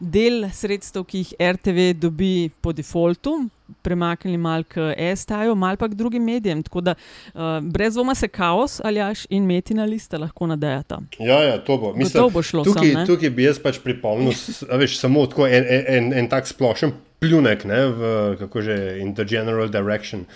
del 0.00 0.48
sredstev, 0.52 1.04
ki 1.08 1.24
jih 1.24 1.34
RTV 1.52 1.92
dobi 2.00 2.50
po 2.60 2.72
defaultu, 2.72 3.36
premaknili 3.82 4.36
malo 4.36 4.64
k 4.68 4.92
STAJ-u, 5.16 5.54
malo 5.54 5.76
pa 5.76 5.88
k 5.88 5.94
drugim 5.94 6.24
medijem. 6.24 6.62
Tako 6.62 6.80
da 6.80 6.94
uh, 6.94 7.40
brez 7.62 7.94
dvoma 7.94 8.14
se 8.14 8.28
kaos 8.28 8.80
ali 8.84 9.00
aš 9.00 9.26
in 9.30 9.46
metina 9.46 9.84
lista 9.84 10.18
lahko 10.18 10.46
nadejata. 10.46 11.00
Ja, 11.18 11.42
ja, 11.42 11.58
to 11.64 11.76
bo. 11.78 11.92
Mislim, 11.96 12.28
bo 12.32 12.42
šlo 12.42 12.64
tukaj, 12.64 12.92
sam, 12.92 13.06
tukaj 13.06 13.30
bi 13.30 13.46
jaz 13.48 13.60
pač 13.62 13.80
pripomnil, 13.84 14.34
veš, 14.78 14.98
samo 15.00 15.26
tako 15.26 15.46
en, 15.46 15.64
en, 15.64 15.84
en, 15.88 16.12
en 16.22 16.28
tak 16.28 16.48
splošen 16.50 16.92
pljunek, 17.22 17.64
ne, 17.64 17.84
v, 17.86 18.14
kako 18.40 18.62
že, 18.66 18.78
in 19.00 19.14
the 19.14 19.24
general 19.24 19.70
direction. 19.70 20.26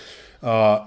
Uh, 0.40 0.86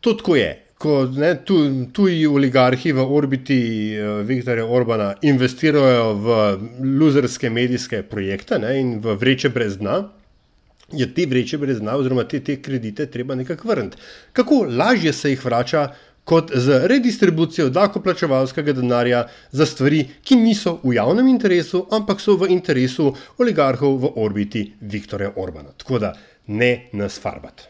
to 0.00 0.14
tako 0.18 0.36
je. 0.36 0.50
Ko 0.80 1.04
ne, 1.12 1.34
tu, 1.44 1.58
tuji 1.92 2.24
oligarhi 2.26 2.92
v 2.96 3.04
orbiti 3.04 3.58
uh, 4.00 4.22
Viktorja 4.24 4.64
Orbana 4.64 5.10
investirajo 5.28 6.14
v 6.16 6.38
luzerske 6.96 7.50
medijske 7.52 8.00
projekte 8.08 8.58
ne, 8.58 8.78
in 8.80 8.94
v 9.04 9.16
vreče 9.20 9.50
brez 9.52 9.76
dna, 9.76 9.98
je 10.96 11.06
te 11.14 11.26
vreče 11.28 11.58
brez 11.60 11.82
dna, 11.82 11.98
oziroma 12.00 12.24
te, 12.24 12.40
te 12.40 12.56
kredite 12.64 13.06
treba 13.12 13.36
nekako 13.36 13.68
vrniti. 13.68 14.00
Kako 14.32 14.64
lažje 14.70 15.12
se 15.12 15.34
jih 15.34 15.44
vrača, 15.44 15.90
kot 16.24 16.52
z 16.54 16.86
redistribucijo 16.88 17.68
davkoplačevalskega 17.74 18.72
denarja 18.72 19.24
za 19.52 19.66
stvari, 19.66 20.04
ki 20.24 20.36
niso 20.36 20.78
v 20.82 20.94
javnem 20.96 21.28
interesu, 21.28 21.84
ampak 21.90 22.20
so 22.20 22.36
v 22.40 22.52
interesu 22.54 23.10
oligarhov 23.38 23.98
v 23.98 24.12
orbiti 24.24 24.64
Viktorja 24.80 25.32
Orbana. 25.36 25.74
Tako 25.76 25.98
da 25.98 26.14
ne 26.46 26.72
nas 26.92 27.18
farbati. 27.20 27.69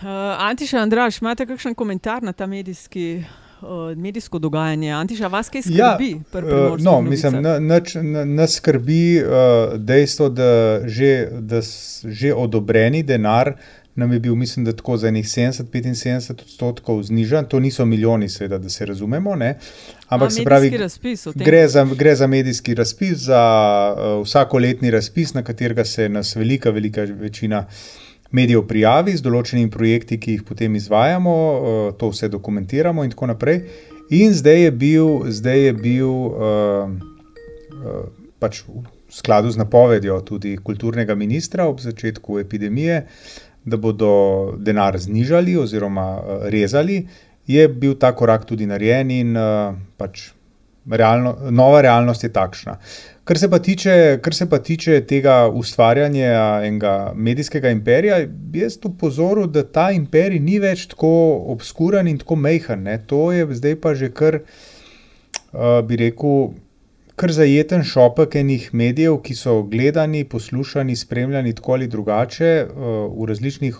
Uh, 0.00 0.06
Antiša, 0.38 0.78
Andraš, 0.78 1.20
imate 1.20 1.46
kakšen 1.46 1.74
komentar 1.74 2.22
na 2.22 2.32
ta 2.32 2.46
medijski, 2.46 3.22
uh, 3.60 3.68
medijsko 3.96 4.38
dogajanje? 4.38 4.92
Antiša, 4.92 5.26
vas 5.26 5.48
kaj 5.48 5.62
skrbi? 5.62 6.20
pri 6.32 6.38
eh, 6.38 6.50
Primorskih 6.50 6.84
no, 6.84 7.00
mislim, 7.02 7.42
na- 7.42 7.58
nač- 7.58 8.00
na- 8.02 8.24
nas 8.24 8.54
skrbi 8.56 9.20
uh, 9.20 9.76
dejstvo, 9.76 10.28
da 10.28 10.80
že, 10.84 11.28
da 11.40 11.60
že 12.04 12.34
odobreni 12.34 13.02
denar 13.02 13.52
nam 13.94 14.12
je 14.12 14.20
bil, 14.20 14.34
mislim, 14.34 14.64
da 14.64 14.72
tako 14.72 14.96
za 14.96 15.08
enih 15.08 15.26
70-75 15.26 16.32
odstotkov 16.32 17.02
znižan. 17.02 17.44
To 17.44 17.60
niso 17.60 17.84
milijoni, 17.84 18.28
seveda, 18.28 18.58
da 18.58 18.68
se 18.68 18.86
razumemo. 18.86 19.36
Ne? 19.36 19.58
Ampak 20.08 20.26
A, 20.26 20.30
se 20.30 20.44
pravi, 20.44 20.70
razpis, 20.76 21.26
gre 21.34 21.68
za, 21.68 21.84
gre 21.84 22.14
za 22.14 22.26
medijski 22.26 22.74
razpis, 22.74 23.18
za 23.18 23.42
uh, 23.96 24.24
vsakoletni 24.24 24.90
razpis, 24.90 25.34
na 25.34 25.42
katerega 25.42 25.84
se 25.84 26.08
nas 26.08 26.36
velika, 26.36 26.70
velika 26.70 27.02
večina 27.02 27.66
medijev 28.32 28.64
prijavi 28.70 29.16
z 29.16 29.24
določenimi 29.24 29.70
projekti, 29.70 30.18
ki 30.20 30.36
jih 30.36 30.44
potem 30.46 30.76
izvajamo, 30.78 31.34
uh, 31.34 31.82
to 31.98 32.10
vse 32.12 32.30
dokumentiramo 32.32 33.04
in 33.04 33.14
tako 33.14 33.30
naprej. 33.32 33.64
In 34.14 34.34
zdaj 34.34 34.64
je 34.64 34.70
bil, 34.74 35.10
zdaj 35.30 35.60
je 35.64 35.74
bil 35.78 36.08
uh, 36.08 36.90
uh, 36.90 38.02
pač 38.42 38.62
v 38.66 38.84
skladu 39.10 39.50
z 39.50 39.58
napovedjo 39.58 40.20
tudi 40.26 40.56
kulturnega 40.62 41.14
ministra 41.18 41.66
ob 41.66 41.82
začetku 41.82 42.38
epidemije, 42.42 43.04
da 43.66 43.76
bodo 43.76 44.54
denar 44.56 44.96
znižali 44.98 45.56
oziroma 45.58 46.06
rezali, 46.48 47.02
je 47.50 47.66
bil 47.68 47.98
ta 47.98 48.14
korak 48.16 48.46
tudi 48.48 48.66
narejen 48.70 49.10
in 49.10 49.34
pač 49.98 50.30
realno, 50.90 51.36
nova 51.50 51.80
realnost 51.80 52.24
je 52.24 52.32
takšna. 52.32 52.78
Kar 53.24 53.38
se, 53.38 53.50
pa 53.50 53.58
tiče, 53.62 54.18
kar 54.22 54.34
se 54.34 54.48
pa 54.50 54.58
tiče 54.58 55.00
tega 55.06 55.48
ustvarjanja 55.54 56.62
enega 56.66 57.12
medijskega 57.14 57.70
imperija, 57.70 58.16
jaz 58.54 58.78
tu 58.82 58.90
pozoril, 58.98 59.46
da 59.46 59.62
ta 59.62 59.90
imperij 59.94 60.40
ni 60.42 60.58
več 60.58 60.88
tako 60.90 61.12
obskuren 61.52 62.08
in 62.10 62.18
tako 62.18 62.36
mehen. 62.36 62.82
Ne. 62.88 62.96
To 63.06 63.28
je 63.32 63.46
zdaj 63.54 63.76
pa 63.80 63.94
že 63.94 64.10
kar, 64.10 64.40
uh, 65.52 65.78
bi 65.86 66.00
rekel, 66.00 66.50
kar 67.14 67.30
zajeten 67.36 67.84
šopek 67.86 68.34
enih 68.40 68.70
medijev, 68.74 69.20
ki 69.22 69.36
so 69.38 69.60
gledani, 69.62 70.24
poslušani, 70.24 70.96
spremljani 70.96 71.54
tako 71.54 71.78
ali 71.78 71.86
drugače 71.86 72.50
uh, 72.66 73.06
v 73.14 73.30
različnih 73.30 73.78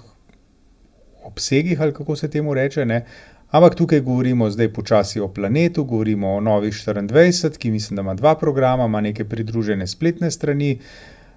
obsegih, 1.27 1.81
ali 1.81 1.95
kako 1.95 2.17
se 2.17 2.31
temu 2.31 2.55
reče. 2.55 2.87
Ne. 2.87 3.05
Ampak 3.51 3.75
tukaj 3.75 4.01
govorimo 4.01 4.51
zdaj 4.51 4.69
počasi 4.73 5.21
o 5.21 5.29
planetu, 5.29 5.85
govorimo 5.85 6.37
o 6.37 6.41
Novi 6.41 6.71
24, 6.71 7.59
ki 7.59 7.71
mislim, 7.71 7.97
da 7.97 8.03
ima 8.03 8.15
dva 8.15 8.35
programa, 8.39 8.85
ima 8.85 9.01
neke 9.01 9.25
pridružene 9.25 9.87
spletne 9.87 10.31
strani, 10.31 10.79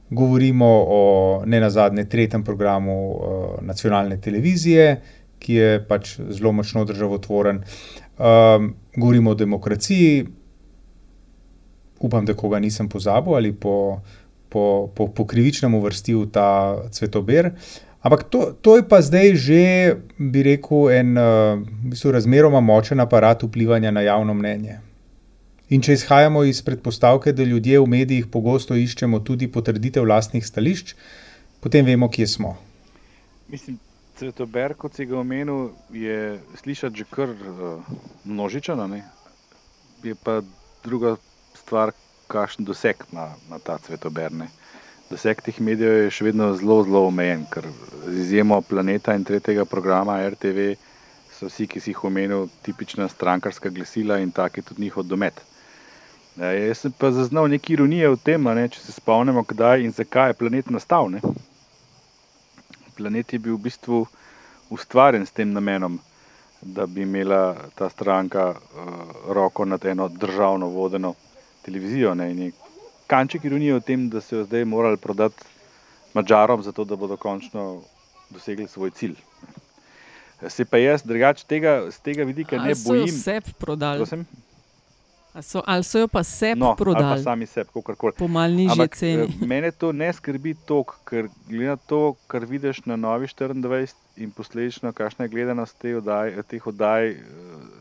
govorimo 0.10 0.68
o 0.88 1.44
ne 1.46 1.60
nazadnje 1.60 2.06
tretjem 2.10 2.44
programu 2.44 3.12
uh, 3.12 3.18
nacionalne 3.62 4.22
televizije, 4.22 5.02
ki 5.40 5.54
je 5.54 5.88
pač 5.88 6.20
zelo 6.30 6.52
močno 6.52 6.86
državotvoren. 6.86 7.64
Um, 8.18 8.76
govorimo 8.96 9.32
o 9.32 9.36
demokraciji, 9.36 10.28
upam, 12.00 12.26
da 12.26 12.34
koga 12.34 12.60
nisem 12.60 12.90
pozabil 12.90 13.34
ali 13.34 13.54
po, 13.54 14.02
po, 14.50 14.92
po, 14.96 15.08
po 15.08 15.26
krivičnem 15.26 15.74
uvrstil 15.74 16.30
ta 16.32 16.78
cvetober. 16.92 17.52
Ampak 18.04 18.24
to, 18.28 18.52
to 18.60 18.76
je 18.76 18.84
pa 18.84 19.00
zdaj 19.00 19.36
že, 19.40 19.64
bi 20.20 20.44
rekel, 20.44 20.92
en 20.92 21.16
uh, 21.16 21.56
v 21.64 21.96
bistvu 21.96 22.12
razmeroma 22.12 22.60
močen 22.60 23.00
aparat 23.00 23.44
vplivanja 23.48 23.96
na 23.96 24.04
javno 24.04 24.36
mnenje. 24.36 24.82
In 25.72 25.80
če 25.82 25.96
izhajamo 25.96 26.44
iz 26.44 26.60
predpostavke, 26.62 27.32
da 27.32 27.48
ljudje 27.48 27.80
v 27.80 27.88
medijih 27.88 28.28
pogosto 28.28 28.76
iščemo 28.76 29.24
tudi 29.24 29.48
potrditev 29.48 30.04
lastnih 30.04 30.44
stališč, 30.44 30.94
potem 31.64 31.88
vemo, 31.88 32.12
kje 32.12 32.28
smo. 32.28 32.58
Mislim, 33.48 33.80
Cvetober, 34.20 34.76
kot 34.78 35.00
si 35.00 35.08
ga 35.10 35.18
omenil, 35.18 35.72
je 35.90 36.38
slišati 36.60 37.00
že 37.00 37.06
kar 37.10 37.32
množičen, 38.28 38.80
a 38.84 38.88
ne? 38.88 39.02
je 40.04 40.14
pa 40.20 40.42
druga 40.84 41.16
stvar, 41.56 41.96
kakšen 42.28 42.68
doseg 42.68 43.00
ima, 43.12 43.32
ima 43.48 43.60
ta 43.64 43.80
Cvetober. 43.80 44.36
Ne? 44.36 44.52
Doseg 45.10 45.42
teh 45.46 45.60
medijev 45.60 46.06
je 46.06 46.12
še 46.12 46.26
vedno 46.30 46.54
zelo, 46.58 46.80
zelo 46.88 47.06
omejen, 47.08 47.46
ker 47.52 47.68
z 48.08 48.16
izjemo 48.26 48.62
planeta 48.62 49.16
in 49.18 49.26
tretjega 49.28 49.66
programa 49.66 50.22
RTV 50.30 50.74
so 51.34 51.50
vsi, 51.50 51.68
ki 51.68 51.82
si 51.82 51.92
jih 51.92 52.04
omenil, 52.08 52.48
tipična 52.64 53.10
strankarska 53.10 53.70
glasila 53.70 54.20
in 54.24 54.32
tak 54.32 54.58
je 54.58 54.64
tudi 54.64 54.86
njihov 54.86 55.04
domet. 55.04 55.42
Ja, 56.38 56.52
jaz 56.52 56.80
sem 56.82 56.94
pa 56.98 57.12
zaznal 57.12 57.48
nekaj 57.52 57.76
ironije 57.76 58.10
v 58.10 58.18
tem, 58.18 58.48
ne, 58.58 58.66
če 58.70 58.80
se 58.82 58.96
spomnimo, 58.96 59.44
kdaj 59.46 59.84
in 59.86 59.92
zakaj 59.94 60.32
je 60.32 60.38
planet 60.40 60.72
nastal. 60.74 61.12
Ne? 61.14 61.22
Planet 62.98 63.34
je 63.34 63.40
bil 63.40 63.58
v 63.58 63.66
bistvu 63.68 64.00
ustvarjen 64.74 65.28
s 65.28 65.36
tem 65.36 65.52
namenom, 65.54 66.00
da 66.62 66.88
bi 66.88 67.04
imela 67.04 67.54
ta 67.76 67.90
stranka 67.90 68.48
uh, 68.50 68.58
roko 69.36 69.66
nad 69.66 69.86
eno 69.86 70.08
državno 70.10 70.72
vodeno 70.74 71.14
televizijo. 71.62 72.16
Ne? 72.16 72.32
In 72.32 72.42
je 72.42 72.52
kanček 73.08 73.44
ironije 73.44 73.74
v 73.74 73.82
tem, 73.82 74.10
da 74.10 74.22
so 74.22 74.36
jo 74.36 74.46
zdaj 74.46 74.66
morali 74.66 74.98
prodati 74.98 75.44
Mačarom, 76.14 76.64
zato 76.64 76.84
da 76.84 76.96
bodo 76.96 77.18
končno 77.18 77.82
dosegli 78.30 78.68
svoj 78.68 78.92
cilj. 78.92 79.16
Se 80.44 80.66
pa 80.66 80.78
jaz 80.78 81.04
drugače 81.04 81.46
tega, 81.48 81.92
z 81.92 82.00
tega 82.00 82.24
vidika 82.24 82.58
ne 82.58 82.76
so 82.76 82.94
jo 82.94 83.00
bojim. 83.00 83.16
sebi 83.16 83.54
prodali? 83.54 84.00
Prosim? 84.00 84.26
So, 85.36 85.64
ali 85.66 85.84
so 85.84 86.00
jo 86.00 86.08
pa 86.08 86.22
sebi 86.24 86.60
No, 86.60 86.68
ali 86.68 86.76
pa 86.76 86.84
prodali? 86.84 87.24
sami 87.24 87.46
sebi, 87.46 87.70
kakorkoli. 87.74 88.14
Po 88.14 88.28
malo 88.28 88.54
nižji 88.54 88.72
Ampak, 88.72 88.96
ceni. 88.96 89.24
eh, 89.24 89.46
Mene 89.48 89.72
to 89.72 89.92
ne 89.92 90.14
skrbi 90.14 90.54
toliko, 90.56 90.96
ker 91.04 91.26
glede 91.48 91.66
na 91.66 91.76
to, 91.78 92.02
kar 92.28 92.46
vidiš 92.46 92.86
na 92.86 92.96
Novi 92.96 93.26
24 93.28 93.94
in 94.18 94.32
posledično, 94.32 94.94
kakšna 94.94 95.26
je 95.26 95.30
gledanost 95.30 95.78
te 95.78 95.96
oddaj, 95.98 96.38
teh 96.44 96.68
oddaj, 96.68 97.10
eh, 97.10 97.18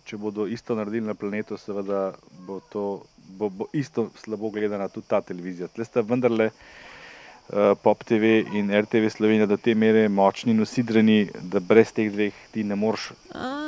če 0.05 0.17
bodo 0.17 0.47
isto 0.47 0.75
naredili 0.75 1.07
na 1.07 1.15
planetu, 1.15 1.57
seveda 1.57 2.15
bo 2.41 2.61
to 2.63 3.03
bo, 3.29 3.49
bo 3.49 3.67
isto 3.73 4.11
slabo 4.17 4.51
gledana 4.51 4.89
tudi 4.89 5.07
ta 5.09 5.21
televizija. 5.21 5.69
Tle 5.69 5.85
sta 5.85 6.01
vendarle 6.01 6.51
uh, 6.51 7.73
Pop 7.83 8.05
TV 8.05 8.45
in 8.55 8.71
RTV 8.81 9.09
Slovenija 9.11 9.47
do 9.47 9.57
te 9.57 9.75
mere 9.75 10.09
močni 10.09 10.55
nosidreni, 10.55 11.31
da 11.43 11.61
brez 11.61 11.93
teh 11.93 12.13
dveh 12.13 12.37
ti 12.53 12.65
ne 12.65 12.77
moreš 12.77 13.11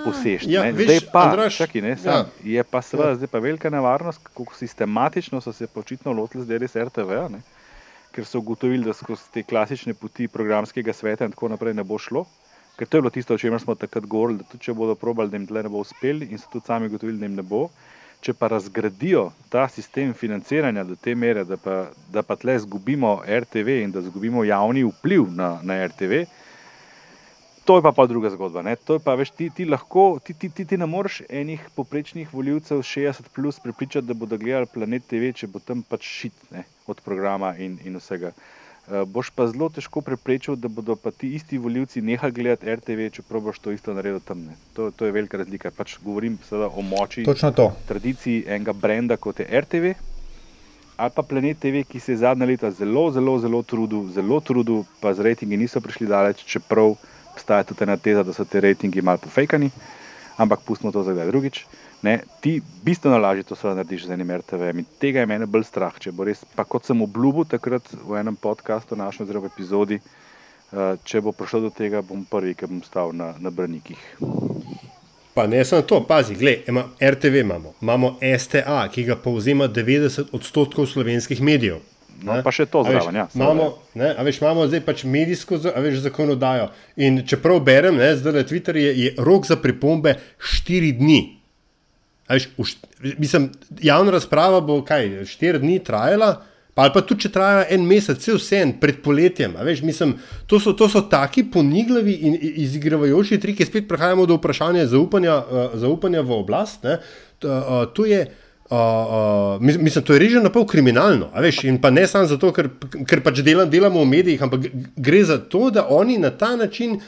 posežeti. 0.04 0.52
Ja, 0.52 0.64
ne. 0.64 0.72
zdaj 0.72 1.00
pa, 1.12 1.26
Andraž, 1.30 1.56
čakaj, 1.56 1.82
ne, 1.82 1.96
ja. 1.96 1.96
sam, 1.96 2.30
je 2.44 2.64
pa 2.64 2.82
seveda 2.82 3.14
Ja. 3.14 3.18
zdaj 3.22 3.32
pa 3.32 3.38
velika 3.38 3.70
nevarnost, 3.70 4.22
kako 4.22 4.54
sistematično 4.54 5.40
so 5.40 5.52
se 5.52 5.66
počitno 5.66 6.12
lotili 6.12 6.44
zdaj 6.44 6.58
res 6.58 6.76
RTV, 6.76 7.20
ne, 7.32 7.42
ker 8.14 8.24
so 8.24 8.38
ugotovili, 8.38 8.84
da 8.84 8.92
skozi 8.92 9.30
te 9.32 9.42
klasične 9.42 9.94
poti 9.94 10.28
programskega 10.28 10.92
sveta 10.92 11.24
in 11.24 11.34
tako 11.34 11.48
naprej 11.48 11.74
ne 11.74 11.84
bo 11.84 11.98
šlo. 11.98 12.26
Ker 12.78 12.88
to 12.88 12.96
je 12.96 13.02
bilo 13.02 13.10
tisto, 13.10 13.34
o 13.34 13.38
čemer 13.38 13.60
smo 13.60 13.74
takrat 13.74 14.06
govorili, 14.06 14.40
da 14.42 14.44
tudi 14.50 14.64
če 14.66 14.72
bodo 14.74 14.94
probali, 14.98 15.30
da 15.30 15.38
jim 15.38 15.46
tle 15.46 15.62
ne 15.62 15.70
bo 15.70 15.82
uspeli 15.82 16.26
in 16.30 16.38
so 16.38 16.48
tudi 16.50 16.66
sami 16.66 16.86
ugotovili, 16.90 17.18
da 17.18 17.26
jim 17.26 17.36
ne 17.38 17.42
bo. 17.42 17.68
Če 18.24 18.32
pa 18.32 18.48
razgradijo 18.48 19.26
ta 19.52 19.66
sistem 19.68 20.14
financiranja 20.16 20.84
do 20.88 20.96
te 20.96 21.12
mere, 21.14 21.42
da 21.44 21.58
pa, 21.60 21.74
da 22.12 22.22
pa 22.24 22.38
tle 22.40 22.54
izgubimo 22.56 23.18
RTV 23.26 23.76
in 23.82 23.92
da 23.92 24.00
izgubimo 24.00 24.44
javni 24.48 24.86
vpliv 24.88 25.28
na, 25.36 25.58
na 25.62 25.76
RTV, 25.86 26.22
to 27.68 27.76
je 27.76 27.84
pa, 27.84 27.92
pa 27.92 28.06
druga 28.08 28.32
zgodba. 28.32 28.64
Ne? 28.64 28.76
To 28.88 28.96
je 28.96 29.04
pa, 29.04 29.14
veš, 29.20 29.34
ti, 29.36 29.50
ti 29.52 29.68
lahko, 29.68 30.06
ti, 30.24 30.32
ti, 30.32 30.48
ti, 30.48 30.64
ti 30.64 30.80
ne 30.80 30.88
moreš 30.88 31.20
enih 31.28 31.68
poprečnih 31.76 32.32
voljivcev 32.32 32.80
60 32.80 33.28
plus 33.36 33.60
prepričati, 33.60 34.08
da 34.08 34.16
bodo 34.16 34.40
gledali 34.40 34.72
Planet 34.72 35.08
TV, 35.12 35.32
če 35.36 35.52
bo 35.52 35.60
tam 35.60 35.84
pač 35.84 36.08
šit 36.08 36.44
ne, 36.52 36.64
od 36.88 37.00
programa 37.04 37.54
in, 37.60 37.76
in 37.84 38.00
vsega. 38.00 38.32
Uh, 38.32 38.63
boš 39.06 39.30
pa 39.30 39.46
zelo 39.48 39.68
težko 39.72 40.00
preprečil, 40.04 40.56
da 40.56 40.68
bodo 40.68 40.96
pa 40.96 41.10
ti 41.10 41.34
isti 41.34 41.58
voljivci 41.58 42.02
nehali 42.02 42.32
gledati 42.32 42.68
RTV, 42.74 43.08
čeprav 43.12 43.40
boš 43.40 43.58
to 43.58 43.72
isto 43.72 43.94
naredil 43.94 44.20
tam. 44.20 44.48
To, 44.74 44.90
to 44.90 45.06
je 45.06 45.12
velika 45.12 45.40
razlika. 45.40 45.70
Pač 45.70 45.96
govorim 46.04 46.38
o 46.50 46.82
moči, 46.82 47.24
tradiciji 47.88 48.44
enega 48.46 48.72
brenda 48.72 49.16
kot 49.16 49.40
je 49.40 49.60
RTV. 49.60 49.94
Ali 50.96 51.10
pa 51.10 51.22
Planet 51.22 51.58
TV, 51.58 51.82
ki 51.88 52.00
se 52.00 52.12
je 52.12 52.20
zadnja 52.22 52.46
leta 52.46 52.70
zelo, 52.70 53.10
zelo, 53.10 53.38
zelo 53.38 53.62
trudil, 53.62 54.06
zelo 54.14 54.38
trudil, 54.40 54.84
pa 55.00 55.14
z 55.14 55.26
rejtingi 55.26 55.56
niso 55.56 55.80
prišli 55.80 56.06
daleč, 56.06 56.44
čeprav 56.46 56.94
obstaja 57.32 57.64
tudi 57.66 57.82
ena 57.82 57.96
teza, 57.96 58.22
da 58.22 58.32
so 58.32 58.44
te 58.44 58.60
rejtingi 58.60 59.02
malo 59.02 59.18
pofejkani, 59.18 59.72
ampak 60.38 60.62
pustimo 60.62 60.92
to 60.92 61.02
za 61.02 61.12
kdaj 61.12 61.26
drugič. 61.32 61.64
Ne, 62.04 62.18
ti 62.40 62.62
bistveno 62.84 63.18
lažje 63.18 63.42
to 63.42 63.56
narediš 63.62 64.06
z 64.06 64.10
enim 64.10 64.30
RTV. 64.36 64.62
In 64.74 64.84
tega 65.00 65.22
je 65.22 65.26
meni 65.26 65.46
bolj 65.48 65.64
strah. 65.64 65.94
Če 65.96 66.12
bo 66.12 66.26
res, 66.28 66.42
pa 66.56 66.66
kot 66.68 66.84
sem 66.84 67.00
obljubil 67.00 67.46
takrat 67.48 67.86
v 67.96 68.18
enem 68.20 68.36
podkastu, 68.36 68.96
našem 68.96 69.24
zelo 69.24 69.40
epizodi, 69.48 69.96
uh, 69.96 70.98
če 71.00 71.22
bo 71.24 71.32
prišlo 71.32 71.62
do 71.64 71.70
tega, 71.72 72.02
bom 72.04 72.26
prvi, 72.28 72.52
ki 72.60 72.68
bom 72.68 72.82
stal 72.84 73.14
na, 73.16 73.30
na 73.40 73.48
brnikih. 73.48 74.02
Pa 75.34 75.46
ne 75.48 75.62
samo 75.64 75.86
to, 75.88 76.02
pazi, 76.04 76.36
gledaj, 76.36 76.68
ima, 76.68 76.82
RTV 77.00 77.40
imamo, 77.40 77.72
imamo 77.82 78.10
STA, 78.20 78.82
ki 78.92 79.04
ga 79.08 79.16
povzema 79.16 79.68
90 79.68 80.34
odstotkov 80.36 80.86
slovenskih 80.86 81.40
medijev. 81.42 81.78
No, 82.20 82.36
pa 82.44 82.52
še 82.54 82.66
to 82.70 82.82
zraven. 82.84 83.16
Ja, 83.16 83.24
imamo, 83.34 83.70
ne, 83.96 84.12
veš, 84.28 84.42
imamo 84.42 84.66
zdaj 84.68 84.84
pač 84.84 85.06
medijsko 85.08 85.56
veš, 85.56 86.02
zakonodajo. 86.04 86.68
In 87.00 87.22
če 87.24 87.40
prav 87.40 87.64
berem, 87.64 87.96
ne, 87.96 88.12
zdaj 88.20 88.36
na 88.36 88.44
Twitterju 88.44 88.84
je, 88.84 88.92
je 89.06 89.14
rok 89.24 89.48
za 89.48 89.56
pripombe 89.60 90.14
4 90.52 90.92
dni. 91.00 91.22
Veš, 92.28 92.48
mislim, 93.18 93.50
javna 93.82 94.10
razprava 94.10 94.60
bo 94.60 94.80
kaj, 94.84 95.24
štiri 95.28 95.58
dni 95.60 95.78
trajala, 95.84 96.38
pa 96.74 96.82
ali 96.82 96.92
pa 96.94 97.02
tudi 97.04 97.26
če 97.26 97.30
traja 97.34 97.66
en 97.70 97.84
mesec, 97.86 98.22
vse 98.34 98.62
en 98.64 98.72
pred 98.80 99.02
poletjem. 99.04 99.52
Veš, 99.66 99.82
mislim, 99.84 100.16
to, 100.50 100.58
so, 100.60 100.72
to 100.72 100.88
so 100.90 101.04
taki 101.10 101.44
poniglavi 101.52 102.14
in 102.26 102.38
izigravajoči 102.40 103.38
triki, 103.40 103.66
spet 103.68 103.86
prehajamo 103.88 104.24
do 104.26 104.38
vprašanja 104.40 104.86
zaupanja, 104.94 105.36
uh, 105.36 105.76
zaupanja 105.78 106.24
v 106.24 106.40
oblast. 106.40 106.82
Ne, 106.88 106.98
to, 107.38 107.52
uh, 107.52 107.84
to 107.94 108.08
je. 108.08 108.24
Uh, 108.64 108.80
uh, 108.80 109.60
mislim, 109.60 110.02
to 110.04 110.14
je 110.16 110.18
reže 110.22 110.40
na 110.40 110.48
pol 110.50 110.64
kriminalno, 110.66 111.28
veš, 111.36 111.66
in 111.68 111.76
pa 111.82 111.90
ne 111.92 112.06
samo 112.08 112.24
zato, 112.26 112.48
ker, 112.56 112.70
ker 113.04 113.20
pač 113.22 113.42
delam, 113.44 113.68
delamo 113.70 114.00
v 114.00 114.08
medijih, 114.08 114.40
ampak 114.42 114.64
gre 114.96 115.20
za 115.28 115.36
to, 115.52 115.68
da 115.70 115.84
oni 115.92 116.16
na 116.18 116.30
ta 116.32 116.54
način 116.56 116.96
uh, 116.96 117.04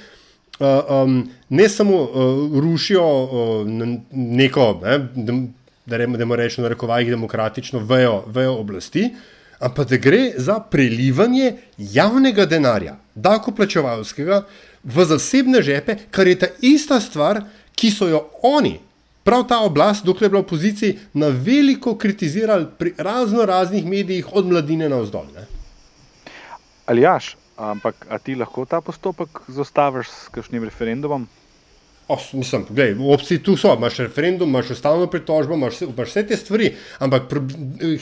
uh, 0.59 1.03
um, 1.05 1.31
ne 1.49 1.69
samo 1.69 2.03
uh, 2.03 2.61
rušijo 2.61 3.07
uh, 3.25 3.67
neko, 4.13 4.81
ne, 4.83 4.99
da, 5.15 5.33
da 5.87 5.97
rečemo, 5.97 6.37
reč, 6.37 6.59
na 6.59 6.69
rekovajih 6.69 7.11
demokratično 7.11 7.79
vejo, 7.79 8.25
vejo 8.27 8.55
oblasti, 8.61 9.11
ampak 9.59 9.89
da 9.89 9.97
gre 9.97 10.33
za 10.37 10.61
prelivanje 10.61 11.53
javnega 11.79 12.47
denarja, 12.47 12.97
dakoplačevalskega, 13.15 14.43
v 14.85 15.05
zasebne 15.05 15.63
žepe, 15.63 15.97
kar 16.11 16.27
je 16.27 16.39
ta 16.39 16.47
ista 16.63 17.01
stvar, 17.01 17.43
ki 17.75 17.91
so 17.91 18.09
jo 18.09 18.27
oni. 18.43 18.79
Prav 19.27 19.43
ta 19.49 19.59
oblast, 19.67 20.05
dokler 20.07 20.29
je 20.29 20.31
bila 20.31 20.41
v 20.41 20.47
opoziciji, 20.47 20.99
na 21.15 21.29
veliko 21.29 21.97
kritizirali 21.99 22.67
pri 22.79 22.93
razno 22.99 23.45
raznih 23.45 23.87
medijih, 23.87 24.29
od 24.33 24.47
mladine 24.47 24.89
na 24.89 25.01
vzdolj. 25.03 25.41
Ali 26.87 27.03
jaš, 27.03 27.35
Ampak 27.57 28.07
a 28.13 28.19
ti 28.19 28.35
lahko 28.37 28.67
ta 28.69 28.83
postopek 28.85 29.47
zostaviš 29.49 30.09
s 30.13 30.29
kakšnim 30.35 30.65
referendumom? 30.65 31.25
Oh, 32.09 32.23
mislim, 32.33 32.67
gledaj, 32.71 32.95
opcije 33.15 33.43
tu 33.43 33.57
so, 33.57 33.75
imaš 33.75 33.97
referendum, 33.99 34.49
imaš 34.49 34.71
ustavno 34.71 35.07
pritožbo, 35.11 35.55
imaš, 35.55 35.81
imaš 35.83 36.09
vse 36.09 36.23
te 36.27 36.37
stvari, 36.37 36.69
ampak 36.99 37.33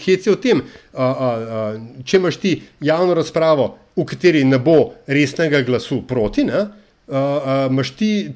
hec 0.05 0.26
je 0.26 0.32
o 0.32 0.36
tem, 0.36 0.61
a, 0.92 1.05
a, 1.05 1.28
a, 1.28 1.62
če 2.05 2.20
imaš 2.20 2.36
ti 2.36 2.52
javno 2.84 3.14
razpravo, 3.14 3.70
v 3.96 4.05
kateri 4.05 4.42
ne 4.44 4.59
bo 4.59 4.92
resnega 5.07 5.62
glasu 5.64 6.02
proti, 6.07 6.44
ne, 6.44 6.66
imaš 7.09 7.90
uh, 7.90 7.96
ti 7.96 8.32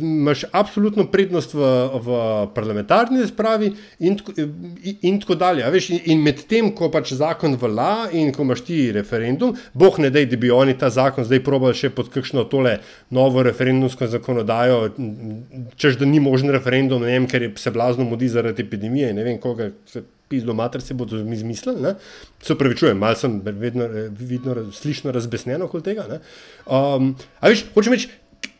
imaš 0.00 0.44
absolutno 0.52 1.04
prednost 1.06 1.54
v, 1.54 1.66
v 2.04 2.16
parlamentarni 2.54 3.20
razpravi, 3.20 3.72
in, 3.98 4.16
in, 4.36 4.96
in 5.02 5.20
tako 5.20 5.34
dalje. 5.34 5.70
Veš, 5.70 5.90
in, 5.90 6.00
in 6.04 6.22
medtem, 6.22 6.72
ko 6.74 6.90
pač 6.90 7.12
zakon 7.18 7.54
vla 7.60 8.08
in 8.12 8.32
ko 8.34 8.42
imaš 8.42 8.64
ti 8.66 8.80
referendum, 8.92 9.54
boh 9.72 9.98
ne 10.02 10.10
dej, 10.10 10.26
da 10.32 10.40
bi 10.40 10.50
oni 10.50 10.74
ta 10.78 10.90
zakon 10.90 11.28
zdaj 11.28 11.44
probali 11.46 11.78
še 11.78 11.92
pod 11.94 12.10
kakšno 12.10 12.44
tole 12.50 12.78
novo 13.14 13.44
referendumsko 13.46 14.10
zakonodajo, 14.10 14.80
čež 15.78 16.00
da 16.02 16.08
ni 16.08 16.18
možen 16.20 16.50
referendum, 16.50 17.06
ne 17.06 17.14
vem, 17.14 17.30
ker 17.30 17.46
je 17.46 17.54
se 17.62 17.70
blazno 17.70 18.04
mudi 18.08 18.28
zaradi 18.32 18.66
epidemije, 18.66 19.12
ne 19.14 19.28
vem, 19.28 19.38
koga 19.38 19.70
se 19.86 20.02
pizdo 20.32 20.56
mater 20.56 20.80
se 20.80 20.96
bodo 20.96 21.20
izmislili. 21.20 21.94
Se 22.42 22.56
pravi, 22.58 22.78
čujem, 22.80 22.98
malo 22.98 23.18
sem 23.20 23.38
vedno, 23.44 23.88
vidno, 24.16 24.56
slišno 24.72 25.12
razbesnjeno 25.12 25.68
okoli 25.68 25.84
tega. 25.92 26.08
Um, 26.64 27.12
a 27.40 27.52
veš, 27.52 27.66
hočem 27.76 27.96
reči, 27.96 28.08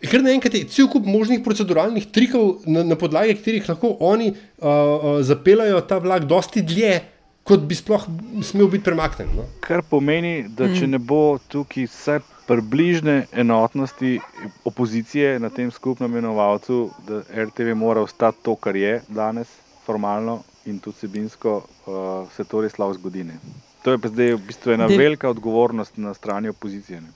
ker 0.03 0.23
naenkrat 0.25 0.59
je 0.59 0.67
cel 0.71 0.91
kup 0.93 1.07
možnih 1.09 1.43
proceduralnih 1.45 2.11
trikov, 2.15 2.61
na, 2.67 2.85
na 2.87 2.99
podlagi 2.99 3.39
katerih 3.39 3.71
lahko 3.71 3.97
oni 4.01 4.33
uh, 4.33 4.37
uh, 4.67 5.17
zapeljajo 5.25 5.81
ta 5.89 6.03
vlak 6.03 6.29
dosti 6.31 6.65
dlje. 6.67 7.01
Kot 7.43 7.65
bi 7.67 7.75
sploh 7.75 8.05
smel 8.47 8.69
biti 8.71 8.85
premaknjen. 8.87 9.33
No? 9.35 9.49
Kar 9.65 9.81
pomeni, 9.83 10.45
da 10.47 10.69
če 10.71 10.85
mm. 10.87 10.93
ne 10.95 11.01
bo 11.03 11.41
tukaj 11.51 11.89
vse 11.91 12.21
približne 12.47 13.17
enotnosti 13.35 14.13
opozicije 14.71 15.41
na 15.43 15.51
tem 15.51 15.73
skupnem 15.75 16.13
imenovalcu, 16.13 16.77
da 17.09 17.19
RTV 17.43 17.75
mora 17.75 18.05
ostati 18.07 18.45
to, 18.47 18.55
kar 18.55 18.79
je 18.79 19.01
danes, 19.09 19.51
formalno, 19.87 20.45
in 20.67 20.79
tudi 20.79 20.97
sebinsko 20.97 21.57
uh, 21.63 22.31
se 22.37 22.45
to 22.45 22.61
res 22.61 22.79
lahko 22.79 22.99
zgodi. 22.99 23.25
Ne. 23.25 23.39
To 23.83 23.91
je 23.91 23.99
pa 23.99 24.09
zdaj 24.09 24.37
v 24.37 24.45
bistvu 24.47 24.77
ena 24.77 24.87
De 24.89 24.97
velika 24.97 25.31
odgovornost 25.31 25.97
na 25.97 26.15
strani 26.15 26.49
opozicije. 26.49 27.01
Ne. 27.01 27.11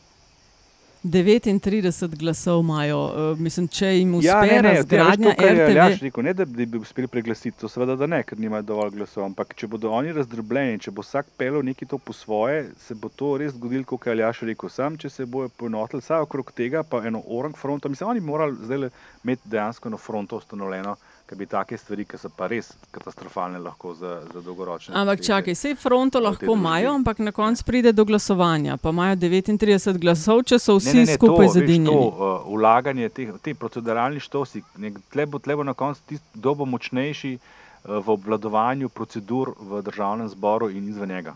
39 1.06 2.16
glasov 2.18 2.60
imajo, 2.60 3.00
uh, 3.04 3.38
mislim, 3.38 3.68
če 3.68 3.86
jim 3.98 4.14
uspe 4.14 4.26
ja, 4.28 4.40
ne, 4.42 4.62
ne, 4.62 4.72
razgradnja 4.74 5.34
RTV. 5.38 5.76
Ja, 5.76 5.86
rekel, 6.02 6.24
ne, 6.24 6.32
da 6.34 6.44
bi 6.44 6.78
uspeli 6.78 7.06
preglasiti, 7.08 7.54
to 7.60 7.68
seveda 7.70 7.94
da 7.96 8.08
ne, 8.10 8.22
ker 8.26 8.40
nimajo 8.40 8.66
dovolj 8.66 8.90
glasov, 8.96 9.22
ampak 9.28 9.54
če 9.54 9.68
bodo 9.70 9.92
oni 9.94 10.14
razdrobljeni, 10.16 10.80
če 10.82 10.90
bo 10.90 11.04
vsak 11.06 11.28
pelil 11.38 11.62
nekaj 11.68 11.92
to 11.92 12.00
po 12.02 12.16
svoje, 12.16 12.64
se 12.82 12.96
bo 12.98 13.08
to 13.08 13.36
res 13.38 13.54
zgodilo, 13.54 13.86
kot 13.86 14.08
je 14.08 14.16
Aljaš 14.16 14.42
rekel, 14.50 14.72
sam, 14.72 14.98
če 14.98 15.12
se 15.12 15.28
bojo 15.30 15.52
poenotili 15.60 16.02
vsaj 16.02 16.26
okrog 16.26 16.50
tega, 16.56 16.82
pa 16.82 17.04
eno 17.06 17.22
orang 17.38 17.54
fronta, 17.56 17.92
mislim, 17.92 18.10
oni 18.10 18.24
bi 18.24 18.32
morali 18.32 18.58
zdaj 18.64 18.88
imeti 19.22 19.52
dejansko 19.52 19.92
eno 19.92 20.00
fronto 20.02 20.42
ustanovljeno, 20.42 20.96
ki 21.26 21.34
bi 21.34 21.46
take 21.46 21.78
stvari, 21.78 22.04
ki 22.06 22.18
so 22.20 22.30
pa 22.30 22.46
res 22.50 22.68
katastrofalne, 22.94 23.58
lahko 23.58 23.94
za, 23.98 24.20
za 24.30 24.40
dolgoročne. 24.44 24.94
Ampak 24.94 25.24
čakaj, 25.26 25.56
vse 25.58 25.74
fronto 25.74 26.20
lahko 26.22 26.54
imajo, 26.54 26.92
ampak 27.00 27.18
na 27.18 27.32
koncu 27.34 27.64
pride 27.66 27.92
do 27.92 28.04
glasovanja. 28.06 28.76
Pa 28.82 28.92
imajo 28.94 29.16
39 29.24 29.98
glasov, 29.98 30.44
če 30.46 30.60
so 30.62 30.78
vsi 30.78 30.94
ne, 30.94 31.02
ne, 31.02 31.10
ne, 31.10 31.18
skupaj 31.18 31.50
zadinjeni. 31.56 31.96
Uh, 31.96 32.46
ulaganje 32.54 33.10
teh 33.18 33.34
te 33.42 33.56
proceduralnih 33.58 34.22
štosi, 34.22 34.62
tle 35.10 35.26
bo, 35.26 35.42
tle 35.42 35.58
bo 35.58 35.66
na 35.66 35.74
koncu 35.74 36.04
tisti, 36.12 36.26
kdo 36.38 36.54
bo 36.62 36.70
močnejši 36.76 37.34
uh, 37.34 37.98
v 37.98 38.14
obvladovanju 38.14 38.94
procedur 38.94 39.56
v 39.58 39.82
državnem 39.82 40.30
zboru 40.30 40.70
in 40.70 40.86
izven 40.94 41.10
njega. 41.10 41.34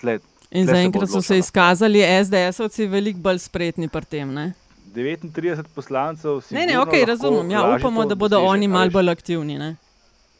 Tle, 0.00 0.18
in 0.50 0.66
zaenkrat 0.66 1.12
so 1.12 1.20
se 1.22 1.38
izkazali 1.38 2.00
SDS-ovci 2.00 2.88
veliko 2.88 3.20
bolj 3.20 3.44
spretni 3.44 3.92
pri 3.92 4.08
tem. 4.16 4.32
Ne? 4.32 4.52
39 4.94 5.70
poslancev. 5.74 6.42
Ne, 6.50 6.66
ne, 6.66 6.78
ok, 6.80 6.92
razumem. 7.06 7.50
Ja, 7.50 7.76
upamo, 7.76 8.04
da 8.04 8.14
bodo 8.14 8.40
oni 8.40 8.68
malo 8.68 8.90
bolj 8.90 9.10
aktivni. 9.10 9.58
Ne? 9.58 9.76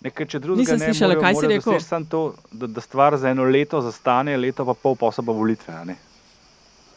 Nekaj, 0.05 0.27
če 0.35 0.39
drugega 0.45 0.61
Nisem 0.61 0.83
ne 0.83 0.91
slišala, 0.93 1.15
kaj 1.21 1.39
si 1.39 1.49
rekel. 1.49 1.79
To, 2.13 2.25
da, 2.53 2.69
da 2.69 2.83
stvar 2.85 3.17
za 3.17 3.31
eno 3.33 3.47
leto 3.49 3.81
zastane, 3.81 4.37
leto 4.37 4.67
pa 4.69 4.75
pol 4.77 4.99
poseba 5.01 5.33
volitve. 5.33 5.97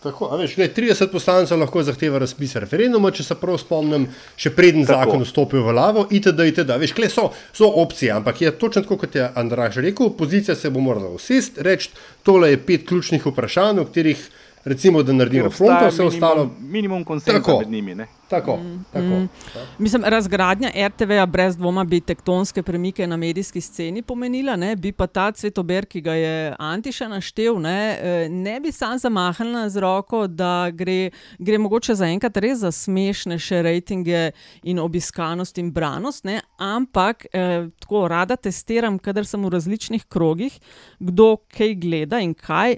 Tako, 0.04 0.28
veš, 0.38 0.56
gledaj, 0.56 0.74
30 0.76 1.12
poslancev 1.12 1.58
lahko 1.60 1.82
zahteva 1.84 2.20
razpis 2.22 2.54
referenduma, 2.62 3.10
če 3.16 3.24
se 3.26 3.38
prav 3.39 3.58
spomnim, 3.58 4.06
še 4.38 4.52
preden 4.54 4.86
tako. 4.86 5.00
zakon 5.00 5.24
vstopi 5.26 5.64
v 5.64 5.74
lavo, 5.74 6.04
itd. 6.14 6.50
itd. 6.52 6.76
Veš, 6.84 6.93
kle, 7.00 7.10
so, 7.10 7.30
so 7.56 7.72
opcije, 7.82 8.12
ampak 8.20 8.43
je 8.43 8.52
točno 8.60 8.84
tako, 8.86 9.00
kot 9.02 9.16
je 9.18 9.26
Andraš 9.39 9.80
rekel, 9.82 10.12
opozicija 10.12 10.56
se 10.56 10.70
bo 10.70 10.84
morala 10.84 11.10
usesti, 11.16 11.64
reči, 11.66 11.89
tole 12.28 12.52
je 12.52 12.60
pet 12.68 12.86
ključnih 12.88 13.26
vprašanj, 13.26 13.82
o 13.82 13.88
katerih 13.89 14.22
recimo, 14.68 15.03
da 15.03 15.13
naredimo 15.13 15.49
fronto, 15.49 15.88
vse 15.88 16.03
ostalo. 16.03 16.49
Minimum 16.59 17.03
konsenzusa 17.03 17.57
med 17.59 17.72
njimi. 17.72 17.95
Ne? 17.95 18.07
Tako, 18.30 18.57
mm, 18.57 18.86
tako. 18.93 19.05
Mm. 19.05 19.30
Mislim, 19.78 20.03
razgradnja 20.05 20.72
RTV-ja 20.88 21.26
brez 21.26 21.57
dvoma 21.57 21.84
bi 21.84 21.99
tektonske 22.01 22.63
premike 22.63 23.07
na 23.07 23.18
medijski 23.18 23.61
sceni 23.61 24.01
pomenila, 24.01 24.55
ne? 24.55 24.76
bi 24.76 24.91
pa 24.91 25.07
ta 25.07 25.32
cvetober, 25.32 25.86
ki 25.86 26.01
ga 26.01 26.13
je 26.13 26.55
Antiša 26.59 27.07
naštel, 27.07 27.59
ne, 27.61 27.99
eh, 28.01 28.30
ne 28.30 28.59
bi 28.59 28.72
sam 28.72 28.97
zamahnila 28.99 29.70
z 29.70 29.80
roko, 29.80 30.28
da 30.28 30.70
gre, 30.74 31.09
gre 31.39 31.57
mogoče 31.57 31.95
zaenkrat 31.95 32.38
res 32.38 32.59
za 32.59 32.72
smešne 32.72 33.39
še 33.39 33.61
rejtinge 33.63 34.32
in 34.63 34.80
obiskanost 34.80 35.57
in 35.57 35.72
branost, 35.72 36.26
ne? 36.26 36.41
ampak 36.57 37.26
eh, 37.32 37.70
tako 37.80 38.07
rada 38.07 38.36
testiram, 38.36 38.99
kadar 38.99 39.26
sem 39.26 39.45
v 39.45 39.53
različnih 39.55 40.03
krogih, 40.05 40.59
kdo 40.99 41.38
kaj 41.55 41.76
gleda 41.80 42.20
in 42.20 42.36
kaj. 42.36 42.76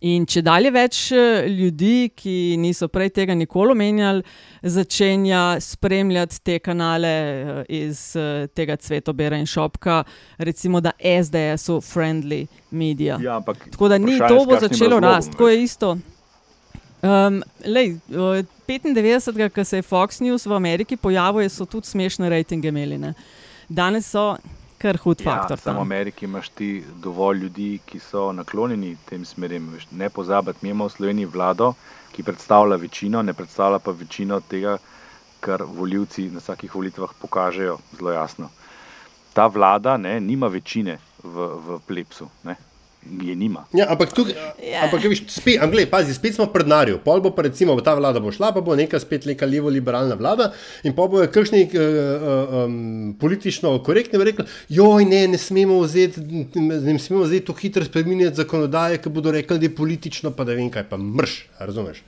In 0.00 0.24
če 0.26 0.42
dalje 0.46 0.70
več 0.72 0.98
eh, 1.12 1.48
ljudi, 1.50 2.10
ki 2.16 2.56
niso 2.60 2.88
prej 2.88 3.10
tega 3.16 3.34
nikoli 3.34 3.74
omenjali, 3.74 4.22
začenja 4.62 5.58
spremljati 5.60 6.40
te 6.46 6.58
kanale 6.62 7.10
eh, 7.10 7.58
iz 7.82 8.04
eh, 8.16 8.46
tega 8.54 8.78
cvetobera 8.80 9.40
in 9.40 9.48
šopka, 9.50 10.02
recimo 10.38 10.80
da 10.80 10.94
SDS-u 11.00 11.80
friendly 11.84 12.46
media. 12.70 13.18
Ja, 13.20 13.40
ampak 13.40 13.66
Tako 13.70 13.90
da 13.92 13.98
ni 13.98 14.16
to 14.18 14.44
bo 14.46 14.60
začelo 14.60 15.00
rasti, 15.00 15.34
tako 15.34 15.50
je 15.50 15.62
isto. 15.62 15.98
Um, 17.02 17.42
lej, 17.64 17.96
eh, 18.10 18.44
95. 18.66 19.48
ko 19.48 19.64
se 19.64 19.76
je 19.76 19.82
Fox 19.82 20.20
News 20.20 20.46
v 20.46 20.52
Ameriki 20.52 20.96
pojavil, 20.96 21.48
so 21.48 21.64
tudi 21.64 21.86
smešne 21.86 22.28
rejtinge 22.28 22.68
imeli. 22.68 22.98
Ne. 22.98 23.14
Danes 23.68 24.10
so 24.10 24.36
kar 24.80 24.96
hud 24.96 25.20
Ja, 25.20 25.34
faktor. 25.36 25.58
samo 25.60 25.78
v. 25.78 25.82
Ameriki 25.82 26.24
imaš 26.24 26.48
ti 26.48 26.68
dovolj 27.02 27.38
ljudi, 27.38 27.80
ki 27.86 27.98
so 28.00 28.30
naklonjeni 28.32 28.96
tem 29.08 29.24
smerem. 29.24 29.68
Ne 29.92 30.08
pozabiti, 30.10 30.58
mi 30.62 30.70
imamo 30.70 30.88
v 30.88 30.92
Sloveniji 30.94 31.26
vlado, 31.26 31.74
ki 32.12 32.22
predstavlja 32.22 32.76
večino, 32.76 33.22
ne 33.22 33.34
predstavlja 33.34 33.78
pa 33.78 33.90
večino 33.92 34.40
tega, 34.40 34.78
kar 35.40 35.62
voljivci 35.62 36.30
na 36.30 36.38
vsakih 36.38 36.74
volitvah 36.74 37.10
pokažejo 37.20 37.78
zelo 37.98 38.10
jasno. 38.12 38.48
Ta 39.32 39.46
vlada 39.46 39.96
ne, 39.96 40.20
nima 40.20 40.48
večine 40.48 40.98
v, 41.22 41.46
v 41.66 41.78
plepsu. 41.86 42.28
Ne. 42.44 42.56
Je 43.00 43.32
nima. 43.36 43.64
Ja, 43.72 43.86
ampak 43.88 44.12
tukaj, 44.12 44.34
yeah. 44.60 44.84
ampak, 44.84 45.00
viš, 45.08 45.22
spet, 45.32 45.56
ampak, 45.64 45.88
pazi, 45.88 46.12
spet 46.14 46.36
smo 46.36 46.44
pred 46.52 46.68
narjo. 46.68 46.98
Pol 47.00 47.22
bo 47.24 47.32
pa 47.32 47.46
recimo 47.46 47.72
ta 47.80 47.94
vlada 47.96 48.20
bo 48.20 48.28
šla, 48.28 48.52
pa 48.52 48.60
bo 48.60 48.76
neka 48.76 49.00
spet 49.00 49.24
neka 49.24 49.48
levo-liberalna 49.48 50.18
vlada 50.20 50.50
in 50.84 50.92
pa 50.92 51.08
bojo 51.08 51.24
kakšni 51.32 51.64
uh, 51.64 51.80
uh, 51.80 52.54
um, 52.66 53.16
politično 53.20 53.72
korektni 53.86 54.20
rekli, 54.20 54.44
joj, 54.68 55.08
ne, 55.08 55.24
ne 55.32 55.40
smemo 55.40 55.80
vzeti, 55.80 56.20
ne 56.60 56.98
smemo 57.00 57.24
vzeti 57.24 57.46
to 57.48 57.56
hitro 57.56 57.88
spremenjati 57.88 58.44
zakonodaje, 58.44 59.00
ki 59.00 59.16
bodo 59.16 59.32
rekli, 59.32 59.58
da 59.58 59.70
je 59.70 59.74
politično, 59.80 60.36
pa 60.36 60.44
da 60.44 60.58
vem 60.60 60.68
kaj, 60.70 60.90
pa 60.92 61.00
mrš, 61.00 61.38
razumeš? 61.58 62.04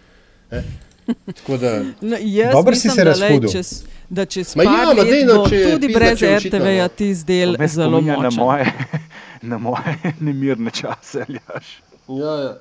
Eh? 0.52 0.91
Tako 1.26 1.56
da, 1.56 1.82
No, 2.00 2.16
Dobro 2.52 2.74
si 2.74 2.90
se 2.90 3.04
da, 3.04 3.10
lej, 3.10 3.20
razhudil. 3.20 3.50
čez, 3.50 3.72
da 4.08 4.24
čez 4.24 4.56
Ma 4.56 4.62
ja, 4.62 4.84
no, 4.84 4.94
bo 4.94 5.48
če 5.48 5.62
tudi 5.64 5.86
pizda, 5.86 5.98
brez 5.98 6.22
RTV-ja 6.38 6.82
no. 6.82 6.88
ti 6.88 7.14
zdel 7.14 7.56
zelo 7.58 7.98
spominja 7.98 8.12
na 8.12 8.22
močen. 8.22 8.38
moje, 8.38 8.72
na 9.42 9.58
moje 9.58 9.96
nemirne 10.20 10.70
čase, 10.70 11.24
Aljaš. 11.28 11.66
ja, 12.08 12.34
ja. 12.38 12.52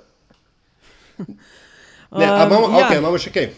Ne, 2.12 2.26
a 2.26 2.46
imamo, 2.48 2.66
Um, 2.68 2.76
ja. 2.76 2.80
okay, 2.82 2.98
imamo 2.98 3.18
še 3.18 3.32
kaj. 3.32 3.50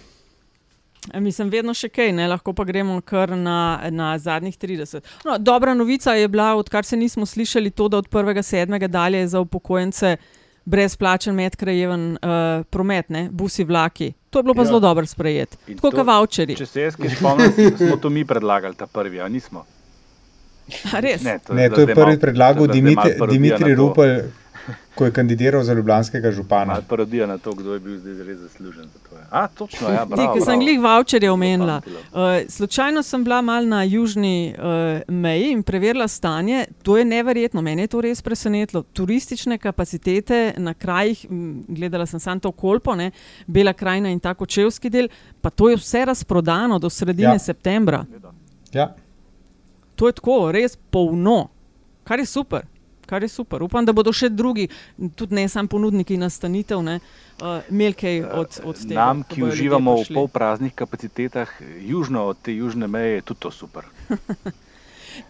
E, 1.10 1.20
Mislim, 1.20 1.50
vedno 1.50 1.74
še 1.74 1.90
kaj, 1.90 2.12
ne? 2.12 2.28
lahko 2.28 2.54
pa 2.54 2.64
gremo 2.64 3.02
kar 3.02 3.30
na, 3.30 3.58
na 3.92 4.18
zadnjih 4.18 4.58
30. 4.58 5.02
No, 5.26 5.38
dobra 5.38 5.74
novica 5.74 6.14
je 6.14 6.28
bila, 6.28 6.54
odkar 6.56 6.86
se 6.86 6.98
nismo 6.98 7.26
slišali, 7.26 7.72
to, 7.72 7.88
da 7.88 7.98
od 7.98 8.08
1.7. 8.10 8.88
dalje 8.88 9.18
je 9.18 9.28
za 9.28 9.40
upokojence 9.40 10.18
brezplačen 10.66 11.36
medkrajeven 11.36 12.12
uh, 12.14 12.30
promet, 12.66 13.10
ne? 13.10 13.30
busi 13.32 13.64
vlaki. 13.64 14.14
To 14.34 14.40
je 14.40 14.44
bilo 14.44 14.56
pa 14.56 14.62
Ja. 14.62 14.66
zelo 14.66 14.82
dobro 14.82 15.06
sprejet. 15.06 15.54
In 15.68 15.78
Tako 15.78 15.92
kot 15.92 16.08
voucheri. 16.08 16.56
Če 16.58 16.66
se 16.66 16.82
jaz 16.82 16.98
kaj 16.98 17.14
spomnim, 17.14 17.54
smo 17.80 17.98
to 17.98 18.10
mi 18.10 18.26
predlagali, 18.26 18.74
ta 18.74 18.88
prvi, 18.88 19.22
a 19.22 19.30
nismo. 19.30 19.62
A 20.90 21.00
res? 21.00 21.22
Ne, 21.22 21.38
to, 21.38 21.54
Ne, 21.54 21.70
da 21.70 21.76
to 21.76 21.82
je 21.82 21.94
prvi 21.94 22.18
predlagal 22.18 22.68
Dimitri, 22.68 23.14
Dimitri. 23.30 23.76
Rupel, 23.76 24.32
ko 24.96 25.06
je 25.06 25.12
kandidiral 25.12 25.64
za 25.64 25.74
ljubljanskega 25.74 26.32
župana. 26.32 26.66
Malo 26.74 26.84
parodija 26.90 27.28
na 27.28 27.38
to, 27.38 27.54
kdo 27.54 27.74
je 27.74 27.80
bil 27.80 27.98
zdaj 27.98 28.24
res 28.24 28.38
zaslužen 28.38 28.84
za 28.84 29.00
to. 29.00 29.16
A, 29.32 29.48
točno, 29.48 29.90
ja, 29.90 30.06
Ti, 30.06 30.10
bravo. 30.10 30.34
sem 30.36 30.46
bravo. 30.46 30.60
glih 30.62 30.80
voucherje 30.80 31.32
omenila. 31.32 31.82
Uh, 31.86 32.20
slučajno 32.50 33.04
sem 33.04 33.24
bila 33.24 33.42
mal 33.42 33.68
na 33.68 33.84
južni 33.84 34.56
uh, 34.58 34.64
meji 35.14 35.52
in 35.52 35.64
preverila 35.64 36.08
stanje. 36.08 36.66
To 36.84 36.98
je 36.98 37.06
neverjetno, 37.06 37.62
mene 37.62 37.82
je 37.84 37.88
to 37.88 38.02
res 38.02 38.22
presenetilo. 38.22 38.84
Turistične 38.84 39.58
kapacitete 39.58 40.54
na 40.58 40.74
krajih, 40.74 41.26
m, 41.30 41.64
gledala 41.68 42.06
sem 42.06 42.20
samo 42.20 42.40
to 42.40 42.52
kolpo, 42.52 42.96
ne, 42.96 43.12
Bela 43.48 43.74
krajina 43.74 44.10
in 44.10 44.20
tako 44.20 44.46
čevski 44.46 44.90
del, 44.90 45.08
pa 45.42 45.50
to 45.50 45.70
je 45.70 45.76
vse 45.76 46.06
razprodano 46.06 46.80
do 46.80 46.90
sredine 46.90 47.30
Ja. 47.30 47.34
ja. 47.34 47.40
septembra. 47.40 48.06
Ja. 48.74 48.96
To 49.96 50.08
je 50.08 50.14
tako, 50.14 50.52
res 50.52 50.76
polno, 50.92 51.48
kar 52.04 52.20
je 52.20 52.26
super. 52.26 52.62
Kar 53.06 53.24
je 53.24 53.30
super. 53.30 53.64
Upam, 53.64 53.86
da 53.86 53.94
bodo 53.94 54.14
še 54.14 54.30
drugi, 54.30 54.68
tudi 55.16 55.36
ne 55.36 55.48
samo 55.50 55.68
ponudniki 55.68 56.18
nastanitev, 56.18 56.82
ne, 56.82 57.00
uh, 57.42 57.60
imeli 57.70 57.94
kaj 57.94 58.22
od, 58.24 58.60
od 58.64 58.82
tega. 58.82 58.96
Nam, 58.96 59.24
ki 59.24 59.44
uživamo 59.44 59.96
v 59.96 60.14
polpraznih 60.14 60.74
kapacitetah, 60.74 61.52
južno 61.82 62.24
od 62.32 62.40
te 62.42 62.56
južne 62.56 62.88
meje, 62.88 63.16
je 63.16 63.22
tudi 63.22 63.40
to 63.40 63.52
super. 63.52 63.90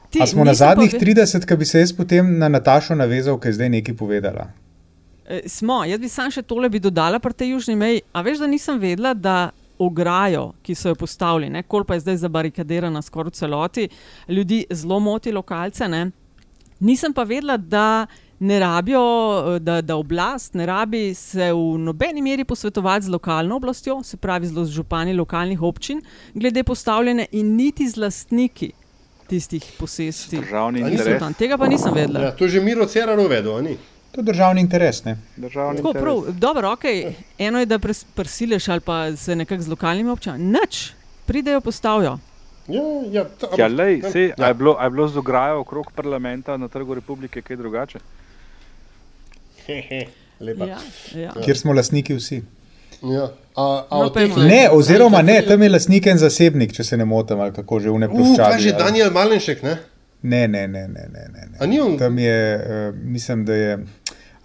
Ti, 0.10 0.22
A 0.22 0.28
smo 0.28 0.44
na 0.44 0.54
zadnjih 0.54 0.94
ve- 0.94 1.00
30, 1.00 1.46
ki 1.46 1.56
bi 1.58 1.66
se 1.66 1.80
jaz 1.80 1.92
potem 1.94 2.38
na 2.38 2.48
Natašo 2.48 2.96
navezal, 2.96 3.40
ki 3.40 3.50
je 3.50 3.54
zdaj 3.54 3.70
nekaj 3.70 3.96
povedala. 3.96 4.46
E, 5.26 5.42
Smo, 5.50 5.82
jaz 5.84 6.00
bi 6.00 6.10
sam 6.10 6.32
še 6.32 6.44
tole 6.44 6.70
bi 6.70 6.80
dodala 6.80 7.20
pri 7.20 7.34
tej 7.34 7.56
južni 7.56 7.76
meji. 7.76 8.02
A 8.14 8.22
veš, 8.22 8.38
da 8.38 8.48
nisem 8.48 8.78
vedela, 8.80 9.14
da 9.14 9.50
ograjo, 9.80 10.54
ki 10.62 10.76
so 10.76 10.94
jo 10.94 10.96
postavili, 10.96 11.50
ne, 11.50 11.64
kol 11.64 11.84
pa 11.84 11.98
je 11.98 12.06
zdaj 12.06 12.22
zabarikadirana 12.22 13.02
skoraj 13.02 13.32
v 13.32 13.36
celoti, 13.36 13.88
ljudi 14.30 14.66
zelo 14.70 15.00
moti 15.00 15.34
lokalce. 15.34 15.88
Ne. 15.90 16.12
Nisem 16.84 17.14
pa 17.14 17.24
vedela, 17.24 17.58
da 17.58 18.06
ne 18.40 18.60
rabijo, 18.60 19.02
eh, 19.56 19.60
da, 19.60 19.82
da 19.82 19.96
oblast 19.96 20.54
ne 20.54 20.66
rabi 20.66 21.14
se 21.14 21.52
v 21.54 21.78
nobeni 21.80 22.22
meri 22.22 22.44
posvetovati 22.44 23.06
z 23.06 23.10
lokalno 23.10 23.56
oblastjo, 23.56 24.02
se 24.04 24.18
pravi 24.18 24.48
z 24.48 24.66
župani 24.66 25.14
lokalnih 25.14 25.62
občin, 25.62 26.02
glede 26.34 26.64
postavljene 26.64 27.28
in 27.32 27.56
niti 27.56 27.88
z 27.90 27.98
lastniki 27.98 28.72
tistih 29.28 29.64
posesti. 29.80 30.38
Državni 30.38 30.80
interes. 30.80 31.20
tam. 31.20 31.34
Tega 31.34 31.58
pa 31.58 31.68
nisem 31.68 31.94
vedela. 31.94 32.20
Ja, 32.20 32.36
to 32.36 32.46
je 32.46 32.50
že 32.50 32.62
Miro 32.62 32.86
uvedel, 33.26 33.58
a 33.58 33.62
ni? 33.62 33.78
To 34.12 34.22
je 34.22 34.26
državni 34.26 34.62
interes. 34.62 35.04
Ne? 35.04 35.18
Državni 35.38 35.78
Tako 35.78 35.94
prav, 35.94 36.24
dobro, 36.32 36.70
okay. 36.70 37.14
eno 37.38 37.60
je, 37.60 37.66
da 37.66 37.80
pres- 37.80 38.06
prisileš 38.16 38.68
ali 38.70 38.80
pa 38.80 39.16
se 39.16 39.36
nekako 39.36 39.64
z 39.64 39.68
lokalnimi 39.68 40.10
občinami. 40.10 40.44
Nič, 40.44 40.92
pridejo, 41.26 41.62
postavijo. 41.62 42.20
Ja, 42.68 42.82
ja, 43.12 43.24
to, 43.40 43.50
Ja, 43.58 43.68
lej, 43.68 44.00
ja, 44.00 44.12
sej, 44.12 44.32
a, 44.32 44.42
ja. 44.42 44.48
je 44.48 44.54
bilo, 44.54 44.78
je 44.84 44.90
bilo 44.90 45.08
z 45.08 45.18
ograjo 45.18 45.60
okrog 45.60 45.92
parlamenta 45.92 46.58
na 46.58 46.68
Trgu 46.68 46.94
republike 46.94 47.42
kaj 47.42 47.56
drugače? 47.56 48.00
Lepa. 50.40 50.66
Ja, 50.66 50.78
ja. 51.16 51.32
Kjer 51.46 51.58
smo 51.58 51.74
lastniki 51.74 52.16
vsi. 52.16 52.44
Ja. 53.04 53.32
A, 53.56 53.86
a 53.90 54.00
No, 54.04 54.14
pejmo. 54.14 54.38
Ne, 54.38 54.70
oziroma 54.72 55.22
ne, 55.22 55.42
tam 55.48 55.62
je 55.62 55.70
lastnik 55.70 56.08
en 56.08 56.18
zasebnik, 56.18 56.74
če 56.74 56.84
se 56.84 56.98
ne 56.98 57.06
motim, 57.06 57.40
ali 57.40 57.54
kako 57.54 57.80
že 57.80 57.90
v 57.90 57.94
Uh, 57.94 58.00
neploščadi. 58.00 58.50
kaj 58.50 58.60
že 58.60 58.72
Daniel 58.80 59.12
Malenšek, 59.12 59.64
ne? 59.64 59.78
Ne, 60.24 60.48
ne, 60.48 60.68
ne, 60.68 60.88
ne, 60.88 61.08
ne, 61.12 61.28
ne, 61.34 61.48
ne. 61.52 61.82
On? 61.82 61.98
Tam 62.00 62.18
je, 62.18 62.38
uh, 62.56 62.96
mislim, 63.04 63.46
da 63.46 63.56
je, 63.56 63.78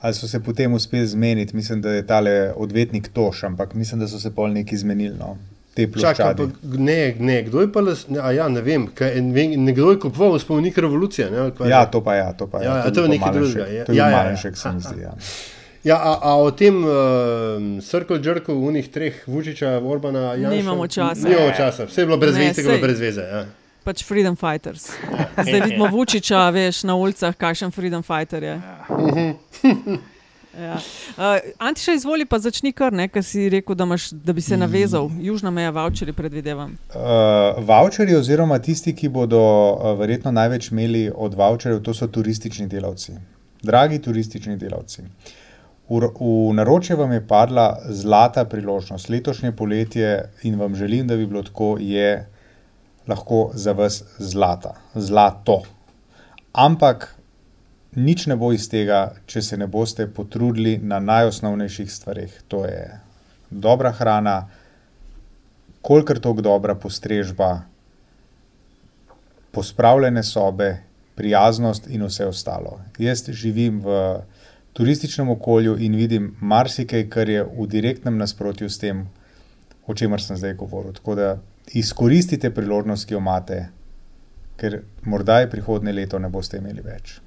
ali 0.01 0.15
so 0.15 0.29
se 0.29 0.41
potem 0.43 0.75
uspeli 0.75 1.07
zmeniti, 1.07 1.57
mislim, 1.57 1.81
da 1.81 1.91
je 1.91 2.07
tale 2.07 2.53
odvetnik 2.57 3.09
Toš, 3.09 3.45
ampak 3.45 3.75
mislim, 3.75 4.01
da 4.01 4.09
so 4.09 4.19
se 4.19 4.35
pol 4.35 4.51
neki 4.53 4.77
zmenili, 4.77 5.15
no, 5.19 5.37
te 5.79 5.87
ploščadi. 5.95 6.27
ampak 6.29 6.79
ne, 6.79 6.99
ne, 7.19 7.37
kdo 7.47 7.63
je 7.63 7.69
pa 7.73 7.81
las, 7.87 8.07
ne, 8.11 8.19
a 8.19 8.33
ja, 8.35 8.49
ne 8.51 8.63
vem, 8.67 8.89
kaj, 8.95 9.15
vem, 9.35 9.55
nekdo 9.65 9.93
je 9.95 10.01
kupoval 10.03 10.39
spomenik 10.43 10.79
revolucije, 10.79 11.31
ne? 11.31 11.39
ali 11.47 11.55
kaj 11.55 11.71
Ja, 11.71 11.85
že? 11.85 11.93
to 11.95 12.03
pa 12.03 12.17
ja, 12.19 12.33
to 12.35 12.51
pa 12.51 12.63
Ja, 12.63 12.65
ja. 12.65 12.77
ja, 12.85 12.91
to 12.91 13.05
je 13.05 13.07
bil 13.07 13.07
pa 13.07 13.15
nekaj 13.15 13.31
Malenšek, 13.31 13.55
drugega, 13.55 13.71
ja. 13.77 13.85
To 13.87 13.93
je 13.93 13.99
Ja, 13.99 14.05
ja, 14.05 14.11
ja, 14.11 14.17
ja. 14.17 14.25
Malenšek, 14.25 14.57
se 14.59 14.73
mi 14.75 14.81
zdi, 14.81 15.01
ja. 15.03 15.15
Ja, 15.87 15.97
a, 15.97 16.13
a 16.23 16.31
o 16.43 16.51
tem 16.51 16.83
uh, 16.83 16.91
Circle 17.81 18.19
Jerku, 18.25 18.53
unih 18.53 18.89
treh, 18.91 19.23
Vučiča, 19.31 19.79
Orbana, 19.79 20.35
Janša, 20.35 20.57
Nimamo 20.57 20.87
časa. 20.91 21.29
Nimamo 21.29 21.55
časa, 21.57 21.87
vse 21.87 22.03
je 22.03 22.07
bilo 22.07 22.19
brez 22.19 22.35
Ne, 22.35 22.49
veze, 22.51 22.63
bilo 22.67 22.79
brez 22.83 23.01
veze. 23.01 23.23
Ja. 23.23 23.45
Pač 23.87 24.03
Freedom 24.05 24.37
Fighters. 24.37 24.91
Zdaj 25.39 25.61
vidimo 25.65 25.87
Vučiča, 25.87 26.51
veš, 26.51 26.83
na 26.85 26.99
ulicah, 26.99 27.33
kakšen 27.39 27.71
Freedom 27.71 28.03
Fighter 28.03 28.43
je. 28.43 28.57
Ja. 28.59 28.79
Uh, 30.59 31.39
Antiša, 31.59 31.93
izvoli 31.95 32.27
pa 32.27 32.39
začni 32.43 32.73
kar, 32.73 32.95
ker 33.13 33.23
si 33.23 33.49
rekel, 33.53 33.77
da, 33.79 33.85
imaš, 33.85 34.11
da 34.11 34.33
bi 34.33 34.43
se 34.43 34.57
navezal. 34.57 35.11
Južna 35.23 35.51
meja, 35.51 35.71
voucheri, 35.71 36.13
predvidevam. 36.13 36.77
Uh, 36.91 37.59
voucherji, 37.63 38.17
oziroma 38.17 38.59
tisti, 38.59 38.95
ki 38.95 39.09
bodo 39.09 39.41
uh, 39.41 39.93
verjetno 39.99 40.33
največ 40.35 40.71
imeli 40.73 41.11
od 41.15 41.35
voucherjev, 41.39 41.83
to 41.83 41.95
so 41.95 42.09
turistični 42.11 42.67
delavci. 42.67 43.15
Dragi 43.63 44.01
turistični 44.03 44.57
delavci. 44.57 45.03
V, 45.89 46.01
v 46.21 46.55
naročje 46.55 46.97
vam 46.97 47.13
je 47.13 47.27
padla 47.27 47.69
zlata 47.89 48.45
priložnost. 48.45 49.09
Letošnje 49.09 49.53
poletje 49.57 50.25
in 50.43 50.59
vam 50.59 50.75
želim, 50.75 51.07
da 51.07 51.17
bi 51.17 51.27
bilo 51.27 51.43
tako, 51.43 51.77
je 51.81 52.27
lahko 53.09 53.51
za 53.55 53.73
vas 53.73 54.03
zlata, 54.19 54.75
zlato. 54.95 55.63
Ampak 56.53 57.18
nič 57.97 58.27
ne 58.27 58.37
bo 58.37 58.53
iz 58.53 58.69
tega, 58.69 59.15
če 59.27 59.43
se 59.43 59.57
ne 59.57 59.67
boste 59.67 60.07
potrudili 60.07 60.79
na 60.83 60.99
najosnovnejših 61.01 61.93
stvareh. 61.93 62.33
To 62.49 62.65
je 62.67 63.01
dobra 63.51 63.93
hrana, 63.93 64.49
kolikor 65.83 66.19
toliko 66.19 66.43
dobra 66.43 66.75
postrežba, 66.75 67.63
pospravljene 69.53 70.23
sobe, 70.23 70.77
prijaznost 71.19 71.89
in 71.91 72.05
vse 72.07 72.27
ostalo. 72.27 72.81
Jaz 72.99 73.25
živim 73.29 73.81
v 73.83 74.21
turističnem 74.73 75.31
okolju 75.31 75.79
in 75.79 75.97
vidim 75.97 76.37
marsikaj, 76.41 77.09
kar 77.11 77.29
je 77.29 77.43
v 77.43 77.67
direktnem 77.67 78.19
nasprotju 78.19 78.69
s 78.71 78.79
tem, 78.79 79.09
o 79.87 79.95
čemer 79.95 80.23
sem 80.23 80.37
zdaj 80.37 80.55
govoril. 80.55 80.93
Tako 80.93 81.15
da 81.15 81.39
izkoristite 81.75 82.51
priložnost, 82.55 83.09
ki 83.09 83.17
jo 83.17 83.23
imate, 83.25 83.69
ker 84.57 84.83
morda 85.03 85.41
je 85.41 85.51
prihodnje 85.51 85.93
leto 85.93 86.19
ne 86.19 86.29
boste 86.29 86.61
imeli 86.63 86.85
več. 86.85 87.19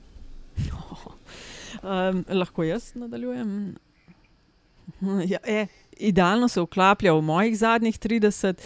Um, 1.81 2.25
lahko 2.29 2.63
jaz 2.63 2.91
nadaljujem? 2.95 3.75
Ja, 5.31 5.39
e, 5.43 5.67
idealno 5.97 6.47
se 6.47 6.61
vklaplja 6.61 7.13
v 7.13 7.21
mojih 7.21 7.57
zadnjih 7.57 7.99
30. 7.99 8.59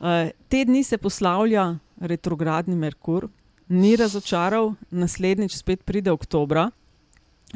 Uh, 0.00 0.30
te 0.48 0.64
dni 0.64 0.84
se 0.84 0.98
poslavlja 0.98 1.78
retrogradni 2.00 2.76
Merkur, 2.76 3.28
ni 3.68 3.96
razočaral, 3.96 4.74
naslednjič 4.90 5.56
spet 5.56 5.84
pride 5.84 6.12
oktober. 6.12 6.58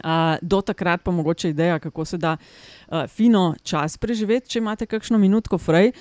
Uh, 0.05 0.34
do 0.42 0.61
takrat 0.61 1.03
pa 1.05 1.11
mogoče 1.11 1.51
ideja, 1.51 1.78
kako 1.78 2.05
se 2.05 2.18
da 2.18 2.36
uh, 2.36 3.07
fino 3.07 3.55
čas 3.62 3.99
preživeti. 3.99 4.49
Če 4.49 4.59
imate 4.59 4.86
kakšno 4.86 5.18
minutko 5.18 5.59
fraj, 5.59 5.92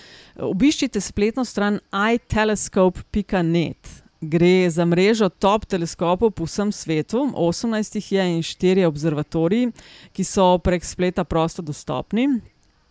obiščite 0.42 1.02
spletno 1.02 1.46
stran 1.46 1.80
itelescope.net. 2.16 4.03
Gre 4.24 4.70
za 4.70 4.86
mrežo 4.86 5.28
top 5.30 5.66
teleskopov 5.66 6.32
po 6.32 6.46
vsem 6.48 6.72
svetu, 6.72 7.26
18 7.36 7.96
jih 7.96 8.12
je 8.12 8.28
in 8.38 8.44
4 8.44 8.86
observatoriji, 8.88 9.72
ki 10.16 10.24
so 10.24 10.58
prek 10.64 10.86
spleta 10.86 11.26
prosto 11.28 11.62
dostopni. 11.62 12.30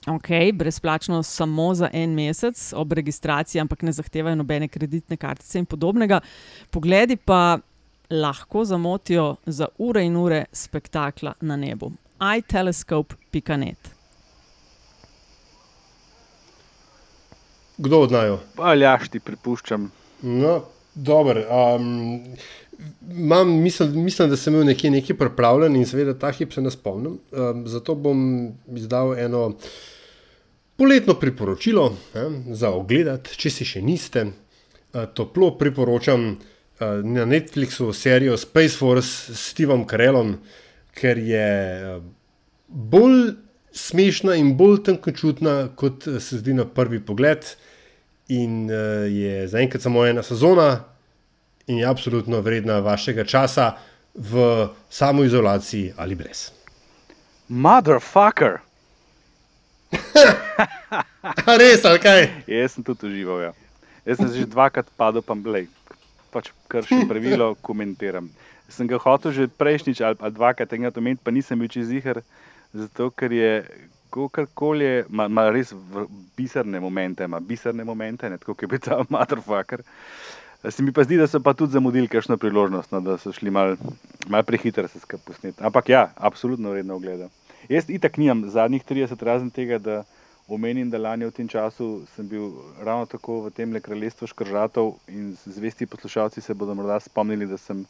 Ok, 0.06 0.28
brezplačno 0.54 1.22
samo 1.22 1.74
za 1.74 1.88
en 1.92 2.12
mesec, 2.14 2.72
ob 2.76 2.92
registraciji, 2.92 3.60
ampak 3.60 3.82
ne 3.82 3.92
zahtevajo 3.92 4.36
nobene 4.36 4.68
kreditne 4.68 5.16
kartice 5.16 5.58
in 5.58 5.66
podobnega. 5.66 6.20
Pogledi 6.70 7.16
pa 7.16 7.58
lahko 8.10 8.64
zamotijo 8.64 9.36
za 9.46 9.68
ure 9.78 10.04
in 10.04 10.16
ure 10.16 10.44
spektakla 10.52 11.32
na 11.40 11.56
nebu. 11.56 11.92
iTelescope.net. 12.38 13.90
Kdo 17.78 18.00
odnajo? 18.00 18.38
Ali 18.58 18.84
jaš 18.84 19.08
ti 19.08 19.20
pripuščam? 19.20 19.90
No, 20.22 20.60
dobro. 20.94 21.46
Um, 21.50 22.20
Mam, 23.14 23.52
mislim, 23.62 24.04
mislim, 24.04 24.30
da 24.30 24.36
sem 24.36 24.54
imel 24.54 24.66
nekje 24.66 24.90
nekaj 24.90 25.16
pripravljen 25.16 25.76
in 25.76 25.86
seveda 25.86 26.16
ta 26.18 26.32
hip 26.34 26.52
se 26.52 26.62
ne 26.62 26.70
spomnim. 26.70 27.18
Um, 27.30 27.66
zato 27.68 27.94
bom 27.94 28.48
izdal 28.74 29.14
eno 29.18 29.46
uh, 29.46 29.54
Poletno 30.76 31.14
priporočilo 31.14 31.96
eh, 32.14 32.20
za 32.58 32.70
ogled, 32.74 33.28
če 33.36 33.50
si 33.54 33.64
še 33.68 33.82
niste, 33.84 34.24
eh, 34.26 35.04
toplo 35.14 35.52
priporočam 35.60 36.24
eh, 36.32 37.02
na 37.04 37.26
Netflixu 37.28 37.92
serijo 37.94 38.38
Space 38.40 38.80
Force 38.80 39.34
s 39.34 39.52
Stevom 39.52 39.84
Karelom, 39.86 40.32
ker 40.96 41.20
je 41.22 41.44
eh, 41.44 42.00
bolj 42.66 43.34
smešna 43.70 44.34
in 44.40 44.56
bolj 44.56 44.80
tankočutna, 44.88 45.54
kot 45.76 46.08
se 46.18 46.40
zdi 46.40 46.56
na 46.56 46.66
prvi 46.66 46.98
pogled. 47.04 47.46
In 48.32 48.70
eh, 48.70 49.06
je 49.12 49.48
zaenkrat 49.52 49.84
samo 49.84 50.06
ena 50.06 50.22
sezona 50.24 50.84
in 51.66 51.78
je 51.78 51.86
absolutno 51.86 52.40
vredna 52.40 52.80
vašega 52.80 53.24
časa 53.24 53.72
v 54.14 54.68
samoizolaciji 54.90 55.92
ali 55.96 56.14
brez. 56.14 56.50
Motherfucker! 57.48 58.60
Res, 61.60 61.84
ali 61.84 62.00
kaj? 62.00 62.22
Jaz 62.48 62.76
sem 62.76 62.84
tudi 62.84 63.10
užival. 63.10 63.40
Ja. 63.48 63.52
Jaz 64.08 64.18
sem 64.18 64.32
že 64.34 64.48
dvakrat 64.48 64.88
padel, 64.96 65.22
pa 65.22 65.36
blej. 65.36 65.68
Pač 66.32 66.50
kršim 66.72 67.04
pravilo, 67.10 67.52
komentiram. 67.66 68.30
Sem 68.72 68.88
ga 68.88 68.96
hotel 68.96 69.36
že 69.36 69.52
prejšnjič 69.52 70.00
ali, 70.00 70.16
ali 70.16 70.32
dvakrat 70.32 70.72
enkrat 70.72 70.96
omeniti, 70.96 71.20
pa 71.24 71.30
nisem 71.30 71.60
bil 71.60 71.68
čez 71.68 71.92
jih, 71.92 72.24
zato 72.72 73.10
ker 73.12 73.32
je 73.32 73.52
kakorkoli, 74.12 74.90
ima, 75.08 75.26
ima 75.26 75.48
res 75.50 75.72
biserne 76.36 76.80
momente, 76.80 77.24
ima 77.24 77.40
biserne 77.40 77.84
momente, 77.84 78.30
ne 78.30 78.38
tako, 78.38 78.54
kot 78.54 78.62
je 78.62 78.70
bil 78.74 78.82
ta 78.84 79.00
motherfucker. 79.14 79.82
Se 80.70 80.82
mi 80.82 80.92
pa 80.94 81.02
zdi, 81.02 81.18
da 81.18 81.26
so 81.26 81.40
pa 81.42 81.56
tudi 81.58 81.74
zamudili 81.74 82.08
kakšno 82.08 82.36
priložnost, 82.38 82.92
no, 82.94 83.00
da 83.02 83.16
so 83.18 83.32
šli 83.34 83.50
malo 83.50 83.76
mal 84.30 84.44
prehitro 84.46 84.88
se 84.88 85.00
skupaj 85.02 85.24
posneti. 85.26 85.64
Ampak 85.64 85.88
ja, 85.88 86.10
absolutno 86.16 86.70
vredno 86.70 86.94
ogleda. 86.94 87.28
Jaz 87.68 87.90
itak 87.90 88.16
nimam 88.16 88.44
zadnjih 88.50 88.84
30, 88.84 89.24
razen 89.26 89.50
tega, 89.50 89.78
da 89.78 90.02
omenim, 90.48 90.90
da 90.90 90.98
lani 90.98 91.26
v 91.26 91.34
tem 91.34 91.48
času 91.48 92.02
sem 92.14 92.28
bil 92.28 92.50
ravno 92.82 93.06
tako 93.06 93.40
v 93.46 93.50
tem 93.56 93.74
kraljestvu 93.80 94.26
škržatov 94.26 94.94
in 95.08 95.36
zvesti 95.46 95.86
poslušalci 95.86 96.40
se 96.40 96.54
bodo 96.54 96.74
morda 96.74 97.00
spomnili, 97.00 97.46
da 97.46 97.58
sem 97.58 97.84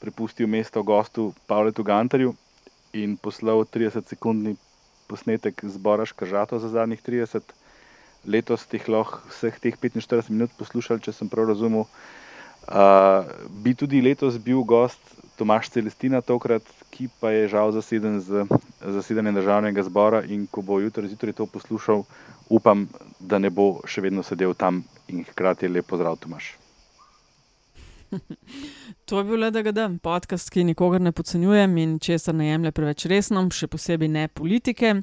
prepustil 0.00 0.46
mesto 0.46 0.82
gostu 0.82 1.32
Pavletu 1.46 1.82
Gantarju 1.82 2.34
in 2.92 3.16
poslal 3.16 3.64
30-sekundni 3.64 4.56
posnetek 5.08 5.64
zbora 5.64 6.06
škržatov 6.06 6.60
za 6.62 6.68
zadnjih 6.68 7.02
30. 7.02 7.54
Letos 8.26 8.66
teh 8.66 8.82
lahko 8.90 9.22
vseh 9.30 9.58
teh 9.62 9.76
45 9.78 10.30
minut 10.34 10.50
poslušali, 10.58 11.02
če 11.02 11.14
sem 11.14 11.30
prav 11.30 11.48
razumel. 11.52 11.86
Uh, 12.66 13.22
bi 13.62 13.76
tudi 13.78 14.02
letos 14.02 14.40
bil 14.42 14.64
gost 14.66 14.98
Tomaš 15.38 15.68
Celestina, 15.70 16.18
tokrat, 16.24 16.64
ki 16.90 17.06
pa 17.20 17.30
je 17.30 17.48
žal 17.52 17.70
zaseden 17.70 18.18
z 18.24 18.46
zasedanjem 18.80 19.36
državnega 19.36 19.84
zbora 19.86 20.24
in 20.24 20.46
ko 20.50 20.64
bo 20.66 20.80
jutri 20.80 21.06
zjutraj 21.12 21.36
to 21.36 21.46
poslušal, 21.46 22.02
upam, 22.48 22.88
da 23.20 23.38
ne 23.38 23.50
bo 23.50 23.84
še 23.86 24.02
vedno 24.02 24.24
sedel 24.26 24.56
tam 24.58 24.82
in 25.12 25.22
hkrati 25.28 25.68
lepo 25.68 26.00
zdrav 26.00 26.18
Tomaš. 26.24 26.56
To 29.06 29.18
je 29.18 29.24
bil 29.24 29.38
le 29.38 29.50
DGD, 29.50 29.78
podcast, 30.02 30.50
ki 30.50 30.64
nikogar 30.66 31.00
ne 31.00 31.12
podcenjujem 31.14 31.76
in 31.78 31.98
česar 32.02 32.34
ne 32.34 32.48
jemlje 32.48 32.72
preveč 32.74 33.04
resno, 33.06 33.38
še 33.54 33.68
posebej 33.70 34.08
ne 34.10 34.26
politike. 34.26 34.96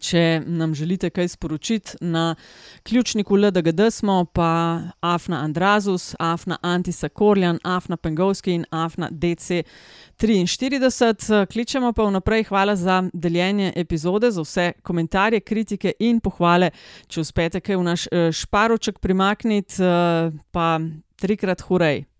Če 0.00 0.40
nam 0.48 0.72
želite 0.74 1.10
kaj 1.12 1.28
sporočiti 1.28 1.96
na 2.00 2.34
ključniku 2.88 3.36
LDGD, 3.36 3.90
smo 3.92 4.24
pa 4.24 4.80
Afna 5.04 5.44
Andrazus, 5.44 6.16
Afna 6.18 6.56
Antisa 6.62 7.08
Korjan, 7.08 7.58
Afna 7.62 7.96
Pengovski 7.96 8.52
in 8.56 8.64
Afna 8.70 9.10
DC43. 9.12 11.46
Kličemo 11.52 11.92
pa 11.92 12.02
vnaprej, 12.08 12.44
hvala 12.48 12.76
za 12.76 13.02
deljenje 13.12 13.72
epizode, 13.76 14.30
za 14.30 14.40
vse 14.40 14.72
komentarje, 14.82 15.40
kritike 15.40 15.92
in 16.00 16.20
pohvale. 16.20 16.70
Če 17.08 17.20
uspete 17.20 17.60
kaj 17.60 17.76
v 17.76 17.82
naš 17.90 18.08
šparoček 18.40 18.98
primakniti, 19.04 19.74
pa 20.48 20.80
trikrat 21.20 21.60
hurej. 21.68 22.11